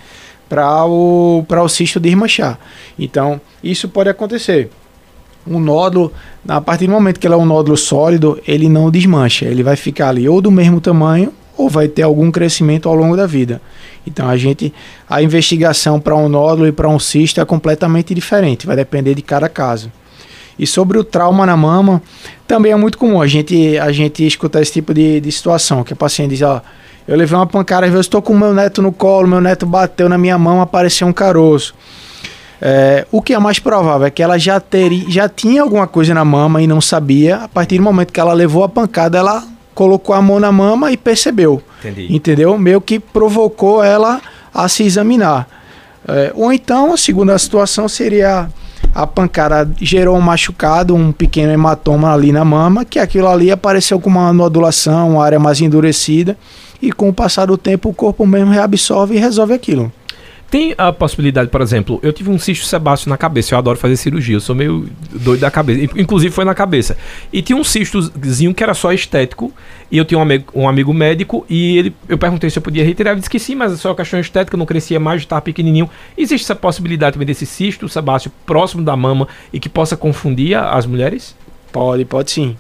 para 0.50 0.86
o, 0.86 1.46
o 1.48 1.70
cisto 1.70 2.00
desmanchar. 2.00 2.60
Então, 2.98 3.40
isso 3.64 3.88
pode 3.88 4.10
acontecer. 4.10 4.70
um 5.48 5.60
nódulo, 5.60 6.12
a 6.48 6.60
partir 6.60 6.88
do 6.88 6.92
momento 6.92 7.20
que 7.20 7.28
ele 7.28 7.36
é 7.36 7.38
um 7.38 7.46
nódulo 7.46 7.78
sólido, 7.78 8.42
ele 8.48 8.68
não 8.68 8.92
desmancha, 8.92 9.46
ele 9.46 9.64
vai 9.64 9.76
ficar 9.76 10.10
ali 10.10 10.28
ou 10.28 10.42
do 10.42 10.52
mesmo 10.52 10.82
tamanho 10.82 11.32
ou 11.56 11.70
vai 11.70 11.88
ter 11.88 12.04
algum 12.04 12.32
crescimento 12.32 12.88
ao 12.88 12.96
longo 12.96 13.18
da 13.18 13.28
vida. 13.28 13.62
Então 14.08 14.28
a 14.30 14.38
gente 14.38 14.74
a 15.10 15.22
investigação 15.22 16.00
para 16.00 16.16
um 16.16 16.30
nódulo 16.30 16.68
e 16.68 16.72
para 16.72 16.88
um 16.88 16.98
cisto 16.98 17.42
é 17.42 17.46
completamente 17.46 18.14
diferente, 18.16 18.66
vai 18.66 18.76
depender 18.76 19.14
de 19.14 19.22
cada 19.22 19.50
caso. 19.50 19.92
E 20.58 20.68
sobre 20.68 20.98
o 20.98 21.04
trauma 21.04 21.46
na 21.46 21.56
mama, 21.56 22.02
também 22.48 22.72
é 22.72 22.76
muito 22.76 22.98
comum 22.98 23.22
a 23.22 23.28
gente 23.28 23.78
a 23.78 23.92
gente 23.92 24.26
escutar 24.26 24.62
esse 24.62 24.74
tipo 24.74 24.94
de, 24.94 25.22
de 25.22 25.32
situação, 25.32 25.84
que 25.84 25.94
o 25.94 25.96
paciente 25.96 26.32
diz, 26.32 26.42
ó, 26.42 26.62
eu 27.10 27.18
levei 27.18 27.36
uma 27.36 27.48
pancada, 27.48 27.88
às 27.88 27.92
vezes 27.92 28.06
estou 28.06 28.22
com 28.22 28.38
meu 28.38 28.54
neto 28.54 28.84
no 28.84 28.92
colo, 28.92 29.28
meu 29.28 29.42
neto 29.42 29.66
bateu 29.66 30.08
na 30.08 30.16
minha 30.16 30.38
mão, 30.38 30.62
apareceu 30.62 31.08
um 31.08 31.12
caroço. 31.12 31.74
É, 32.62 33.08
o 33.12 33.20
que 33.20 33.34
é 33.34 33.40
mais 33.40 33.58
provável 33.58 34.06
é 34.06 34.12
que 34.12 34.22
ela 34.22 34.38
já, 34.38 34.60
teria, 34.60 35.10
já 35.10 35.28
tinha 35.28 35.64
alguma 35.64 35.88
coisa 35.88 36.14
na 36.14 36.24
mama 36.24 36.62
e 36.62 36.68
não 36.68 36.80
sabia. 36.80 37.38
A 37.38 37.48
partir 37.48 37.78
do 37.78 37.84
momento 37.84 38.14
que 38.14 38.20
ela 38.20 38.32
levou 38.32 38.64
a 38.64 38.70
pancada, 38.70 39.18
ela 39.18 39.44
colocou 39.74 40.14
a 40.14 40.22
mão 40.22 40.40
na 40.40 40.52
mama 40.52 40.92
e 40.92 40.98
percebeu. 40.98 41.64
Entendi. 41.80 42.16
Entendeu? 42.16 42.56
Meio 42.60 42.80
que 42.80 43.00
provocou 43.00 43.84
ela 43.84 44.22
a 44.54 44.70
se 44.70 44.84
examinar. 44.84 45.48
É, 46.08 46.32
ou 46.36 46.54
então, 46.54 46.94
a 46.94 46.98
segunda 46.98 47.36
situação 47.40 47.90
seria 47.90 48.48
a 48.94 49.08
pancada 49.08 49.68
gerou 49.82 50.16
um 50.16 50.22
machucado, 50.22 50.96
um 50.96 51.12
pequeno 51.12 51.52
hematoma 51.52 52.14
ali 52.14 52.32
na 52.32 52.46
mama, 52.46 52.86
que 52.86 53.00
aquilo 53.00 53.28
ali 53.28 53.52
apareceu 53.52 54.00
com 54.00 54.12
uma 54.12 54.32
nodulação, 54.32 55.12
uma 55.12 55.26
área 55.26 55.40
mais 55.40 55.60
endurecida, 55.60 56.38
e 56.82 56.92
com 56.92 57.10
o 57.10 57.14
passar 57.14 57.48
do 57.48 57.58
tempo 57.58 57.90
o 57.90 57.94
corpo 57.94 58.26
mesmo 58.26 58.52
reabsorve 58.52 59.16
e 59.16 59.20
resolve 59.20 59.54
aquilo. 59.54 59.92
Tem 60.50 60.74
a 60.80 60.92
possibilidade, 60.92 61.50
por 61.50 61.62
exemplo, 61.62 62.00
eu 62.02 62.12
tive 62.12 62.32
um 62.32 62.40
cisto 62.40 62.66
sebáceo 62.66 63.08
na 63.08 63.18
cabeça, 63.18 63.54
eu 63.54 63.60
adoro 63.60 63.78
fazer 63.78 63.96
cirurgia, 63.98 64.36
eu 64.36 64.40
sou 64.40 64.56
meio 64.56 64.90
doido 65.12 65.42
da 65.42 65.52
cabeça, 65.52 65.84
inclusive 65.96 66.34
foi 66.34 66.44
na 66.44 66.56
cabeça. 66.56 66.98
E 67.32 67.40
tinha 67.44 67.56
um 67.56 67.64
cistozinho 67.64 68.52
que 68.52 68.64
era 68.64 68.74
só 68.74 68.92
estético, 68.92 69.54
e 69.92 69.98
eu 70.00 70.06
tinha 70.06 70.18
um 70.18 70.24
amigo, 70.24 70.46
um 70.56 70.68
amigo 70.68 70.92
médico, 70.92 71.46
e 71.48 71.78
ele, 71.78 71.96
eu 72.08 72.18
perguntei 72.18 72.50
se 72.50 72.58
eu 72.58 72.64
podia 72.64 72.84
retirar, 72.84 73.12
ele 73.12 73.20
disse 73.20 73.30
que 73.30 73.38
sim, 73.38 73.54
mas 73.54 73.74
é 73.74 73.76
só 73.78 73.94
questão 73.94 74.20
estética, 74.20 74.58
não 74.58 74.66
crescia 74.66 75.00
mais, 75.00 75.22
estava 75.22 75.40
pequenininho. 75.40 75.88
Existe 76.18 76.46
essa 76.46 76.56
possibilidade 76.56 77.14
também 77.14 77.28
desse 77.28 77.46
cisto 77.46 77.88
sebáceo 77.88 78.32
próximo 78.44 78.84
da 78.84 78.96
mama 78.96 79.28
e 79.54 79.60
que 79.60 79.70
possa 79.70 79.96
confundir 79.96 80.58
as 80.58 80.88
mulheres? 80.88 81.36
Pode, 81.72 82.06
pode 82.06 82.32
sim. 82.32 82.58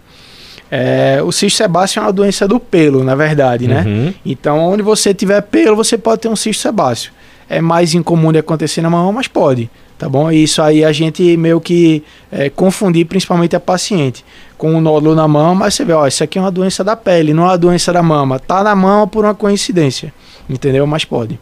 É, 0.71 1.19
o 1.23 1.31
cisto 1.31 1.57
sebáceo 1.57 1.99
é 1.99 2.03
uma 2.03 2.13
doença 2.13 2.47
do 2.47 2.59
pelo, 2.59 3.03
na 3.03 3.15
verdade, 3.15 3.67
né? 3.67 3.83
Uhum. 3.85 4.13
Então, 4.25 4.59
onde 4.59 4.83
você 4.83 5.13
tiver 5.13 5.41
pelo, 5.41 5.75
você 5.75 5.97
pode 5.97 6.21
ter 6.21 6.27
um 6.27 6.35
cisto 6.35 6.61
sebáceo 6.61 7.11
é 7.49 7.59
mais 7.59 7.95
incomum 7.95 8.31
de 8.31 8.37
acontecer 8.37 8.81
na 8.81 8.89
mão, 8.89 9.11
mas 9.11 9.27
pode, 9.27 9.69
tá 9.97 10.07
bom? 10.07 10.31
E 10.31 10.43
isso 10.43 10.61
aí 10.61 10.85
a 10.85 10.91
gente 10.91 11.35
meio 11.35 11.59
que 11.59 12.03
é, 12.31 12.49
confundir 12.49 13.05
principalmente 13.07 13.55
a 13.55 13.59
paciente 13.59 14.23
com 14.55 14.71
um 14.75 14.79
nódulo 14.79 15.15
na 15.15 15.27
mão, 15.27 15.55
mas 15.55 15.73
você 15.73 15.83
vê, 15.83 15.93
ó, 15.93 16.05
isso 16.05 16.23
aqui 16.23 16.37
é 16.37 16.41
uma 16.41 16.51
doença 16.51 16.83
da 16.83 16.95
pele, 16.95 17.33
não 17.33 17.43
é 17.43 17.47
uma 17.47 17.57
doença 17.57 17.91
da 17.91 18.03
mama. 18.03 18.37
Tá 18.37 18.63
na 18.63 18.75
mão 18.75 19.07
por 19.07 19.25
uma 19.25 19.33
coincidência, 19.33 20.13
entendeu? 20.47 20.85
Mas 20.85 21.03
pode. 21.03 21.39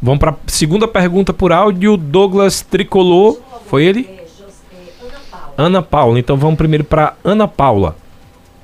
Vamos 0.00 0.18
para 0.18 0.34
segunda 0.46 0.88
pergunta 0.88 1.32
por 1.34 1.52
áudio, 1.52 1.96
Douglas 1.96 2.62
Tricolor, 2.62 3.38
foi 3.66 3.84
ele? 3.84 4.08
Ana 5.56 5.82
Paula. 5.82 6.18
Então 6.18 6.36
vamos 6.36 6.56
primeiro 6.56 6.82
para 6.82 7.14
Ana 7.22 7.46
Paula. 7.46 7.94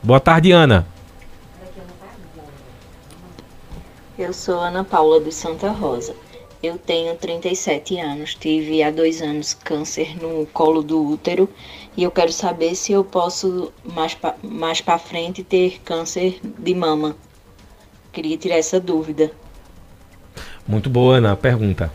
Boa 0.03 0.21
tarde, 0.21 0.53
Ana. 0.53 0.87
Eu 4.17 4.33
sou 4.33 4.61
Ana 4.61 4.85
Paula 4.85 5.21
de 5.21 5.33
Santa 5.33 5.71
Rosa. 5.71 6.15
Eu 6.63 6.79
tenho 6.79 7.15
37 7.17 7.99
anos, 8.01 8.35
tive 8.35 8.83
há 8.83 8.91
dois 8.91 9.23
anos 9.23 9.55
câncer 9.55 10.17
no 10.21 10.47
colo 10.47 10.83
do 10.83 11.05
útero 11.05 11.49
e 11.97 12.03
eu 12.03 12.11
quero 12.11 12.33
saber 12.33 12.75
se 12.75 12.93
eu 12.93 13.05
posso 13.05 13.73
mais 13.85 14.15
para 14.15 14.35
mais 14.43 14.83
frente 15.01 15.45
ter 15.45 15.81
câncer 15.85 16.41
de 16.43 16.75
mama. 16.75 17.17
Queria 18.13 18.37
tirar 18.37 18.57
essa 18.57 18.81
dúvida. 18.81 19.31
Muito 20.67 20.91
boa, 20.91 21.17
Ana, 21.17 21.33
a 21.33 21.37
pergunta. 21.37 21.93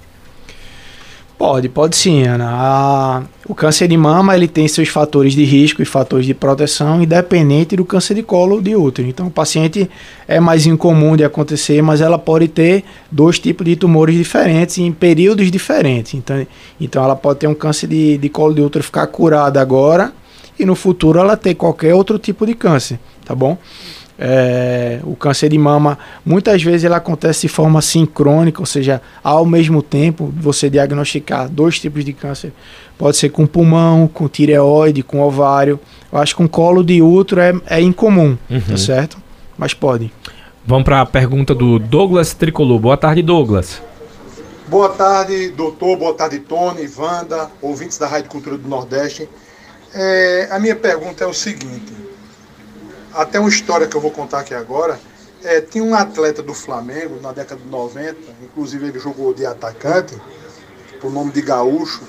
Pode, 1.44 1.68
pode 1.68 1.98
sim, 1.98 2.24
Ana. 2.24 2.50
A, 2.54 3.24
o 3.50 3.54
câncer 3.54 3.90
de 3.90 3.98
mama 3.98 4.34
ele 4.34 4.48
tem 4.48 4.66
seus 4.66 4.88
fatores 4.88 5.34
de 5.34 5.44
risco 5.44 5.82
e 5.82 5.86
fatores 5.86 6.26
de 6.26 6.34
proteção, 6.34 7.04
independente 7.04 7.76
do 7.76 7.84
câncer 7.84 8.14
de 8.14 8.24
colo 8.24 8.56
ou 8.56 8.62
de 8.62 8.78
útero. 8.78 9.10
Então, 9.10 9.28
o 9.28 9.30
paciente 9.30 9.90
é 10.26 10.40
mais 10.40 10.66
incomum 10.66 11.18
de 11.18 11.24
acontecer, 11.26 11.82
mas 11.82 12.00
ela 12.00 12.18
pode 12.18 12.48
ter 12.48 12.86
dois 13.12 13.40
tipos 13.40 13.66
de 13.66 13.76
tumores 13.76 14.16
diferentes 14.16 14.78
em 14.78 14.90
períodos 14.94 15.52
diferentes. 15.52 16.14
Então, 16.14 16.48
então 16.80 17.04
ela 17.04 17.14
pode 17.14 17.40
ter 17.40 17.48
um 17.48 17.54
câncer 17.54 17.88
de, 17.88 18.18
de 18.18 18.30
colo 18.30 18.54
de 18.54 18.62
útero 18.62 18.82
ficar 18.82 19.08
curada 19.08 19.60
agora 19.60 20.14
e 20.58 20.64
no 20.64 20.76
futuro 20.76 21.20
ela 21.20 21.36
ter 21.36 21.56
qualquer 21.56 21.94
outro 21.94 22.18
tipo 22.18 22.46
de 22.46 22.54
câncer, 22.54 22.98
tá 23.26 23.36
bom? 23.36 23.58
É, 24.18 25.00
o 25.04 25.16
câncer 25.16 25.50
de 25.50 25.58
mama, 25.58 25.98
muitas 26.24 26.62
vezes 26.62 26.84
ele 26.84 26.94
acontece 26.94 27.42
de 27.42 27.48
forma 27.48 27.82
sincrônica, 27.82 28.62
ou 28.62 28.66
seja, 28.66 29.02
ao 29.24 29.46
mesmo 29.46 29.82
tempo 29.82 30.32
você 30.38 30.70
diagnosticar 30.70 31.50
dois 31.50 31.80
tipos 31.80 32.06
de 32.06 32.14
câncer. 32.14 32.54
Pode 32.98 33.18
ser 33.18 33.30
com 33.30 33.48
pulmão, 33.48 34.08
com 34.08 34.28
tireoide, 34.28 35.02
com 35.02 35.20
ovário. 35.20 35.80
Eu 36.12 36.20
acho 36.20 36.36
que 36.36 36.38
com 36.38 36.48
colo 36.48 36.84
de 36.84 37.02
útero 37.02 37.42
é, 37.42 37.54
é 37.68 37.82
incomum, 37.82 38.36
tá 38.36 38.54
uhum. 38.54 38.62
tá 38.62 38.78
certo? 38.78 39.18
Mas 39.58 39.74
pode. 39.74 40.12
Vamos 40.66 40.84
para 40.84 41.02
a 41.02 41.06
pergunta 41.06 41.54
do 41.56 41.80
Douglas 41.80 42.34
Tricolor. 42.34 42.80
Boa 42.80 42.96
tarde, 42.96 43.22
Douglas. 43.22 43.82
Boa 44.68 44.90
tarde, 44.90 45.50
doutor. 45.50 45.98
Boa 45.98 46.14
tarde, 46.14 46.40
Tony, 46.40 46.88
Wanda, 46.98 47.50
ouvintes 47.62 47.98
da 47.98 48.08
Rádio 48.08 48.30
Cultura 48.30 48.58
do 48.58 48.68
Nordeste. 48.68 49.28
É, 49.94 50.48
a 50.52 50.60
minha 50.60 50.76
pergunta 50.76 51.24
é 51.24 51.28
o 51.28 51.34
seguinte 51.34 52.04
até 53.14 53.40
uma 53.40 53.50
história 53.50 53.88
que 53.88 53.96
eu 53.96 54.02
vou 54.02 54.12
contar 54.12 54.40
aqui 54.40 54.54
agora. 54.54 55.00
É, 55.44 55.60
tinha 55.60 55.84
um 55.84 55.94
atleta 55.94 56.42
do 56.42 56.54
Flamengo 56.54 57.20
na 57.22 57.32
década 57.32 57.62
de 57.62 57.68
90, 57.68 58.18
inclusive 58.42 58.88
ele 58.88 59.00
jogou 59.00 59.34
de 59.34 59.46
atacante, 59.46 60.16
por 61.02 61.12
nome 61.12 61.32
de 61.32 61.42
Gaúcho. 61.42 62.02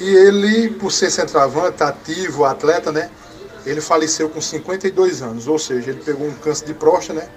E 0.00 0.08
ele, 0.08 0.70
por 0.70 0.90
ser 0.90 1.10
centroavante, 1.10 1.82
ativo, 1.82 2.44
atleta, 2.44 2.90
né? 2.90 3.10
Ele 3.66 3.80
faleceu 3.80 4.28
com 4.28 4.40
52 4.40 5.22
anos, 5.22 5.46
ou 5.46 5.58
seja, 5.58 5.90
ele 5.90 6.02
pegou 6.02 6.26
um 6.26 6.34
câncer 6.34 6.64
de 6.64 6.74
próstata, 6.74 7.20
né? 7.20 7.28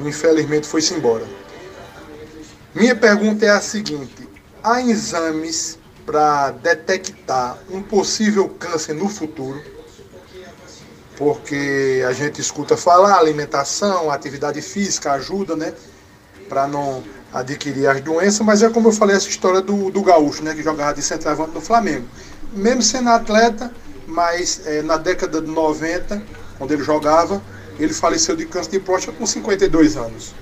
Infelizmente 0.00 0.66
foi-se 0.66 0.92
embora. 0.92 1.24
Minha 2.74 2.96
pergunta 2.96 3.46
é 3.46 3.50
a 3.50 3.60
seguinte: 3.60 4.28
há 4.62 4.82
exames 4.82 5.78
para 6.04 6.50
detectar 6.50 7.58
um 7.70 7.80
possível 7.80 8.48
câncer 8.48 8.94
no 8.94 9.08
futuro? 9.08 9.62
Porque 11.20 12.02
a 12.08 12.14
gente 12.14 12.40
escuta 12.40 12.78
falar 12.78 13.18
alimentação, 13.18 14.10
atividade 14.10 14.62
física 14.62 15.12
ajuda, 15.12 15.54
né, 15.54 15.74
para 16.48 16.66
não 16.66 17.04
adquirir 17.30 17.86
as 17.88 18.00
doenças, 18.00 18.40
mas 18.40 18.62
é 18.62 18.70
como 18.70 18.88
eu 18.88 18.92
falei 18.92 19.14
essa 19.14 19.28
história 19.28 19.60
do, 19.60 19.90
do 19.90 20.02
gaúcho, 20.02 20.42
né, 20.42 20.54
que 20.54 20.62
jogava 20.62 20.94
de 20.94 21.02
centroavante 21.02 21.52
no 21.52 21.60
Flamengo. 21.60 22.06
Mesmo 22.54 22.80
sendo 22.80 23.10
atleta, 23.10 23.70
mas 24.06 24.62
é, 24.64 24.80
na 24.80 24.96
década 24.96 25.42
de 25.42 25.50
90, 25.50 26.22
quando 26.56 26.72
ele 26.72 26.82
jogava, 26.82 27.42
ele 27.78 27.92
faleceu 27.92 28.34
de 28.34 28.46
câncer 28.46 28.70
de 28.70 28.80
próstata 28.80 29.18
com 29.18 29.26
52 29.26 29.98
anos. 29.98 30.34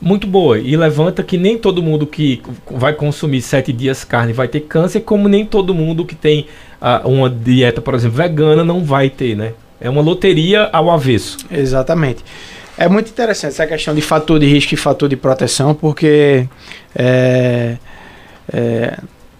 Muito 0.00 0.26
boa. 0.26 0.58
E 0.58 0.76
levanta 0.76 1.22
que 1.22 1.38
nem 1.38 1.56
todo 1.56 1.82
mundo 1.82 2.06
que 2.06 2.42
vai 2.70 2.92
consumir 2.92 3.40
sete 3.40 3.72
dias 3.72 4.04
carne 4.04 4.32
vai 4.32 4.46
ter 4.46 4.60
câncer, 4.60 5.00
como 5.00 5.28
nem 5.28 5.44
todo 5.44 5.74
mundo 5.74 6.04
que 6.04 6.14
tem 6.14 6.46
uh, 6.80 7.08
uma 7.08 7.30
dieta, 7.30 7.80
por 7.80 7.94
exemplo, 7.94 8.16
vegana 8.16 8.62
não 8.62 8.84
vai 8.84 9.08
ter, 9.08 9.34
né? 9.36 9.52
É 9.80 9.88
uma 9.88 10.02
loteria 10.02 10.68
ao 10.72 10.90
avesso. 10.90 11.38
Exatamente. 11.50 12.22
É 12.78 12.88
muito 12.88 13.10
interessante 13.10 13.52
essa 13.52 13.66
questão 13.66 13.94
de 13.94 14.02
fator 14.02 14.38
de 14.38 14.46
risco 14.46 14.74
e 14.74 14.76
fator 14.76 15.08
de 15.08 15.16
proteção, 15.16 15.74
porque 15.74 16.46
é, 16.94 17.76
é, 18.52 18.98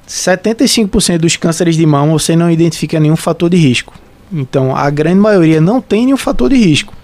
75% 0.09 1.19
dos 1.19 1.37
cânceres 1.37 1.77
de 1.77 1.85
mama 1.85 2.13
você 2.13 2.35
não 2.35 2.51
identifica 2.51 2.99
nenhum 2.99 3.17
fator 3.17 3.51
de 3.51 3.59
risco. 3.59 3.95
Então, 4.33 4.75
a 4.75 4.89
grande 4.89 5.19
maioria 5.19 5.61
não 5.61 5.81
tem 5.83 6.07
nenhum 6.07 6.17
fator 6.17 6.49
de 6.49 6.57
risco. 6.57 6.95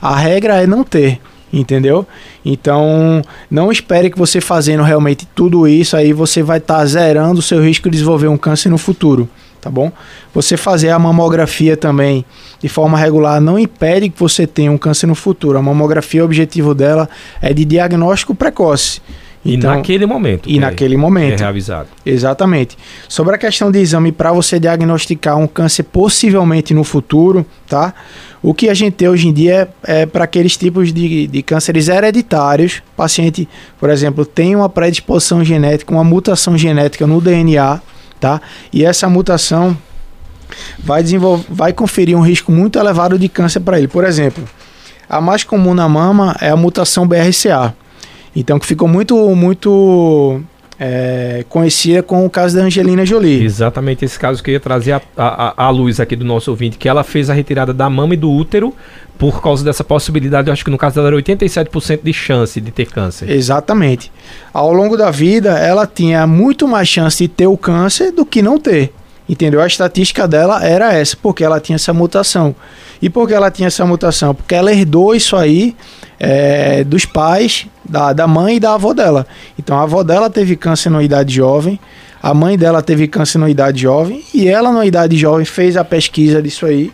A 0.00 0.14
regra 0.14 0.62
é 0.62 0.66
não 0.66 0.84
ter 0.84 1.20
entendeu? 1.52 2.06
Então, 2.44 3.22
não 3.50 3.70
espere 3.70 4.10
que 4.10 4.18
você 4.18 4.40
fazendo 4.40 4.82
realmente 4.82 5.26
tudo 5.34 5.66
isso 5.66 5.96
aí 5.96 6.12
você 6.12 6.42
vai 6.42 6.58
estar 6.58 6.78
tá 6.78 6.86
zerando 6.86 7.40
o 7.40 7.42
seu 7.42 7.62
risco 7.62 7.88
de 7.88 7.96
desenvolver 7.96 8.28
um 8.28 8.36
câncer 8.36 8.68
no 8.68 8.78
futuro, 8.78 9.28
tá 9.60 9.70
bom? 9.70 9.90
Você 10.34 10.56
fazer 10.56 10.90
a 10.90 10.98
mamografia 10.98 11.76
também 11.76 12.24
de 12.60 12.68
forma 12.68 12.98
regular 12.98 13.40
não 13.40 13.58
impede 13.58 14.08
que 14.08 14.18
você 14.18 14.46
tenha 14.46 14.70
um 14.70 14.78
câncer 14.78 15.06
no 15.06 15.14
futuro. 15.14 15.58
A 15.58 15.62
mamografia, 15.62 16.22
o 16.22 16.24
objetivo 16.24 16.74
dela 16.74 17.08
é 17.40 17.52
de 17.52 17.64
diagnóstico 17.64 18.34
precoce. 18.34 19.00
E 19.44 19.54
então, 19.54 19.74
naquele 19.74 20.04
momento. 20.04 20.48
E 20.48 20.58
é, 20.58 20.60
naquele 20.60 20.96
momento. 20.96 21.34
É 21.34 21.44
reavisado. 21.44 21.88
Exatamente. 22.04 22.76
Sobre 23.08 23.34
a 23.34 23.38
questão 23.38 23.70
de 23.70 23.78
exame 23.78 24.12
para 24.12 24.32
você 24.32 24.58
diagnosticar 24.58 25.36
um 25.36 25.46
câncer 25.46 25.84
possivelmente 25.84 26.74
no 26.74 26.84
futuro, 26.84 27.46
tá? 27.66 27.94
O 28.42 28.54
que 28.54 28.68
a 28.68 28.74
gente 28.74 28.94
tem 28.94 29.08
hoje 29.08 29.28
em 29.28 29.32
dia 29.32 29.68
é, 29.86 30.02
é 30.02 30.06
para 30.06 30.24
aqueles 30.24 30.56
tipos 30.56 30.92
de, 30.92 31.26
de 31.26 31.42
cânceres 31.42 31.88
hereditários. 31.88 32.82
O 32.92 32.96
paciente, 32.96 33.48
por 33.78 33.90
exemplo, 33.90 34.24
tem 34.24 34.54
uma 34.54 34.68
predisposição 34.68 35.44
genética, 35.44 35.92
uma 35.92 36.04
mutação 36.04 36.56
genética 36.56 37.06
no 37.06 37.20
DNA, 37.20 37.80
tá? 38.20 38.40
E 38.72 38.84
essa 38.84 39.08
mutação 39.08 39.76
vai 40.78 41.02
vai 41.48 41.72
conferir 41.72 42.16
um 42.16 42.22
risco 42.22 42.50
muito 42.52 42.78
elevado 42.78 43.18
de 43.18 43.28
câncer 43.28 43.60
para 43.60 43.78
ele. 43.78 43.88
Por 43.88 44.04
exemplo, 44.04 44.44
a 45.08 45.20
mais 45.20 45.42
comum 45.42 45.74
na 45.74 45.88
mama 45.88 46.36
é 46.40 46.50
a 46.50 46.56
mutação 46.56 47.06
BRCA. 47.06 47.74
Então, 48.34 48.58
que 48.58 48.66
ficou 48.66 48.86
muito, 48.86 49.34
muito 49.34 50.42
é, 50.78 51.44
conhecida 51.48 52.02
com 52.02 52.24
o 52.24 52.30
caso 52.30 52.56
da 52.56 52.62
Angelina 52.62 53.04
Jolie. 53.04 53.44
Exatamente 53.44 54.04
esse 54.04 54.18
caso 54.18 54.42
que 54.42 54.50
eu 54.50 54.52
ia 54.52 54.60
trazer 54.60 55.00
a, 55.16 55.70
luz 55.70 55.98
aqui 55.98 56.14
do 56.14 56.24
nosso 56.24 56.50
ouvinte, 56.50 56.78
que 56.78 56.88
ela 56.88 57.02
fez 57.02 57.28
a 57.28 57.34
retirada 57.34 57.74
da 57.74 57.90
mama 57.90 58.14
e 58.14 58.16
do 58.16 58.30
útero 58.30 58.72
por 59.18 59.42
causa 59.42 59.64
dessa 59.64 59.82
possibilidade. 59.82 60.48
Eu 60.48 60.52
acho 60.52 60.64
que 60.64 60.70
no 60.70 60.78
caso 60.78 60.94
dela 60.94 61.08
era 61.08 61.16
87% 61.16 62.00
de 62.02 62.12
chance 62.12 62.60
de 62.60 62.70
ter 62.70 62.86
câncer. 62.86 63.28
Exatamente. 63.28 64.12
Ao 64.52 64.72
longo 64.72 64.96
da 64.96 65.10
vida, 65.10 65.58
ela 65.58 65.86
tinha 65.86 66.26
muito 66.26 66.68
mais 66.68 66.88
chance 66.88 67.18
de 67.18 67.28
ter 67.28 67.48
o 67.48 67.56
câncer 67.56 68.12
do 68.12 68.24
que 68.24 68.40
não 68.40 68.58
ter. 68.58 68.92
Entendeu? 69.28 69.60
A 69.60 69.66
estatística 69.66 70.26
dela 70.26 70.64
era 70.64 70.94
essa, 70.94 71.16
porque 71.20 71.44
ela 71.44 71.60
tinha 71.60 71.76
essa 71.76 71.92
mutação. 71.92 72.54
E 73.02 73.10
por 73.10 73.28
que 73.28 73.34
ela 73.34 73.50
tinha 73.50 73.66
essa 73.66 73.84
mutação? 73.84 74.34
Porque 74.34 74.54
ela 74.54 74.72
herdou 74.72 75.14
isso 75.14 75.36
aí 75.36 75.76
é, 76.18 76.84
dos 76.84 77.04
pais, 77.04 77.66
da, 77.84 78.12
da 78.12 78.26
mãe 78.26 78.56
e 78.56 78.60
da 78.60 78.74
avó 78.74 78.92
dela. 78.92 79.26
Então 79.58 79.78
a 79.78 79.82
avó 79.82 80.02
dela 80.02 80.28
teve 80.28 80.56
câncer 80.56 80.90
na 80.90 81.02
idade 81.02 81.34
jovem, 81.34 81.78
a 82.22 82.34
mãe 82.34 82.58
dela 82.58 82.82
teve 82.82 83.06
câncer 83.06 83.38
na 83.38 83.48
idade 83.48 83.82
jovem, 83.82 84.22
e 84.34 84.48
ela 84.48 84.72
na 84.72 84.84
idade 84.84 85.16
jovem 85.16 85.44
fez 85.44 85.76
a 85.76 85.84
pesquisa 85.84 86.42
disso 86.42 86.66
aí 86.66 86.92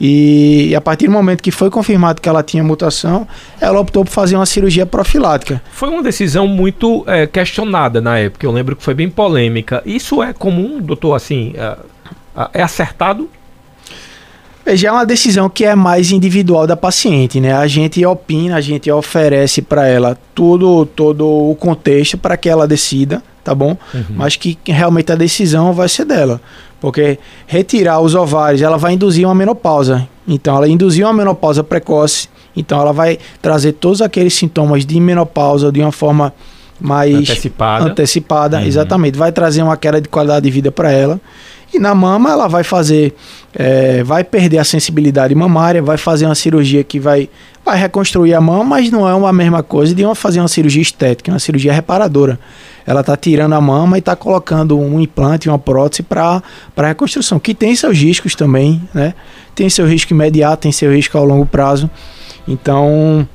e, 0.00 0.68
e, 0.70 0.74
a 0.74 0.80
partir 0.80 1.06
do 1.06 1.12
momento 1.12 1.42
que 1.42 1.50
foi 1.50 1.68
confirmado 1.68 2.22
que 2.22 2.28
ela 2.28 2.42
tinha 2.42 2.64
mutação, 2.64 3.28
ela 3.60 3.78
optou 3.78 4.02
por 4.02 4.10
fazer 4.10 4.34
uma 4.34 4.46
cirurgia 4.46 4.86
profilática. 4.86 5.62
Foi 5.70 5.90
uma 5.90 6.02
decisão 6.02 6.48
muito 6.48 7.04
é, 7.06 7.26
questionada 7.26 8.00
na 8.00 8.18
época, 8.18 8.46
eu 8.46 8.50
lembro 8.50 8.74
que 8.74 8.82
foi 8.82 8.94
bem 8.94 9.10
polêmica. 9.10 9.82
Isso 9.84 10.22
é 10.22 10.32
comum, 10.32 10.80
doutor, 10.80 11.14
assim, 11.14 11.52
é, 11.54 11.76
é 12.54 12.62
acertado? 12.62 13.28
Já 14.76 14.88
é 14.88 14.92
uma 14.92 15.06
decisão 15.06 15.48
que 15.48 15.64
é 15.64 15.74
mais 15.74 16.12
individual 16.12 16.66
da 16.66 16.76
paciente, 16.76 17.40
né? 17.40 17.52
A 17.52 17.66
gente 17.66 18.04
opina, 18.04 18.56
a 18.56 18.60
gente 18.60 18.90
oferece 18.90 19.62
para 19.62 19.86
ela 19.86 20.16
tudo, 20.34 20.86
todo 20.86 21.26
o 21.26 21.54
contexto 21.54 22.16
para 22.16 22.36
que 22.36 22.48
ela 22.48 22.66
decida, 22.66 23.22
tá 23.42 23.54
bom? 23.54 23.76
Uhum. 23.92 24.04
Mas 24.10 24.36
que 24.36 24.58
realmente 24.66 25.12
a 25.12 25.16
decisão 25.16 25.72
vai 25.72 25.88
ser 25.88 26.04
dela. 26.04 26.40
Porque 26.80 27.18
retirar 27.46 28.00
os 28.00 28.14
ovários, 28.14 28.62
ela 28.62 28.78
vai 28.78 28.94
induzir 28.94 29.26
uma 29.26 29.34
menopausa. 29.34 30.08
Então, 30.26 30.56
ela 30.56 30.68
induzir 30.68 31.04
uma 31.04 31.12
menopausa 31.12 31.62
precoce. 31.62 32.28
Então, 32.56 32.80
ela 32.80 32.92
vai 32.92 33.18
trazer 33.42 33.72
todos 33.72 34.00
aqueles 34.00 34.34
sintomas 34.34 34.86
de 34.86 34.98
menopausa 34.98 35.70
de 35.70 35.80
uma 35.80 35.92
forma 35.92 36.32
mais 36.80 37.14
antecipada. 37.14 37.84
Antecipada, 37.84 38.58
uhum. 38.58 38.64
exatamente. 38.64 39.18
Vai 39.18 39.32
trazer 39.32 39.62
uma 39.62 39.76
queda 39.76 40.00
de 40.00 40.08
qualidade 40.08 40.44
de 40.44 40.50
vida 40.50 40.72
para 40.72 40.90
ela. 40.90 41.20
E 41.72 41.78
na 41.78 41.94
mama 41.94 42.30
ela 42.32 42.48
vai 42.48 42.64
fazer, 42.64 43.14
é, 43.54 44.02
vai 44.02 44.24
perder 44.24 44.58
a 44.58 44.64
sensibilidade 44.64 45.34
mamária, 45.34 45.80
vai 45.80 45.96
fazer 45.96 46.26
uma 46.26 46.34
cirurgia 46.34 46.82
que 46.82 46.98
vai, 46.98 47.28
vai 47.64 47.78
reconstruir 47.78 48.34
a 48.34 48.40
mama, 48.40 48.64
mas 48.64 48.90
não 48.90 49.08
é 49.08 49.14
uma 49.14 49.32
mesma 49.32 49.62
coisa 49.62 49.94
de 49.94 50.04
uma 50.04 50.16
fazer 50.16 50.40
uma 50.40 50.48
cirurgia 50.48 50.82
estética, 50.82 51.30
uma 51.30 51.38
cirurgia 51.38 51.72
reparadora 51.72 52.40
ela 52.86 53.00
está 53.00 53.16
tirando 53.16 53.52
a 53.52 53.60
mama 53.60 53.96
e 53.96 54.00
está 54.00 54.16
colocando 54.16 54.78
um 54.78 55.00
implante, 55.00 55.48
uma 55.48 55.58
prótese 55.58 56.02
para 56.02 56.42
reconstrução, 56.76 57.38
que 57.38 57.54
tem 57.54 57.74
seus 57.76 57.96
riscos 57.96 58.34
também, 58.34 58.82
né? 58.92 59.14
Tem 59.54 59.68
seu 59.68 59.86
risco 59.86 60.12
imediato, 60.12 60.62
tem 60.62 60.72
seu 60.72 60.92
risco 60.92 61.16
ao 61.16 61.24
longo 61.24 61.46
prazo. 61.46 61.90
Então, 62.48 63.28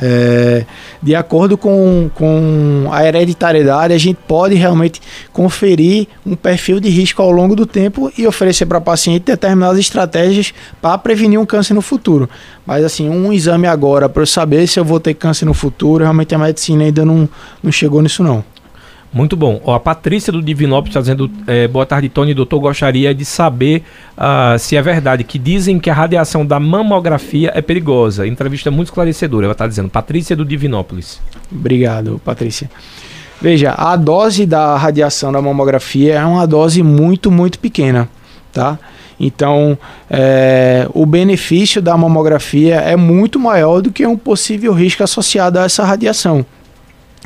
é, 0.00 0.64
de 1.02 1.14
acordo 1.14 1.58
com, 1.58 2.10
com 2.14 2.88
a 2.90 3.04
hereditariedade, 3.04 3.92
a 3.92 3.98
gente 3.98 4.18
pode 4.26 4.54
realmente 4.54 5.00
conferir 5.32 6.06
um 6.24 6.34
perfil 6.34 6.78
de 6.78 6.88
risco 6.88 7.20
ao 7.20 7.30
longo 7.30 7.56
do 7.56 7.66
tempo 7.66 8.12
e 8.16 8.26
oferecer 8.26 8.66
para 8.66 8.78
o 8.78 8.82
paciente 8.82 9.24
determinadas 9.24 9.78
estratégias 9.78 10.54
para 10.80 10.96
prevenir 10.98 11.38
um 11.38 11.46
câncer 11.46 11.74
no 11.74 11.82
futuro. 11.82 12.28
Mas, 12.64 12.84
assim, 12.84 13.08
um 13.08 13.32
exame 13.32 13.66
agora 13.66 14.08
para 14.08 14.22
eu 14.22 14.26
saber 14.26 14.66
se 14.66 14.78
eu 14.78 14.84
vou 14.84 15.00
ter 15.00 15.14
câncer 15.14 15.44
no 15.44 15.54
futuro, 15.54 16.04
realmente 16.04 16.34
a 16.34 16.38
medicina 16.38 16.84
ainda 16.84 17.04
não, 17.04 17.28
não 17.62 17.72
chegou 17.72 18.00
nisso, 18.00 18.22
não. 18.22 18.44
Muito 19.12 19.36
bom. 19.36 19.60
Ó, 19.64 19.74
a 19.74 19.80
Patrícia 19.80 20.32
do 20.32 20.42
Divinópolis 20.42 20.90
está 20.90 21.00
dizendo: 21.00 21.30
é, 21.46 21.66
boa 21.66 21.86
tarde, 21.86 22.08
Tony. 22.08 22.34
Doutor, 22.34 22.60
gostaria 22.60 23.14
de 23.14 23.24
saber 23.24 23.82
uh, 24.16 24.58
se 24.58 24.76
é 24.76 24.82
verdade 24.82 25.24
que 25.24 25.38
dizem 25.38 25.78
que 25.78 25.88
a 25.88 25.94
radiação 25.94 26.44
da 26.44 26.60
mamografia 26.60 27.50
é 27.54 27.62
perigosa. 27.62 28.26
Entrevista 28.26 28.70
muito 28.70 28.88
esclarecedora. 28.88 29.46
Ela 29.46 29.52
está 29.52 29.66
dizendo: 29.66 29.88
Patrícia 29.88 30.36
do 30.36 30.44
Divinópolis. 30.44 31.20
Obrigado, 31.50 32.20
Patrícia. 32.24 32.70
Veja, 33.40 33.72
a 33.72 33.96
dose 33.96 34.44
da 34.44 34.76
radiação 34.76 35.32
da 35.32 35.40
mamografia 35.40 36.14
é 36.14 36.24
uma 36.24 36.46
dose 36.46 36.82
muito, 36.82 37.30
muito 37.30 37.58
pequena, 37.58 38.08
tá? 38.52 38.78
Então, 39.18 39.78
é, 40.10 40.88
o 40.92 41.06
benefício 41.06 41.80
da 41.80 41.96
mamografia 41.96 42.76
é 42.76 42.96
muito 42.96 43.38
maior 43.38 43.80
do 43.80 43.90
que 43.90 44.06
um 44.06 44.16
possível 44.16 44.72
risco 44.72 45.02
associado 45.02 45.58
a 45.58 45.64
essa 45.64 45.84
radiação. 45.84 46.44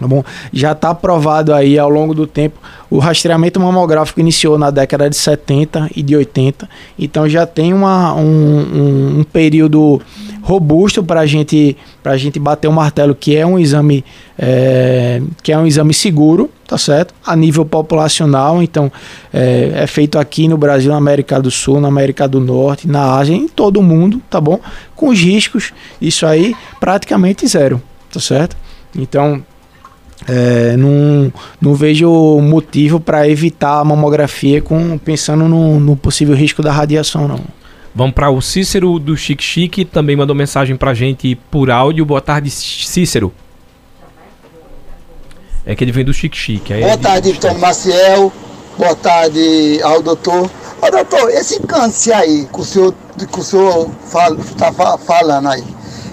Tá 0.02 0.08
bom? 0.08 0.24
Já 0.52 0.72
está 0.72 0.92
provado 0.92 1.54
aí 1.54 1.78
ao 1.78 1.88
longo 1.88 2.12
do 2.12 2.26
tempo. 2.26 2.58
O 2.90 2.98
rastreamento 2.98 3.60
mamográfico 3.60 4.18
iniciou 4.18 4.58
na 4.58 4.70
década 4.70 5.08
de 5.08 5.16
70 5.16 5.90
e 5.94 6.02
de 6.02 6.16
80, 6.16 6.68
então 6.98 7.28
já 7.28 7.46
tem 7.46 7.72
uma, 7.72 8.14
um, 8.14 8.20
um, 8.20 9.20
um 9.20 9.24
período 9.24 10.00
robusto 10.42 11.04
para 11.04 11.24
gente, 11.24 11.76
a 12.04 12.16
gente 12.16 12.38
bater 12.40 12.66
o 12.66 12.72
martelo 12.72 13.14
que 13.14 13.36
é 13.36 13.46
um 13.46 13.58
exame 13.58 14.04
é, 14.36 15.22
que 15.42 15.52
é 15.52 15.58
um 15.58 15.66
exame 15.66 15.94
seguro, 15.94 16.50
tá 16.66 16.76
certo? 16.76 17.14
A 17.24 17.36
nível 17.36 17.64
populacional, 17.64 18.60
então 18.60 18.90
é, 19.32 19.70
é, 19.74 19.86
feito 19.86 20.18
aqui 20.18 20.48
no 20.48 20.58
Brasil, 20.58 20.90
na 20.90 20.98
América 20.98 21.40
do 21.40 21.50
Sul, 21.50 21.80
na 21.80 21.88
América 21.88 22.26
do 22.26 22.40
Norte, 22.40 22.88
na 22.88 23.14
Ásia, 23.14 23.34
em 23.34 23.46
todo 23.46 23.78
o 23.78 23.82
mundo, 23.82 24.20
tá 24.28 24.40
bom? 24.40 24.58
Com 24.96 25.10
os 25.10 25.20
riscos, 25.20 25.72
isso 26.00 26.26
aí 26.26 26.56
praticamente 26.80 27.46
zero, 27.46 27.80
tá 28.12 28.18
certo? 28.18 28.56
Então 28.96 29.44
é, 30.28 30.76
não, 30.76 31.32
não 31.60 31.74
vejo 31.74 32.08
motivo 32.40 33.00
para 33.00 33.28
evitar 33.28 33.80
a 33.80 33.84
mamografia 33.84 34.60
com, 34.62 34.98
pensando 34.98 35.48
no, 35.48 35.80
no 35.80 35.96
possível 35.96 36.34
risco 36.34 36.62
da 36.62 36.72
radiação, 36.72 37.26
não. 37.26 37.40
Vamos 37.94 38.14
para 38.14 38.30
o 38.30 38.40
Cícero 38.40 38.98
do 38.98 39.16
Chique 39.16 39.44
Chique, 39.44 39.84
também 39.84 40.16
mandou 40.16 40.34
mensagem 40.34 40.76
para 40.76 40.92
a 40.92 40.94
gente 40.94 41.34
por 41.50 41.70
áudio. 41.70 42.06
Boa 42.06 42.22
tarde, 42.22 42.50
Cícero. 42.50 43.32
É 45.66 45.74
que 45.74 45.84
ele 45.84 45.92
vem 45.92 46.04
do 46.04 46.12
Chique 46.12 46.36
Chique. 46.36 46.72
Boa 46.74 46.96
tarde, 46.96 47.34
Tom 47.34 47.58
Maciel. 47.58 48.32
Boa 48.78 48.96
tarde 48.96 49.80
ao 49.82 50.02
doutor. 50.02 50.50
Ô, 50.80 50.90
doutor, 50.90 51.30
esse 51.30 51.60
câncer 51.60 52.14
aí 52.14 52.48
que 52.52 52.60
o 52.60 52.64
senhor, 52.64 52.94
que 53.30 53.38
o 53.38 53.42
senhor 53.42 53.90
está 54.40 54.72
falando 54.72 55.48
aí, 55.48 55.62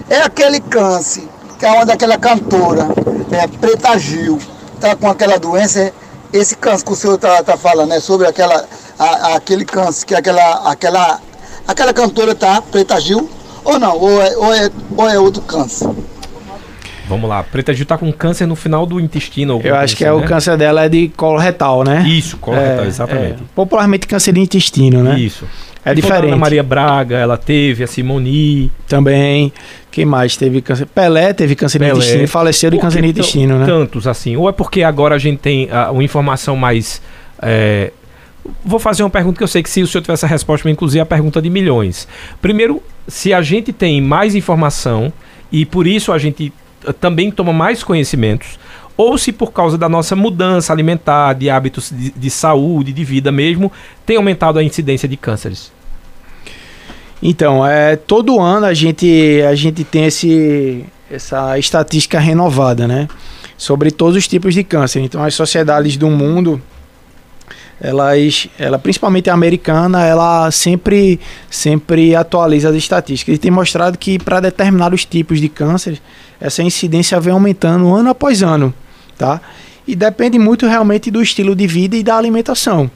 é 0.08 0.18
aquele 0.22 0.60
câncer 0.60 1.24
que 1.58 1.64
é 1.64 1.72
uma 1.72 1.86
daquela 1.86 2.18
cantora 2.18 2.88
é, 3.30 3.46
Preta 3.46 3.98
Gil, 3.98 4.38
tá 4.80 4.96
com 4.96 5.08
aquela 5.08 5.38
doença, 5.38 5.92
esse 6.32 6.56
câncer 6.56 6.84
que 6.84 6.92
o 6.92 6.96
senhor 6.96 7.18
tá, 7.18 7.42
tá 7.42 7.56
falando, 7.56 7.92
é 7.92 8.00
sobre 8.00 8.26
aquela, 8.26 8.64
a, 8.98 9.34
aquele 9.36 9.64
câncer 9.64 10.06
que 10.06 10.14
aquela, 10.14 10.70
aquela, 10.70 11.20
aquela 11.66 11.92
cantora 11.92 12.34
tá, 12.34 12.62
Preta 12.62 13.00
Gil, 13.00 13.28
ou 13.64 13.78
não, 13.78 13.96
ou 13.96 14.22
é, 14.22 14.36
ou 14.36 14.54
é, 14.54 14.70
ou 14.96 15.08
é 15.08 15.18
outro 15.18 15.42
câncer? 15.42 15.88
Vamos 17.08 17.28
lá, 17.28 17.42
Preta 17.42 17.74
Gil 17.74 17.84
tá 17.84 17.98
com 17.98 18.12
câncer 18.12 18.46
no 18.46 18.54
final 18.54 18.86
do 18.86 19.00
intestino. 19.00 19.60
Eu 19.64 19.74
acho 19.74 19.96
que 19.96 20.04
é 20.04 20.06
né? 20.06 20.12
o 20.12 20.22
câncer 20.24 20.56
dela 20.56 20.84
é 20.84 20.88
de 20.88 21.08
colo 21.08 21.38
retal, 21.38 21.82
né? 21.82 22.04
Isso, 22.06 22.36
colo 22.36 22.56
é, 22.56 22.70
retal, 22.70 22.86
exatamente. 22.86 23.42
É, 23.42 23.44
popularmente 23.52 24.06
câncer 24.06 24.32
de 24.32 24.40
intestino, 24.40 25.02
né? 25.02 25.18
Isso. 25.18 25.44
É 25.84 25.94
diferente. 25.94 26.32
A 26.32 26.36
Maria 26.36 26.62
Braga, 26.62 27.16
ela 27.16 27.36
teve, 27.36 27.82
a 27.82 27.86
Simoni. 27.86 28.70
Também. 28.86 29.52
Quem 29.90 30.04
mais 30.04 30.36
teve 30.36 30.60
câncer? 30.60 30.86
Pelé 30.86 31.32
teve 31.32 31.54
câncer 31.54 31.78
Pelé. 31.78 31.92
de 31.92 31.98
intestino, 31.98 32.28
faleceu 32.28 32.70
de 32.70 32.78
câncer 32.78 33.02
de 33.02 33.08
intestino, 33.08 33.58
né? 33.58 33.66
Tantos 33.66 34.06
assim. 34.06 34.36
Ou 34.36 34.48
é 34.48 34.52
porque 34.52 34.82
agora 34.82 35.14
a 35.14 35.18
gente 35.18 35.38
tem 35.38 35.66
uh, 35.66 35.92
uma 35.92 36.04
informação 36.04 36.56
mais. 36.56 37.00
É... 37.42 37.92
Vou 38.64 38.78
fazer 38.78 39.02
uma 39.02 39.10
pergunta 39.10 39.38
que 39.38 39.42
eu 39.42 39.48
sei 39.48 39.62
que 39.62 39.70
se 39.70 39.82
o 39.82 39.86
senhor 39.86 40.02
tivesse 40.02 40.24
a 40.24 40.28
resposta, 40.28 40.68
inclusive 40.70 41.00
a 41.00 41.06
pergunta 41.06 41.42
de 41.42 41.50
milhões. 41.50 42.06
Primeiro, 42.40 42.82
se 43.06 43.32
a 43.32 43.42
gente 43.42 43.72
tem 43.72 44.00
mais 44.00 44.34
informação 44.34 45.12
e 45.52 45.66
por 45.66 45.86
isso 45.86 46.12
a 46.12 46.18
gente 46.18 46.52
eh, 46.86 46.92
também 46.92 47.30
toma 47.30 47.52
mais 47.52 47.82
conhecimentos, 47.82 48.58
ou 48.96 49.16
se 49.16 49.32
por 49.32 49.52
causa 49.52 49.78
da 49.78 49.88
nossa 49.88 50.14
mudança 50.14 50.72
alimentar, 50.72 51.34
de 51.34 51.48
hábitos 51.48 51.90
de, 51.90 52.10
de 52.10 52.30
saúde, 52.30 52.92
de 52.92 53.04
vida 53.04 53.32
mesmo, 53.32 53.72
tem 54.04 54.16
aumentado 54.16 54.58
a 54.58 54.62
incidência 54.62 55.08
de 55.08 55.16
cânceres? 55.16 55.72
Então, 57.22 57.66
é, 57.66 57.96
todo 57.96 58.40
ano 58.40 58.66
a 58.66 58.74
gente, 58.74 59.42
a 59.48 59.54
gente 59.54 59.84
tem 59.84 60.06
esse, 60.06 60.84
essa 61.10 61.58
estatística 61.58 62.18
renovada, 62.18 62.88
né? 62.88 63.08
Sobre 63.56 63.90
todos 63.90 64.16
os 64.16 64.26
tipos 64.26 64.54
de 64.54 64.64
câncer. 64.64 65.00
Então, 65.00 65.22
as 65.22 65.34
sociedades 65.34 65.96
do 65.96 66.08
mundo, 66.08 66.60
elas, 67.80 68.48
ela, 68.58 68.78
principalmente 68.78 69.30
a 69.30 69.34
americana, 69.34 70.04
ela 70.04 70.50
sempre, 70.50 71.18
sempre 71.50 72.14
atualiza 72.14 72.68
as 72.68 72.76
estatísticas. 72.76 73.36
E 73.36 73.38
tem 73.38 73.50
mostrado 73.50 73.96
que 73.96 74.18
para 74.18 74.40
determinados 74.40 75.04
tipos 75.04 75.40
de 75.40 75.48
câncer, 75.48 76.00
essa 76.40 76.62
incidência 76.62 77.18
vem 77.18 77.32
aumentando 77.32 77.92
ano 77.94 78.10
após 78.10 78.42
ano 78.42 78.74
tá? 79.20 79.38
E 79.86 79.94
depende 79.94 80.38
muito 80.38 80.66
realmente 80.66 81.10
do 81.10 81.20
estilo 81.20 81.54
de 81.54 81.66
vida 81.66 81.94
e 81.94 82.02
da 82.02 82.16
alimentação. 82.16 82.90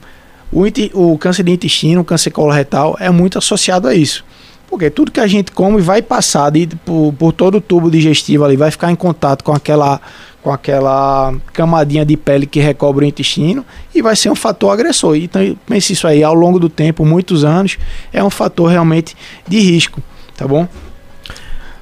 O, 0.51 0.65
o 0.95 1.19
câncer 1.19 1.43
de 1.43 1.53
intestino, 1.53 2.01
o 2.01 2.05
câncer 2.05 2.31
coloretal 2.31 2.97
é 2.99 3.11
muito 3.11 3.37
associado 3.37 3.87
a 3.87 3.95
isso. 3.95 4.25
Porque 4.69 4.89
tudo 4.89 5.13
que 5.13 5.21
a 5.21 5.27
gente 5.27 5.53
come 5.53 5.83
vai 5.83 6.01
passar 6.01 6.51
de, 6.51 6.67
por, 6.67 7.13
por 7.19 7.33
todo 7.33 7.59
o 7.59 7.61
tubo 7.61 7.91
digestivo 7.91 8.45
ali, 8.45 8.57
vai 8.57 8.71
ficar 8.71 8.91
em 8.91 8.97
contato 8.97 9.45
com 9.45 9.53
aquela, 9.53 10.01
com 10.45 10.53
aquela 10.53 11.35
camadinha 11.55 12.05
de 12.05 12.19
pele 12.19 12.45
que 12.45 12.61
recobre 12.61 13.07
o 13.07 13.09
intestino 13.09 13.65
e 13.95 14.03
vai 14.03 14.15
ser 14.15 14.31
um 14.31 14.35
fator 14.35 14.71
agressor. 14.71 15.17
Então, 15.17 15.57
pense 15.67 15.95
isso 15.95 16.07
aí, 16.07 16.23
ao 16.23 16.35
longo 16.35 16.61
do 16.61 16.69
tempo, 16.69 17.03
muitos 17.07 17.45
anos, 17.45 17.79
é 18.13 18.23
um 18.23 18.29
fator 18.29 18.71
realmente 18.71 19.17
de 19.49 19.59
risco, 19.59 20.03
tá 20.37 20.47
bom? 20.47 20.69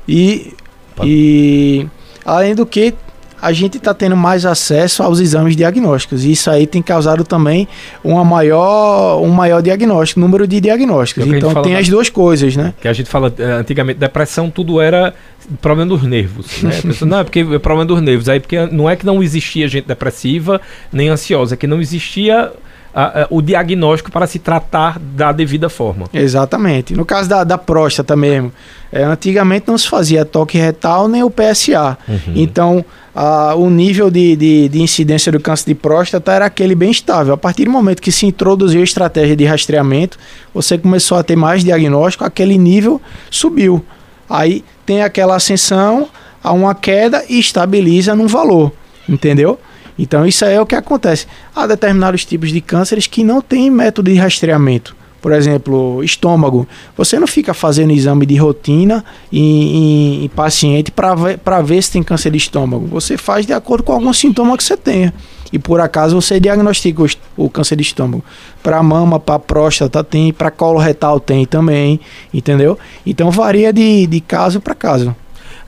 E, 0.09 0.55
e 1.03 1.89
além 2.25 2.55
do 2.55 2.65
que, 2.65 2.95
a 3.43 3.53
gente 3.53 3.77
está 3.77 3.93
tendo 3.93 4.17
mais 4.17 4.47
acesso 4.47 5.03
aos 5.03 5.19
exames 5.19 5.57
diagnósticos. 5.57 6.25
E 6.25 6.31
isso 6.31 6.49
aí 6.49 6.65
tem 6.65 6.81
causado 6.81 7.25
também 7.25 7.67
uma 8.05 8.25
maior, 8.25 9.21
um 9.21 9.31
maior 9.31 9.61
diagnóstico, 9.61 10.21
número 10.21 10.47
de 10.47 10.61
diagnósticos. 10.61 11.25
É 11.25 11.37
então 11.37 11.61
tem 11.61 11.75
as 11.75 11.89
duas 11.89 12.09
coisas, 12.09 12.55
né? 12.55 12.73
Que 12.81 12.87
a 12.87 12.93
gente 12.93 13.11
fala, 13.11 13.35
eh, 13.37 13.43
antigamente, 13.43 13.99
depressão 13.99 14.49
tudo 14.49 14.81
era 14.81 15.13
problema 15.61 15.89
dos 15.89 16.03
nervos, 16.03 16.63
né? 16.63 16.71
Pessoa, 16.83 17.09
não, 17.09 17.19
é 17.19 17.25
porque 17.25 17.41
é 17.41 17.59
problema 17.59 17.85
dos 17.85 18.01
nervos. 18.01 18.29
Aí 18.29 18.41
porque 18.41 18.67
não 18.67 18.89
é 18.89 18.97
que 18.97 19.05
não 19.05 19.23
existia 19.23 19.69
gente 19.69 19.87
depressiva 19.87 20.61
nem 20.93 21.09
ansiosa, 21.09 21.55
é 21.55 21.57
que 21.57 21.67
não 21.67 21.81
existia 21.81 22.53
a, 22.95 23.23
a, 23.23 23.27
o 23.31 23.41
diagnóstico 23.41 24.11
para 24.11 24.27
se 24.27 24.39
tratar 24.39 24.99
da 24.99 25.33
devida 25.33 25.69
forma. 25.69 26.07
Exatamente. 26.13 26.95
No 26.95 27.05
caso 27.05 27.29
da, 27.29 27.43
da 27.43 27.57
próstata 27.57 28.15
mesmo, 28.15 28.53
é, 28.93 29.03
antigamente 29.03 29.67
não 29.69 29.79
se 29.79 29.89
fazia 29.89 30.25
toque 30.25 30.59
retal 30.59 31.09
nem 31.09 31.23
o 31.23 31.31
PSA. 31.31 31.97
Uhum. 32.07 32.33
Então, 32.35 32.85
a, 33.15 33.55
o 33.55 33.71
nível 33.71 34.11
de, 34.11 34.37
de, 34.37 34.69
de, 34.69 34.83
incidência 34.83 35.33
do 35.33 35.41
câncer 35.41 35.67
de 35.67 35.75
próstata 35.75 36.33
era 36.33 36.47
aquele 36.47 36.75
bem 36.75 36.91
estável. 36.91 37.33
A 37.33 37.39
partir 37.39 37.65
do 37.65 37.71
momento 37.71 38.01
que 38.01 38.13
se 38.13 38.27
introduziu 38.27 38.81
a 38.81 38.85
estratégia 38.85 39.35
de 39.35 39.45
rastreamento, 39.45 40.19
você 40.53 40.77
começou 40.77 41.17
a 41.17 41.23
ter 41.23 41.37
mais 41.37 41.65
diagnóstico, 41.65 42.25
aquele 42.25 42.59
nível 42.59 43.01
subiu. 43.31 43.85
Aí 44.29 44.65
tem 44.93 45.03
aquela 45.03 45.37
ascensão 45.37 46.07
a 46.45 46.53
uma 46.53 46.75
queda 46.75 47.25
e 47.27 47.39
estabiliza 47.39 48.15
num 48.15 48.27
valor, 48.27 48.71
entendeu? 49.09 49.59
Então 49.99 50.27
isso 50.27 50.45
é 50.45 50.61
o 50.61 50.67
que 50.67 50.75
acontece. 50.75 51.27
Há 51.55 51.67
determinados 51.67 52.27
tipos 52.27 52.51
de 52.51 52.61
cânceres 52.61 53.07
que 53.07 53.25
não 53.25 53.41
têm 53.41 53.71
método 53.71 54.11
de 54.11 54.19
rastreamento. 54.19 54.95
Por 55.23 55.33
exemplo, 55.33 56.03
estômago. 56.03 56.67
Você 56.97 57.19
não 57.19 57.27
fica 57.27 57.55
fazendo 57.55 57.93
exame 57.93 58.27
de 58.27 58.37
rotina 58.37 59.05
em, 59.33 60.21
em, 60.21 60.25
em 60.25 60.29
paciente 60.29 60.91
para 60.91 61.15
ver, 61.15 61.41
ver 61.65 61.83
se 61.83 61.93
tem 61.93 62.03
câncer 62.03 62.31
de 62.31 62.39
estômago. 62.39 62.87
Você 62.89 63.17
faz 63.17 63.47
de 63.47 63.53
acordo 63.53 63.85
com 63.85 63.93
algum 63.93 64.13
sintoma 64.13 64.57
que 64.59 64.65
você 64.65 64.77
tenha. 64.77 65.15
E 65.53 65.59
por 65.59 65.81
acaso 65.81 66.21
você 66.21 66.41
diagnostica 66.41 67.03
o, 67.03 67.07
o 67.37 67.51
câncer 67.51 67.77
de 67.77 67.83
estômago. 67.83 68.25
Para 68.63 68.83
mama, 68.83 69.21
para 69.21 69.39
próstata 69.39 70.03
tem, 70.03 70.33
para 70.33 70.51
colo 70.51 70.79
retal 70.79 71.21
tem 71.21 71.45
também, 71.45 72.01
entendeu? 72.33 72.79
Então 73.05 73.31
varia 73.31 73.73
de, 73.73 74.07
de 74.07 74.21
caso 74.21 74.61
para 74.61 74.75
caso. 74.75 75.15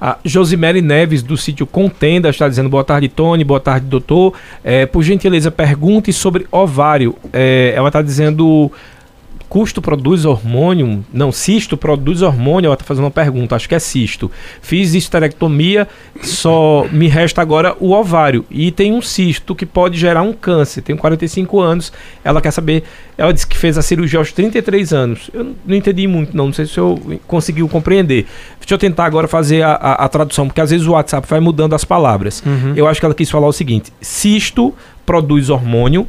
A 0.00 0.18
Josimere 0.24 0.82
Neves, 0.82 1.22
do 1.22 1.36
sítio 1.36 1.66
Contenda, 1.66 2.28
está 2.28 2.48
dizendo 2.48 2.68
boa 2.68 2.84
tarde, 2.84 3.08
Tony, 3.08 3.44
boa 3.44 3.60
tarde, 3.60 3.86
doutor. 3.86 4.34
É, 4.62 4.84
por 4.86 5.02
gentileza, 5.02 5.50
pergunte 5.50 6.12
sobre 6.12 6.46
ovário. 6.50 7.14
É, 7.32 7.72
ela 7.74 7.88
está 7.88 8.02
dizendo 8.02 8.70
custo 9.48 9.80
produz 9.80 10.24
hormônio? 10.24 11.04
Não, 11.12 11.30
cisto 11.30 11.76
produz 11.76 12.22
hormônio? 12.22 12.68
Ela 12.68 12.74
está 12.74 12.84
fazendo 12.84 13.04
uma 13.04 13.10
pergunta, 13.10 13.54
acho 13.54 13.68
que 13.68 13.74
é 13.74 13.78
cisto. 13.78 14.30
Fiz 14.60 14.94
histerectomia, 14.94 15.86
só 16.22 16.86
me 16.90 17.08
resta 17.08 17.40
agora 17.40 17.76
o 17.78 17.92
ovário. 17.92 18.44
E 18.50 18.70
tem 18.70 18.92
um 18.92 19.02
cisto 19.02 19.54
que 19.54 19.64
pode 19.64 19.98
gerar 19.98 20.22
um 20.22 20.32
câncer. 20.32 20.82
Tenho 20.82 20.98
45 20.98 21.60
anos, 21.60 21.92
ela 22.22 22.40
quer 22.40 22.50
saber. 22.50 22.84
Ela 23.16 23.32
disse 23.32 23.46
que 23.46 23.56
fez 23.56 23.78
a 23.78 23.82
cirurgia 23.82 24.18
aos 24.18 24.32
33 24.32 24.92
anos. 24.92 25.30
Eu 25.32 25.54
não 25.64 25.76
entendi 25.76 26.06
muito, 26.06 26.36
não. 26.36 26.46
Não 26.46 26.52
sei 26.52 26.66
se 26.66 26.78
eu 26.78 27.00
conseguiu 27.26 27.68
compreender. 27.68 28.26
Deixa 28.58 28.74
eu 28.74 28.78
tentar 28.78 29.04
agora 29.04 29.28
fazer 29.28 29.62
a, 29.62 29.72
a, 29.72 30.04
a 30.04 30.08
tradução, 30.08 30.46
porque 30.46 30.60
às 30.60 30.70
vezes 30.70 30.86
o 30.86 30.92
WhatsApp 30.92 31.28
vai 31.28 31.40
mudando 31.40 31.74
as 31.74 31.84
palavras. 31.84 32.42
Uhum. 32.44 32.72
Eu 32.76 32.86
acho 32.86 33.00
que 33.00 33.06
ela 33.06 33.14
quis 33.14 33.30
falar 33.30 33.46
o 33.46 33.52
seguinte: 33.52 33.92
cisto 34.00 34.74
produz 35.06 35.50
hormônio. 35.50 36.08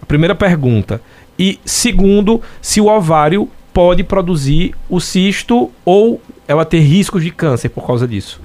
A 0.00 0.06
primeira 0.06 0.34
pergunta. 0.34 1.00
E 1.38 1.58
segundo, 1.64 2.40
se 2.60 2.80
o 2.80 2.86
ovário 2.86 3.48
pode 3.72 4.04
produzir 4.04 4.74
o 4.88 5.00
cisto 5.00 5.70
ou 5.84 6.20
ela 6.46 6.64
ter 6.64 6.80
riscos 6.80 7.22
de 7.22 7.30
câncer 7.30 7.70
por 7.70 7.86
causa 7.86 8.06
disso. 8.06 8.40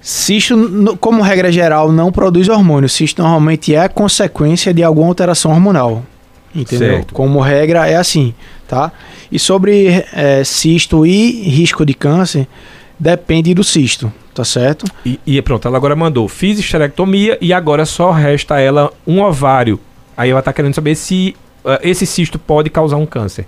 Cisto, 0.00 0.96
como 1.00 1.22
regra 1.22 1.50
geral, 1.50 1.90
não 1.90 2.12
produz 2.12 2.48
hormônio. 2.48 2.88
Cisto 2.88 3.22
normalmente 3.22 3.74
é 3.74 3.88
consequência 3.88 4.72
de 4.72 4.82
alguma 4.82 5.08
alteração 5.08 5.50
hormonal. 5.50 6.04
Entendeu? 6.54 6.96
Certo. 6.96 7.14
Como 7.14 7.40
regra 7.40 7.86
é 7.88 7.96
assim, 7.96 8.32
tá? 8.68 8.92
E 9.30 9.38
sobre 9.38 10.04
é, 10.12 10.44
cisto 10.44 11.04
e 11.04 11.48
risco 11.48 11.84
de 11.84 11.94
câncer, 11.94 12.46
depende 12.98 13.52
do 13.54 13.64
cisto, 13.64 14.12
tá 14.32 14.44
certo? 14.44 14.86
E, 15.04 15.18
e 15.26 15.42
pronto, 15.42 15.66
ela 15.66 15.76
agora 15.76 15.96
mandou, 15.96 16.28
fiz 16.28 16.58
esterectomia 16.58 17.36
e 17.40 17.52
agora 17.52 17.84
só 17.84 18.12
resta 18.12 18.60
ela 18.60 18.92
um 19.06 19.20
ovário 19.20 19.80
Aí 20.16 20.30
ela 20.30 20.40
está 20.40 20.52
querendo 20.52 20.74
saber 20.74 20.94
se 20.94 21.36
uh, 21.64 21.78
esse 21.82 22.06
cisto 22.06 22.38
pode 22.38 22.70
causar 22.70 22.96
um 22.96 23.06
câncer. 23.06 23.46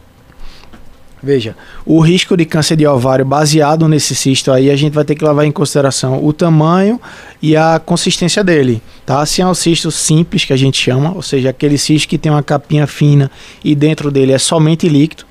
Veja, 1.22 1.56
o 1.84 1.98
risco 2.00 2.36
de 2.36 2.44
câncer 2.44 2.76
de 2.76 2.86
ovário 2.86 3.24
baseado 3.24 3.88
nesse 3.88 4.14
cisto 4.14 4.52
aí, 4.52 4.70
a 4.70 4.76
gente 4.76 4.92
vai 4.92 5.04
ter 5.04 5.16
que 5.16 5.24
levar 5.24 5.44
em 5.44 5.50
consideração 5.50 6.24
o 6.24 6.32
tamanho 6.32 7.00
e 7.42 7.56
a 7.56 7.80
consistência 7.84 8.44
dele, 8.44 8.80
tá? 9.04 9.26
Se 9.26 9.42
é 9.42 9.46
um 9.46 9.52
cisto 9.52 9.90
simples, 9.90 10.44
que 10.44 10.52
a 10.52 10.56
gente 10.56 10.80
chama, 10.80 11.12
ou 11.12 11.22
seja, 11.22 11.50
aquele 11.50 11.78
cisto 11.78 12.06
que 12.06 12.16
tem 12.16 12.30
uma 12.30 12.44
capinha 12.44 12.86
fina 12.86 13.28
e 13.64 13.74
dentro 13.74 14.08
dele 14.10 14.32
é 14.32 14.38
somente 14.38 14.88
líquido, 14.88 15.25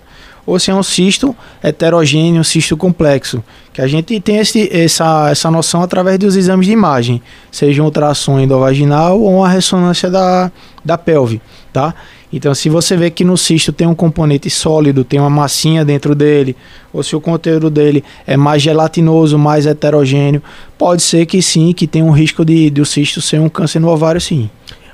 ou 0.46 0.60
se 0.60 0.72
é 0.72 0.76
um 0.76 0.84
cisto 0.84 1.36
heterogêneo, 1.64 2.42
um 2.42 2.44
cisto 2.44 2.78
complexo, 2.78 3.44
que 3.74 3.82
a 3.82 3.88
gente 3.88 4.20
tem 4.20 4.38
esse, 4.38 4.70
essa, 4.72 5.30
essa 5.30 5.50
noção 5.50 5.82
através 5.82 6.20
dos 6.20 6.36
exames 6.36 6.68
de 6.68 6.74
imagem, 6.74 7.22
seja 7.52 7.82
um 7.82 7.86
ultrassom 7.86 8.40
endovaginal 8.40 9.20
ou 9.20 9.38
uma 9.40 9.50
ressonância 9.50 10.10
da, 10.10 10.52
da 10.84 10.98
pelve, 10.98 11.42
tá? 11.74 11.94
Então, 12.32 12.54
se 12.54 12.70
você 12.70 12.98
vê 12.98 13.10
que 13.10 13.24
no 13.24 13.38
cisto 13.38 13.72
tem 13.72 13.88
um 13.88 13.96
componente 13.96 14.50
sólido, 14.50 15.06
tem 15.06 15.20
uma 15.20 15.30
massinha 15.30 15.86
dentro 15.86 16.14
dele, 16.14 16.56
ou 16.92 17.02
se 17.02 17.16
o 17.16 17.22
conteúdo 17.22 17.70
dele 17.70 18.04
é 18.28 18.36
mais 18.36 18.62
gelatinoso, 18.62 19.38
mais 19.38 19.66
heterogêneo, 19.66 20.44
pode 20.78 21.02
ser 21.02 21.26
que 21.26 21.42
sim, 21.42 21.72
que 21.72 21.88
tem 21.88 22.04
um 22.04 22.12
risco 22.12 22.44
de, 22.44 22.70
de 22.70 22.82
o 22.82 22.86
cisto 22.86 23.22
ser 23.22 23.40
um 23.40 23.48
câncer 23.48 23.80
no 23.80 23.88
ovário, 23.88 24.20
sim. 24.20 24.50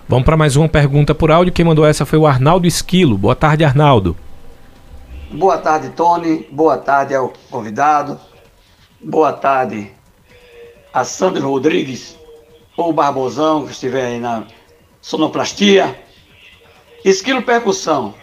Vamos 0.08 0.26
para 0.26 0.38
mais 0.38 0.56
uma 0.56 0.70
pergunta 0.70 1.16
por 1.16 1.32
áudio. 1.32 1.54
Quem 1.54 1.66
mandou 1.66 1.86
essa 1.86 2.06
foi 2.06 2.20
o 2.20 2.28
Arnaldo 2.28 2.68
Esquilo. 2.68 3.18
Boa 3.18 3.34
tarde, 3.34 3.64
Arnaldo. 3.64 4.16
Boa 5.34 5.58
tarde, 5.58 5.92
Tony. 5.92 6.46
Boa 6.52 6.78
tarde 6.78 7.16
ao 7.16 7.32
convidado. 7.50 8.20
Boa 9.00 9.32
tarde 9.32 9.90
a 10.94 11.06
Sandro 11.06 11.48
Rodrigues, 11.48 12.20
ou 12.76 12.92
Barbosão, 12.92 13.66
que 13.66 13.72
estiver 13.72 14.08
aí 14.08 14.20
na 14.20 14.46
sonoplastia. 15.02 16.04
Esquilo 17.06 17.42
percussão. 17.42 18.14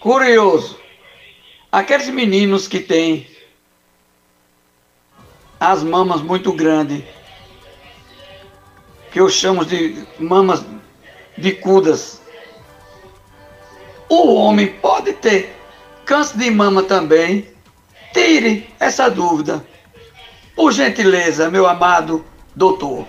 Curioso. 0.00 0.76
Aqueles 1.70 2.08
meninos 2.08 2.66
que 2.66 2.80
têm 2.80 3.24
as 5.60 5.84
mamas 5.84 6.20
muito 6.20 6.52
grandes, 6.52 7.04
que 9.12 9.20
eu 9.20 9.28
chamo 9.28 9.64
de 9.64 10.04
mamas 10.18 10.66
bicudas, 11.38 12.23
o 14.14 14.34
homem 14.34 14.66
pode 14.66 15.12
ter 15.14 15.54
câncer 16.04 16.38
de 16.38 16.50
mama 16.50 16.82
também? 16.82 17.46
Tire 18.12 18.66
essa 18.78 19.08
dúvida. 19.08 19.64
Por 20.54 20.72
gentileza, 20.72 21.50
meu 21.50 21.66
amado 21.66 22.24
doutor. 22.54 23.04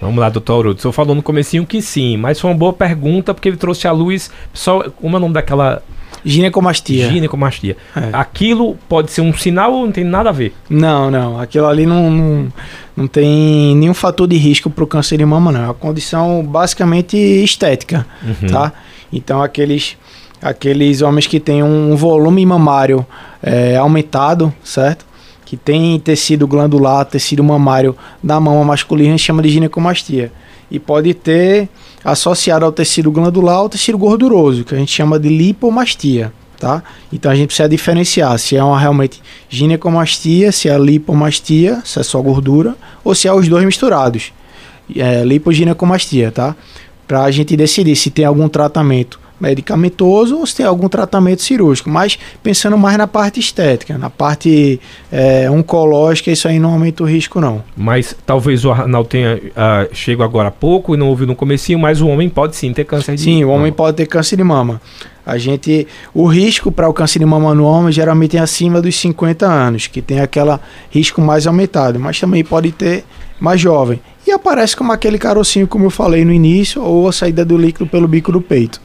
Vamos 0.00 0.18
lá, 0.18 0.28
doutor 0.28 0.54
Aurúdio. 0.54 0.78
O 0.78 0.82
senhor 0.82 0.92
falou 0.92 1.14
no 1.14 1.22
comecinho 1.22 1.64
que 1.64 1.80
sim, 1.80 2.16
mas 2.16 2.40
foi 2.40 2.50
uma 2.50 2.56
boa 2.56 2.72
pergunta 2.72 3.32
porque 3.32 3.48
ele 3.48 3.56
trouxe 3.56 3.86
à 3.86 3.92
luz. 3.92 4.30
Só, 4.52 4.90
como 4.90 5.16
é 5.16 5.18
o 5.18 5.20
nome 5.20 5.34
daquela. 5.34 5.80
Ginecomastia. 6.24 7.08
Ginecomastia. 7.08 7.76
É. 7.96 8.10
Aquilo 8.12 8.76
pode 8.88 9.10
ser 9.10 9.22
um 9.22 9.32
sinal 9.32 9.72
ou 9.72 9.86
não 9.86 9.92
tem 9.92 10.04
nada 10.04 10.28
a 10.28 10.32
ver? 10.32 10.52
Não, 10.68 11.10
não. 11.10 11.40
Aquilo 11.40 11.66
ali 11.66 11.86
não, 11.86 12.10
não, 12.10 12.52
não 12.96 13.06
tem 13.06 13.74
nenhum 13.76 13.94
fator 13.94 14.26
de 14.26 14.36
risco 14.36 14.68
para 14.68 14.84
o 14.84 14.86
câncer 14.86 15.18
de 15.18 15.24
mama, 15.24 15.50
não. 15.50 15.60
É 15.60 15.64
uma 15.64 15.74
condição 15.74 16.44
basicamente 16.44 17.16
estética, 17.16 18.06
uhum. 18.22 18.48
tá? 18.48 18.72
Então, 19.12 19.42
aqueles 19.42 19.96
aqueles 20.42 21.00
homens 21.02 21.26
que 21.28 21.38
têm 21.38 21.62
um 21.62 21.94
volume 21.94 22.44
mamário 22.44 23.06
é, 23.40 23.76
aumentado, 23.76 24.52
certo? 24.64 25.06
Que 25.44 25.56
tem 25.56 25.98
tecido 26.00 26.46
glandular, 26.46 27.04
tecido 27.04 27.44
mamário 27.44 27.96
da 28.22 28.40
mama 28.40 28.64
masculina, 28.64 29.16
chama 29.16 29.42
de 29.42 29.50
ginecomastia. 29.50 30.32
E 30.70 30.78
pode 30.78 31.14
ter 31.14 31.68
associado 32.02 32.64
ao 32.64 32.72
tecido 32.72 33.12
glandular 33.12 33.62
o 33.62 33.68
tecido 33.68 33.96
gorduroso, 33.96 34.64
que 34.64 34.74
a 34.74 34.78
gente 34.78 34.90
chama 34.90 35.18
de 35.18 35.28
lipomastia. 35.28 36.32
Tá? 36.58 36.82
Então 37.12 37.30
a 37.30 37.34
gente 37.34 37.48
precisa 37.48 37.68
diferenciar 37.68 38.38
se 38.38 38.56
é 38.56 38.62
uma 38.62 38.78
realmente 38.78 39.20
ginecomastia, 39.48 40.52
se 40.52 40.68
é 40.68 40.78
lipomastia, 40.78 41.82
se 41.84 41.98
é 41.98 42.02
só 42.04 42.20
gordura, 42.22 42.76
ou 43.02 43.14
se 43.16 43.26
é 43.26 43.32
os 43.32 43.48
dois 43.48 43.64
misturados. 43.64 44.32
É, 44.96 45.24
lipoginecomastia, 45.24 46.30
tá? 46.30 46.54
para 47.06 47.24
a 47.24 47.30
gente 47.30 47.56
decidir 47.56 47.96
se 47.96 48.10
tem 48.10 48.24
algum 48.24 48.48
tratamento 48.48 49.20
medicamentoso 49.42 50.38
ou 50.38 50.46
se 50.46 50.56
tem 50.56 50.66
algum 50.66 50.88
tratamento 50.88 51.42
cirúrgico, 51.42 51.90
mas 51.90 52.16
pensando 52.42 52.78
mais 52.78 52.96
na 52.96 53.08
parte 53.08 53.40
estética, 53.40 53.98
na 53.98 54.08
parte 54.08 54.80
é, 55.10 55.50
oncológica, 55.50 56.30
isso 56.30 56.46
aí 56.46 56.60
não 56.60 56.72
aumenta 56.72 57.02
o 57.02 57.06
risco 57.06 57.40
não. 57.40 57.62
Mas 57.76 58.16
talvez 58.24 58.64
o 58.64 58.70
Arnaldo 58.70 59.08
tenha 59.08 59.34
uh, 59.36 59.92
chego 59.92 60.22
agora 60.22 60.48
há 60.48 60.52
pouco 60.52 60.94
e 60.94 60.96
não 60.96 61.08
ouviu 61.08 61.26
no 61.26 61.34
comecinho, 61.34 61.78
mas 61.78 62.00
o 62.00 62.06
homem 62.06 62.28
pode 62.28 62.54
sim 62.54 62.72
ter 62.72 62.84
câncer 62.84 63.16
de 63.16 63.22
sim, 63.22 63.30
mama. 63.30 63.40
Sim, 63.40 63.44
o 63.44 63.50
homem 63.50 63.72
pode 63.72 63.96
ter 63.96 64.06
câncer 64.06 64.36
de 64.36 64.44
mama. 64.44 64.80
A 65.26 65.38
gente, 65.38 65.86
o 66.14 66.26
risco 66.26 66.70
para 66.70 66.88
o 66.88 66.92
câncer 66.92 67.18
de 67.18 67.24
mama 67.24 67.54
no 67.54 67.64
homem 67.64 67.92
geralmente 67.92 68.36
é 68.36 68.40
acima 68.40 68.80
dos 68.80 68.94
50 68.96 69.46
anos, 69.46 69.88
que 69.88 70.00
tem 70.00 70.20
aquele 70.20 70.56
risco 70.90 71.20
mais 71.20 71.46
aumentado, 71.46 71.98
mas 71.98 72.18
também 72.20 72.44
pode 72.44 72.70
ter 72.70 73.04
mais 73.40 73.60
jovem. 73.60 74.00
E 74.26 74.30
aparece 74.30 74.76
como 74.76 74.92
aquele 74.92 75.18
carocinho, 75.18 75.66
como 75.66 75.86
eu 75.86 75.90
falei 75.90 76.24
no 76.24 76.32
início, 76.32 76.80
ou 76.80 77.08
a 77.08 77.12
saída 77.12 77.44
do 77.44 77.56
líquido 77.56 77.86
pelo 77.88 78.06
bico 78.06 78.30
do 78.30 78.40
peito. 78.40 78.80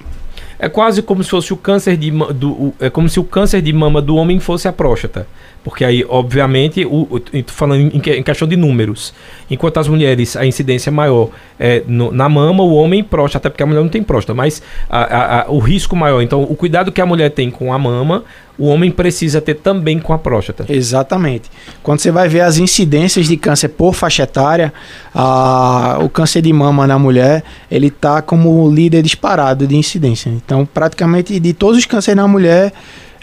É 0.59 0.67
quase 0.67 1.01
como 1.01 1.23
se 1.23 1.29
fosse 1.29 1.53
o 1.53 1.57
câncer 1.57 1.95
de 1.97 2.09
do, 2.09 2.73
é 2.79 2.89
como 2.89 3.07
se 3.07 3.19
o 3.19 3.23
câncer 3.23 3.61
de 3.61 3.71
mama 3.71 4.01
do 4.01 4.15
homem 4.15 4.39
fosse 4.39 4.67
a 4.67 4.73
próstata. 4.73 5.27
Porque 5.67 5.83
aí, 5.83 6.05
obviamente, 6.07 6.85
o, 6.85 7.01
o 7.11 7.21
falando 7.47 7.81
em, 7.81 7.97
em, 7.97 8.23
questão 8.23 8.47
de 8.47 8.55
números, 8.55 9.13
enquanto 9.51 9.77
as 9.77 9.87
mulheres 9.89 10.37
a 10.37 10.45
incidência 10.45 10.89
é 10.89 10.91
maior 10.91 11.29
é 11.59 11.83
no, 11.85 12.09
na 12.09 12.29
mama, 12.29 12.63
o 12.63 12.73
homem 12.75 13.03
próstata, 13.03 13.39
até 13.39 13.49
porque 13.49 13.63
a 13.63 13.65
mulher 13.65 13.81
não 13.81 13.89
tem 13.89 14.01
próstata, 14.01 14.33
mas 14.33 14.61
a, 14.89 14.99
a, 15.01 15.41
a, 15.41 15.51
o 15.51 15.59
risco 15.59 15.93
maior. 15.93 16.21
Então, 16.21 16.41
o 16.41 16.55
cuidado 16.55 16.89
que 16.89 17.01
a 17.01 17.05
mulher 17.05 17.31
tem 17.31 17.51
com 17.51 17.73
a 17.73 17.77
mama, 17.77 18.23
o 18.57 18.65
homem 18.67 18.89
precisa 18.89 19.41
ter 19.41 19.55
também 19.55 19.99
com 19.99 20.13
a 20.13 20.17
próstata. 20.17 20.65
Exatamente. 20.69 21.51
Quando 21.83 21.99
você 21.99 22.11
vai 22.11 22.29
ver 22.29 22.41
as 22.41 22.57
incidências 22.57 23.27
de 23.27 23.35
câncer 23.35 23.67
por 23.67 23.93
faixa 23.93 24.23
etária, 24.23 24.73
a, 25.13 25.97
o 26.01 26.07
câncer 26.07 26.41
de 26.41 26.53
mama 26.53 26.87
na 26.87 26.97
mulher, 26.97 27.43
ele 27.69 27.87
está 27.87 28.21
como 28.21 28.71
líder 28.71 29.01
disparado 29.01 29.67
de 29.67 29.75
incidência. 29.75 30.29
Então, 30.29 30.65
praticamente 30.65 31.37
de 31.41 31.51
todos 31.51 31.77
os 31.77 31.85
cânceres 31.85 32.15
na 32.15 32.25
mulher, 32.25 32.71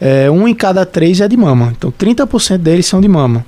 é, 0.00 0.30
um 0.30 0.46
em 0.48 0.54
cada 0.54 0.84
três 0.84 1.20
é 1.20 1.28
de 1.28 1.36
mama. 1.36 1.72
Então 1.76 1.92
30% 1.92 2.58
deles 2.58 2.86
são 2.86 3.00
de 3.00 3.08
mama. 3.08 3.44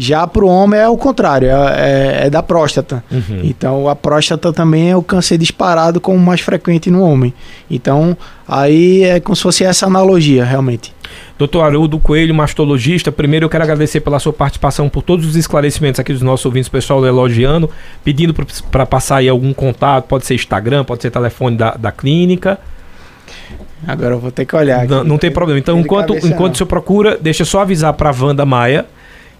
Já 0.00 0.28
para 0.28 0.44
o 0.44 0.48
homem 0.48 0.78
é 0.78 0.88
o 0.88 0.96
contrário, 0.96 1.48
é, 1.48 1.52
é, 1.52 2.26
é 2.26 2.30
da 2.30 2.40
próstata. 2.40 3.02
Uhum. 3.10 3.40
Então 3.42 3.88
a 3.88 3.96
próstata 3.96 4.52
também 4.52 4.90
é 4.90 4.96
o 4.96 5.02
câncer 5.02 5.36
disparado 5.36 6.00
como 6.00 6.16
mais 6.16 6.40
frequente 6.40 6.88
no 6.88 7.02
homem. 7.02 7.34
Então 7.68 8.16
aí 8.46 9.02
é 9.02 9.18
como 9.18 9.34
se 9.34 9.42
fosse 9.42 9.64
essa 9.64 9.86
analogia, 9.86 10.44
realmente. 10.44 10.94
Doutor 11.36 11.62
Haroldo 11.62 11.98
Coelho, 11.98 12.32
mastologista, 12.32 13.10
primeiro 13.10 13.46
eu 13.46 13.50
quero 13.50 13.64
agradecer 13.64 14.00
pela 14.00 14.20
sua 14.20 14.32
participação, 14.32 14.88
por 14.88 15.02
todos 15.02 15.26
os 15.26 15.34
esclarecimentos 15.34 15.98
aqui 15.98 16.12
dos 16.12 16.22
nossos 16.22 16.46
ouvintes, 16.46 16.68
pessoal 16.68 17.04
elogiando, 17.04 17.68
pedindo 18.04 18.32
para 18.70 18.86
passar 18.86 19.16
aí 19.16 19.28
algum 19.28 19.52
contato, 19.52 20.04
pode 20.04 20.26
ser 20.26 20.34
Instagram, 20.34 20.84
pode 20.84 21.02
ser 21.02 21.10
telefone 21.10 21.56
da, 21.56 21.72
da 21.72 21.90
clínica. 21.90 22.58
Agora 23.86 24.14
eu 24.14 24.20
vou 24.20 24.30
ter 24.30 24.44
que 24.44 24.54
olhar. 24.54 24.80
Aqui. 24.80 24.90
Não, 24.90 25.04
não 25.04 25.18
tem 25.18 25.30
problema. 25.30 25.58
Então, 25.58 25.78
enquanto, 25.78 26.14
enquanto 26.26 26.58
você 26.58 26.64
procura, 26.64 27.16
deixa 27.16 27.42
eu 27.42 27.46
só 27.46 27.60
avisar 27.60 27.92
para 27.92 28.10
Wanda 28.10 28.44
Maia 28.44 28.86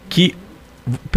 que. 0.08 0.34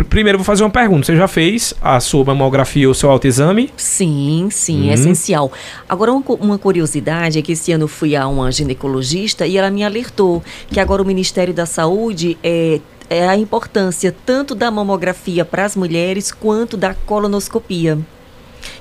Primeiro, 0.09 0.35
eu 0.35 0.39
vou 0.39 0.45
fazer 0.45 0.63
uma 0.63 0.69
pergunta. 0.69 1.05
Você 1.05 1.15
já 1.15 1.29
fez 1.29 1.73
a 1.81 1.97
sua 2.01 2.25
mamografia 2.25 2.89
ou 2.89 2.93
seu 2.93 3.09
autoexame? 3.09 3.69
Sim, 3.77 4.49
sim, 4.51 4.89
é 4.89 4.91
hum. 4.91 4.93
essencial. 4.95 5.51
Agora, 5.87 6.11
uma 6.11 6.57
curiosidade 6.57 7.39
é 7.39 7.41
que 7.41 7.53
esse 7.53 7.71
ano 7.71 7.87
fui 7.87 8.13
a 8.13 8.27
uma 8.27 8.51
ginecologista 8.51 9.47
e 9.47 9.55
ela 9.55 9.71
me 9.71 9.81
alertou 9.81 10.43
que 10.67 10.77
agora 10.77 11.01
o 11.01 11.05
Ministério 11.05 11.53
da 11.53 11.65
Saúde 11.65 12.37
é, 12.43 12.81
é 13.09 13.25
a 13.29 13.37
importância 13.37 14.13
tanto 14.25 14.53
da 14.53 14.69
mamografia 14.69 15.45
para 15.45 15.63
as 15.63 15.77
mulheres 15.77 16.33
quanto 16.33 16.75
da 16.75 16.93
colonoscopia. 16.93 17.97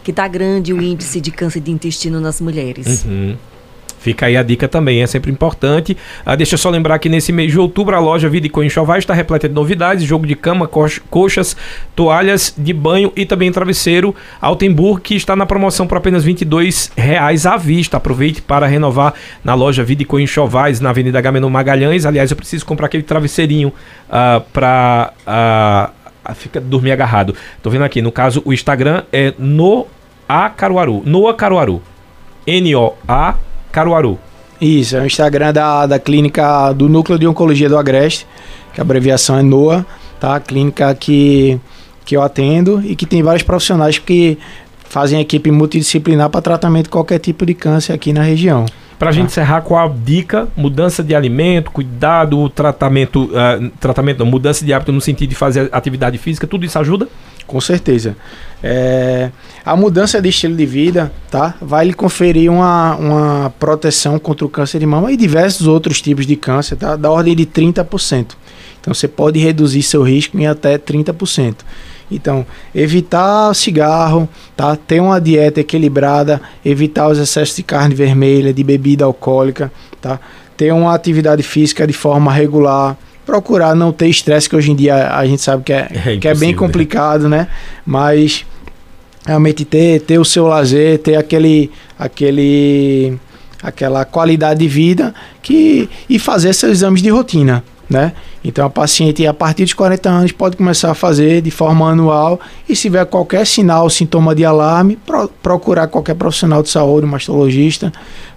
Que 0.03 0.11
está 0.11 0.27
grande 0.27 0.73
o 0.73 0.83
índice 0.83 1.21
de 1.21 1.31
câncer 1.31 1.61
de 1.61 1.71
intestino 1.71 2.19
nas 2.21 2.41
mulheres. 2.41 3.05
Uhum. 3.05 3.37
Fica 4.01 4.27
aí 4.27 4.37
a 4.37 4.43
dica 4.43 4.67
também, 4.67 5.03
é 5.03 5.07
sempre 5.07 5.31
importante. 5.31 5.95
Ah, 6.25 6.35
deixa 6.35 6.55
eu 6.55 6.59
só 6.59 6.71
lembrar 6.71 6.99
que 6.99 7.07
nesse 7.07 7.33
mês 7.33 7.53
de 7.53 7.59
outubro 7.59 7.95
a 7.95 7.99
loja 7.99 8.31
Vida 8.31 8.47
e 8.47 8.65
Enxoval 8.65 8.97
está 8.97 9.13
repleta 9.13 9.47
de 9.47 9.55
novidades: 9.55 10.05
jogo 10.05 10.27
de 10.27 10.35
cama, 10.35 10.67
coxas, 10.67 11.55
toalhas 11.95 12.55
de 12.57 12.73
banho 12.73 13.13
e 13.15 13.27
também 13.27 13.53
travesseiro 13.53 14.15
Altenburg, 14.41 15.03
que 15.03 15.15
está 15.15 15.37
na 15.37 15.45
promoção 15.45 15.87
por 15.87 15.99
apenas 15.99 16.25
R$ 16.25 16.35
reais 16.97 17.45
à 17.45 17.59
vista. 17.59 17.99
Aproveite 17.99 18.41
para 18.41 18.67
renovar 18.67 19.13
na 19.45 19.53
loja 19.53 19.85
Vida 19.85 20.03
e 20.03 20.23
Enxovais, 20.23 20.81
na 20.81 20.89
Avenida 20.89 21.21
Gamenon 21.21 21.51
Magalhães. 21.51 22.07
Aliás, 22.07 22.31
eu 22.31 22.37
preciso 22.39 22.65
comprar 22.65 22.87
aquele 22.87 23.03
travesseirinho 23.03 23.69
uh, 23.69 24.41
para 24.51 25.13
uh, 26.27 26.35
fica 26.35 26.59
dormir 26.59 26.93
agarrado. 26.93 27.35
Tô 27.63 27.69
vendo 27.69 27.85
aqui, 27.85 28.01
no 28.01 28.11
caso, 28.11 28.41
o 28.47 28.53
Instagram 28.53 29.03
é 29.13 29.35
no 29.39 29.87
a 30.27 30.49
Caruaru, 30.49 31.03
Noa 31.05 31.35
Caruaru. 31.35 31.83
N-O-A 32.47 33.50
Caruaru. 33.73 34.19
Isso, 34.61 34.97
é 34.97 35.01
o 35.01 35.07
Instagram 35.07 35.53
da, 35.53 35.87
da 35.87 35.99
clínica 35.99 36.73
do 36.73 36.89
Núcleo 36.89 37.19
de 37.19 37.27
Oncologia 37.27 37.69
do 37.69 37.79
Agreste, 37.79 38.27
que 38.75 38.81
a 38.81 38.83
abreviação 38.83 39.39
é 39.39 39.43
NOA, 39.43 39.87
tá? 40.19 40.37
A 40.37 40.41
clínica 40.41 40.95
que, 40.95 41.59
que 42.05 42.17
eu 42.17 42.23
atendo 42.23 42.83
e 42.85 42.95
que 42.95 43.07
tem 43.07 43.23
vários 43.23 43.43
profissionais 43.43 43.99
que 43.99 44.39
fazem 44.85 45.21
equipe 45.21 45.51
multidisciplinar 45.51 46.29
para 46.29 46.43
tratamento 46.43 46.85
de 46.85 46.91
qualquer 46.91 47.21
tipo 47.21 47.47
de 47.47 47.55
câncer 47.55 47.93
aqui 47.93 48.13
na 48.13 48.23
região. 48.23 48.67
Para 48.99 49.09
a 49.09 49.13
tá? 49.13 49.17
gente 49.17 49.29
encerrar, 49.29 49.63
qual 49.63 49.87
a 49.87 49.89
dica? 49.89 50.47
Mudança 50.55 51.03
de 51.03 51.15
alimento, 51.15 51.71
cuidado, 51.71 52.47
tratamento, 52.51 53.31
uh, 53.31 53.71
tratamento 53.81 54.19
não, 54.19 54.27
mudança 54.27 54.63
de 54.63 54.75
hábito 54.75 54.93
no 54.93 55.01
sentido 55.01 55.31
de 55.31 55.37
fazer 55.37 55.71
atividade 55.73 56.19
física, 56.19 56.47
tudo 56.47 56.67
isso 56.67 56.79
ajuda? 56.79 57.09
Com 57.51 57.61
certeza. 57.61 58.17
É, 58.63 59.29
a 59.65 59.75
mudança 59.75 60.23
de 60.23 60.29
estilo 60.29 60.55
de 60.55 60.65
vida 60.65 61.13
tá, 61.29 61.57
vai 61.61 61.85
lhe 61.85 61.93
conferir 61.93 62.49
uma, 62.49 62.95
uma 62.95 63.55
proteção 63.59 64.21
contra 64.21 64.47
o 64.47 64.49
câncer 64.49 64.79
de 64.79 64.87
mama 64.87 65.11
e 65.11 65.17
diversos 65.17 65.67
outros 65.67 66.01
tipos 66.01 66.29
de 66.29 66.37
câncer, 66.37 66.77
tá, 66.77 66.95
da 66.95 67.11
ordem 67.11 67.35
de 67.35 67.45
30%. 67.45 68.37
Então 68.81 68.95
você 68.95 69.09
pode 69.09 69.41
reduzir 69.41 69.83
seu 69.83 70.05
risco 70.05 70.39
em 70.39 70.47
até 70.47 70.79
30%. 70.79 71.57
Então, 72.09 72.47
evitar 72.73 73.53
cigarro, 73.53 74.29
tá? 74.57 74.77
ter 74.77 75.01
uma 75.01 75.21
dieta 75.21 75.59
equilibrada, 75.59 76.41
evitar 76.65 77.09
os 77.09 77.19
excessos 77.19 77.57
de 77.57 77.65
carne 77.65 77.97
vermelha, 77.97 78.55
de 78.55 78.63
bebida 78.63 79.05
alcoólica, 79.05 79.73
tá? 80.01 80.21
ter 80.57 80.73
uma 80.73 80.95
atividade 80.95 81.43
física 81.43 81.85
de 81.85 81.93
forma 81.93 82.33
regular, 82.33 82.97
procurar 83.25 83.75
não 83.75 83.93
ter 83.93 84.09
estresse, 84.09 84.49
que 84.49 84.57
hoje 84.57 84.71
em 84.71 84.77
dia 84.77 85.15
a 85.15 85.27
gente 85.27 85.43
sabe 85.43 85.63
que 85.63 85.73
é, 85.73 85.89
é 86.07 86.17
que 86.17 86.29
é 86.29 86.35
bem 86.35 86.53
né? 86.53 86.59
complicado, 86.59 87.29
né? 87.29 87.49
Mas 87.87 88.45
realmente 89.27 89.65
ter, 89.65 90.01
ter 90.01 90.19
o 90.19 90.25
seu 90.25 90.47
lazer, 90.47 90.99
ter 90.99 91.17
aquele, 91.17 91.71
aquele, 91.99 93.19
aquela 93.63 94.05
qualidade 94.05 94.61
de 94.61 94.69
vida 94.69 95.15
que, 95.43 95.89
e 96.09 96.19
fazer 96.19 96.53
seus 96.55 96.73
exames 96.73 97.03
de 97.03 97.11
rotina. 97.11 97.63
Né? 97.91 98.13
Então 98.45 98.65
a 98.65 98.71
paciente 98.71 99.27
a 99.27 99.35
partir 99.35 99.65
dos 99.65 99.75
40 99.75 100.09
anos 100.09 100.31
pode 100.31 100.57
começar 100.57 100.93
a 100.93 100.95
fazer 100.95 101.43
de 101.43 101.51
forma 101.51 101.91
anual 101.91 102.39
e 102.69 102.77
se 102.77 102.83
tiver 102.83 103.05
qualquer 103.05 103.45
sinal, 103.45 103.91
sintoma 103.91 104.33
de 104.33 104.45
alarme, 104.45 104.95
pro, 104.95 105.29
procurar 105.43 105.89
qualquer 105.89 106.15
profissional 106.15 106.63
de 106.63 106.69
saúde, 106.69 107.05
um 107.05 107.11
mastologista, 107.11 107.93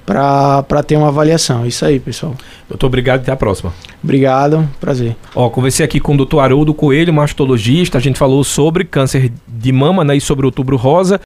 para 0.06 0.84
ter 0.86 0.98
uma 0.98 1.08
avaliação. 1.08 1.66
Isso 1.66 1.86
aí, 1.86 2.00
pessoal. 2.00 2.36
Doutor, 2.68 2.88
obrigado 2.88 3.22
e 3.22 3.24
até 3.24 3.32
a 3.32 3.36
próxima. 3.36 3.72
Obrigado, 4.04 4.68
prazer. 4.80 5.16
Ó, 5.34 5.50
conversei 5.50 5.86
aqui 5.86 6.00
com 6.00 6.14
o 6.14 6.18
doutor 6.18 6.40
Haroldo 6.40 6.74
Coelho, 6.74 7.14
mastologista. 7.14 7.98
A 7.98 8.02
gente 8.02 8.20
falou 8.20 8.44
sobre 8.44 8.84
câncer 8.84 9.32
de 9.48 9.72
mama 9.72 10.04
né, 10.04 10.18
e 10.18 10.22
sobre 10.22 10.46
outubro 10.46 10.76
rosa. 10.76 11.22